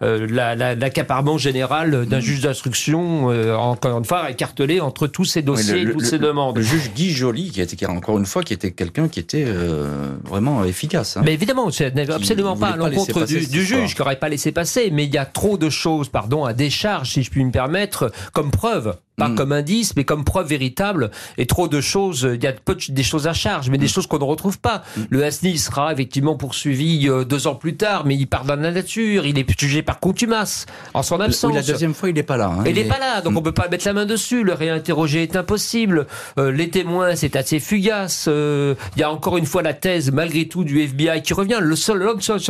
la, 0.00 0.54
la 0.54 0.75
l'accaparement 0.80 1.38
général 1.38 2.06
d'un 2.06 2.20
juge 2.20 2.40
d'instruction, 2.40 3.30
euh, 3.30 3.54
encore 3.54 3.98
une 3.98 4.04
fois, 4.04 4.30
écartelé 4.30 4.80
entre 4.80 5.06
tous 5.06 5.24
ces 5.24 5.42
dossiers 5.42 5.82
et 5.82 5.90
toutes 5.90 6.04
ces 6.04 6.18
demandes. 6.18 6.56
Le 6.56 6.62
juge 6.62 6.90
Guy 6.94 7.10
Joly, 7.10 7.50
qui 7.50 7.60
était 7.60 7.86
encore 7.86 8.18
une 8.18 8.26
fois, 8.26 8.42
qui 8.42 8.52
était 8.52 8.72
quelqu'un 8.72 9.08
qui 9.08 9.20
était 9.20 9.44
euh, 9.46 10.16
vraiment 10.24 10.64
efficace. 10.64 11.16
Hein. 11.16 11.22
Mais 11.24 11.34
évidemment, 11.34 11.70
ce 11.70 11.84
n'est 11.84 12.10
absolument 12.10 12.56
pas 12.56 12.68
à 12.68 12.76
l'encontre 12.76 13.24
du, 13.26 13.46
du 13.46 13.64
juge 13.64 13.94
qui 13.94 14.00
n'aurait 14.00 14.18
pas 14.18 14.28
laissé 14.28 14.52
passer, 14.52 14.90
mais 14.92 15.04
il 15.04 15.14
y 15.14 15.18
a 15.18 15.26
trop 15.26 15.58
de 15.58 15.70
choses, 15.70 16.08
pardon, 16.08 16.44
à 16.44 16.52
décharge, 16.52 17.12
si 17.12 17.22
je 17.22 17.30
puis 17.30 17.44
me 17.44 17.52
permettre, 17.52 18.12
comme 18.32 18.50
preuve 18.50 18.96
pas 19.16 19.28
mm. 19.28 19.34
comme 19.34 19.52
indice, 19.52 19.96
mais 19.96 20.04
comme 20.04 20.24
preuve 20.24 20.48
véritable. 20.48 21.10
Et 21.38 21.46
trop 21.46 21.68
de 21.68 21.80
choses, 21.80 22.28
il 22.34 22.42
y 22.42 22.46
a 22.46 22.52
peu 22.52 22.76
des 22.88 23.02
choses 23.02 23.26
à 23.26 23.32
charge, 23.32 23.70
mais 23.70 23.78
des 23.78 23.86
mm. 23.86 23.88
choses 23.88 24.06
qu'on 24.06 24.18
ne 24.18 24.24
retrouve 24.24 24.58
pas. 24.58 24.82
Mm. 24.96 25.00
Le 25.10 25.24
Hasni 25.24 25.58
sera 25.58 25.92
effectivement 25.92 26.36
poursuivi 26.36 27.08
euh, 27.08 27.24
deux 27.24 27.46
ans 27.46 27.54
plus 27.54 27.76
tard, 27.76 28.04
mais 28.04 28.14
il 28.14 28.26
part 28.26 28.44
dans 28.44 28.56
la 28.56 28.70
nature, 28.70 29.26
il 29.26 29.38
est 29.38 29.60
jugé 29.60 29.82
par 29.82 30.00
contumace, 30.00 30.66
en 30.94 31.02
son 31.02 31.20
absence. 31.20 31.54
la 31.54 31.62
deuxième 31.62 31.94
fois, 31.94 32.10
il 32.10 32.14
n'est 32.14 32.22
pas 32.22 32.36
là. 32.36 32.52
Hein. 32.58 32.64
il 32.66 32.74
n'est 32.74 32.84
pas 32.84 32.98
là, 32.98 33.20
donc 33.22 33.36
on 33.36 33.42
peut 33.42 33.52
pas 33.52 33.68
mettre 33.68 33.86
la 33.86 33.94
main 33.94 34.06
dessus. 34.06 34.44
Le 34.44 34.52
réinterroger 34.52 35.22
est 35.22 35.36
impossible. 35.36 36.06
Euh, 36.38 36.52
les 36.52 36.68
témoins, 36.68 37.16
c'est 37.16 37.36
assez 37.36 37.58
fugace. 37.58 38.26
Euh, 38.28 38.74
il 38.96 39.00
y 39.00 39.02
a 39.02 39.10
encore 39.10 39.38
une 39.38 39.46
fois 39.46 39.62
la 39.62 39.74
thèse, 39.74 40.12
malgré 40.12 40.46
tout, 40.46 40.64
du 40.64 40.80
FBI 40.80 41.22
qui 41.22 41.32
revient. 41.32 41.58
Le 41.60 41.74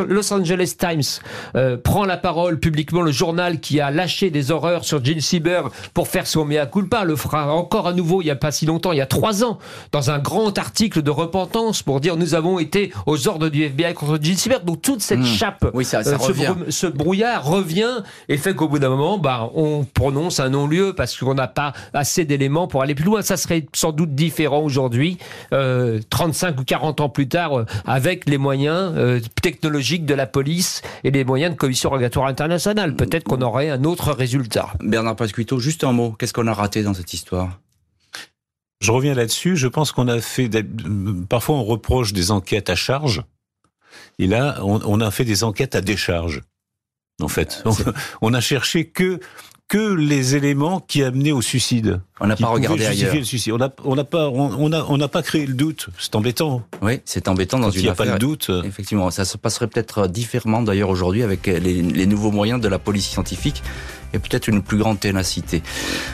Los 0.09 0.33
Angeles 0.33 0.75
Times 0.79 1.73
prend 1.83 2.05
la 2.05 2.17
parole 2.17 2.59
publiquement, 2.59 3.03
le 3.03 3.13
journal 3.13 3.61
qui 3.61 3.81
a 3.81 3.91
lâché 3.91 4.31
des 4.31 4.51
horreurs 4.51 4.85
sur 4.85 5.05
Gene 5.05 5.21
Sieber 5.21 5.71
pour 5.95 6.09
faire 6.09 6.27
son 6.27 6.45
à 6.59 6.67
culpa 6.67 7.05
le 7.05 7.17
fera 7.17 7.53
encore 7.53 7.87
à 7.87 7.93
nouveau 7.93 8.23
il 8.23 8.27
n'y 8.27 8.31
a 8.31 8.37
pas 8.37 8.51
si 8.51 8.67
longtemps, 8.67 8.93
il 8.93 8.99
y 8.99 9.03
a 9.03 9.07
trois 9.07 9.45
ans, 9.45 9.59
dans 9.93 10.11
un 10.11 10.19
grand 10.19 10.57
article 10.59 11.03
de 11.03 11.11
repentance 11.11 11.83
pour 11.83 12.01
dire 12.01 12.17
nous 12.17 12.35
avons 12.35 12.59
été 12.59 12.93
aux 13.07 13.29
ordres 13.29 13.49
du 13.49 13.65
FBI 13.65 13.95
contre 13.95 14.19
Gilles 14.23 14.39
Sibert. 14.39 14.63
Donc 14.63 14.83
toute 14.83 15.01
cette 15.01 15.21
hmm. 15.21 15.25
chape, 15.25 15.71
oui, 15.75 15.85
ça, 15.85 16.01
euh, 16.01 16.17
ce, 16.69 16.87
brouillard 16.87 17.45
revient 17.45 18.03
et 18.29 18.37
fait 18.37 18.55
qu'au 18.55 18.69
bout 18.69 18.79
d'un 18.79 18.89
moment, 18.89 19.19
bah, 19.19 19.51
on 19.55 19.85
prononce 19.85 20.41
un 20.41 20.51
non-lieu 20.51 20.95
parce 20.97 21.17
qu'on 21.17 21.35
n'a 21.35 21.49
pas 21.49 21.73
assez 21.93 22.25
d'éléments 22.25 22.67
pour 22.67 22.83
aller 22.83 22.95
plus 22.95 23.05
loin. 23.05 23.23
Ça 23.23 23.37
serait 23.37 23.67
sans 23.75 23.93
doute 23.93 24.15
différent 24.15 24.61
aujourd'hui, 24.61 25.19
euh, 25.53 26.01
35 26.11 26.61
ou 26.61 26.65
40 26.65 27.01
ans 27.01 27.09
plus 27.09 27.29
tard, 27.29 27.59
euh, 27.59 27.65
avec 27.87 28.29
les 28.29 28.39
moyens 28.39 28.93
euh, 28.97 29.21
technologiques 29.43 30.07
de 30.07 30.15
la 30.15 30.27
police 30.27 30.83
et 31.05 31.11
les 31.11 31.25
moyens 31.25 31.53
de 31.53 31.57
commission 31.59 31.91
rogatoire 31.91 32.27
internationale. 32.27 32.95
Peut-être 32.95 33.25
qu'on 33.25 33.43
aurait 33.43 33.71
un 33.71 33.85
autre 33.85 34.13
résultat. 34.13 34.69
Bernard 34.81 35.17
Pasquito, 35.17 35.59
juste 35.59 35.85
un 35.85 35.93
mot. 35.93 36.15
Qu'est-ce 36.19 36.33
qu'on 36.33 36.46
a 36.47 36.55
raté 36.55 36.83
dans 36.83 36.95
cette 36.95 37.13
histoire 37.13 37.61
Je 38.81 38.93
reviens 38.93 39.15
là-dessus. 39.15 39.57
Je 39.57 39.69
pense 39.69 39.93
qu'on 39.93 40.09
a 40.09 40.21
fait. 40.21 40.51
Parfois, 41.29 41.57
on 41.57 41.65
reproche 41.65 42.13
des 42.13 42.31
enquêtes 42.31 42.71
à 42.71 42.75
charge. 42.75 43.23
Et 44.19 44.27
là, 44.27 44.59
on, 44.63 45.01
a 45.01 45.11
fait 45.11 45.25
des 45.25 45.45
enquêtes 45.45 45.75
à 45.75 45.81
décharge. 45.81 46.43
En 47.21 47.29
fait, 47.29 47.65
on, 48.21 48.35
a 48.35 48.41
cherché 48.41 48.87
que 48.87 49.21
que 49.69 49.95
les 49.95 50.37
éléments 50.37 50.79
qui 50.81 51.03
amenaient 51.03 51.33
au 51.33 51.43
suicide. 51.43 52.01
On 52.21 52.29
n'a 52.29 52.37
pas 52.37 52.47
regardé 52.47 52.87
ailleurs. 52.87 53.15
le 53.15 53.25
suicide. 53.25 53.53
On 53.53 53.59
n'a 53.59 53.73
on 53.85 53.97
n'a 53.97 54.05
pas, 54.05 54.29
on, 54.29 54.55
on 54.59 54.73
a, 54.73 54.85
on 54.85 54.97
n'a 54.97 55.09
pas 55.09 55.23
créé 55.23 55.45
le 55.45 55.55
doute. 55.55 55.89
C'est 55.99 56.15
embêtant. 56.15 56.63
Oui, 56.83 57.01
c'est 57.05 57.27
embêtant 57.27 57.59
dans 57.59 57.67
Quand 57.67 57.73
il 57.73 57.79
une 57.79 57.83
n'y 57.85 57.89
a 57.89 57.95
pas 57.95 58.05
affaire. 58.05 58.15
de 58.15 58.21
doute. 58.21 58.51
Effectivement, 58.65 59.11
ça 59.11 59.25
se 59.25 59.37
passerait 59.37 59.67
peut-être 59.67 60.07
différemment 60.07 60.63
d'ailleurs 60.63 60.91
aujourd'hui 60.91 61.23
avec 61.23 61.47
les, 61.47 61.59
les 61.83 62.07
nouveaux 62.07 62.31
moyens 62.31 62.61
de 62.61 62.69
la 62.69 62.79
police 62.79 63.07
scientifique 63.09 63.63
et 64.13 64.19
peut-être 64.19 64.49
une 64.49 64.63
plus 64.63 64.79
grande 64.79 65.01
ténacité. 65.01 65.63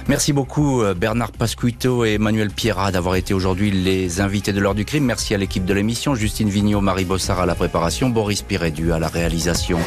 Merci 0.08 0.32
beaucoup 0.32 0.82
euh, 0.82 0.94
Bernard 0.94 1.32
Pasquito 1.32 2.04
et 2.04 2.14
Emmanuel 2.14 2.50
Pierrat 2.50 2.92
d'avoir 2.92 3.16
été 3.16 3.34
aujourd'hui 3.34 3.70
les 3.70 4.20
invités 4.20 4.52
de 4.52 4.60
l'heure 4.60 4.74
du 4.74 4.84
crime. 4.84 5.04
Merci 5.04 5.34
à 5.34 5.38
l'équipe 5.38 5.64
de 5.64 5.74
l'émission, 5.74 6.14
Justine 6.14 6.48
Vignot, 6.48 6.80
Marie 6.80 7.04
Bossard 7.04 7.40
à 7.40 7.46
la 7.46 7.54
préparation, 7.54 8.08
Boris 8.08 8.42
Pirédu 8.42 8.92
à 8.92 8.98
la 8.98 9.08
réalisation. 9.08 9.78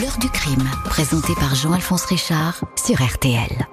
L'heure 0.00 0.18
du 0.20 0.28
crime, 0.28 0.68
présenté 0.84 1.34
par 1.34 1.54
Jean-Alphonse 1.54 2.04
Richard 2.06 2.64
sur 2.76 3.02
RTL. 3.02 3.66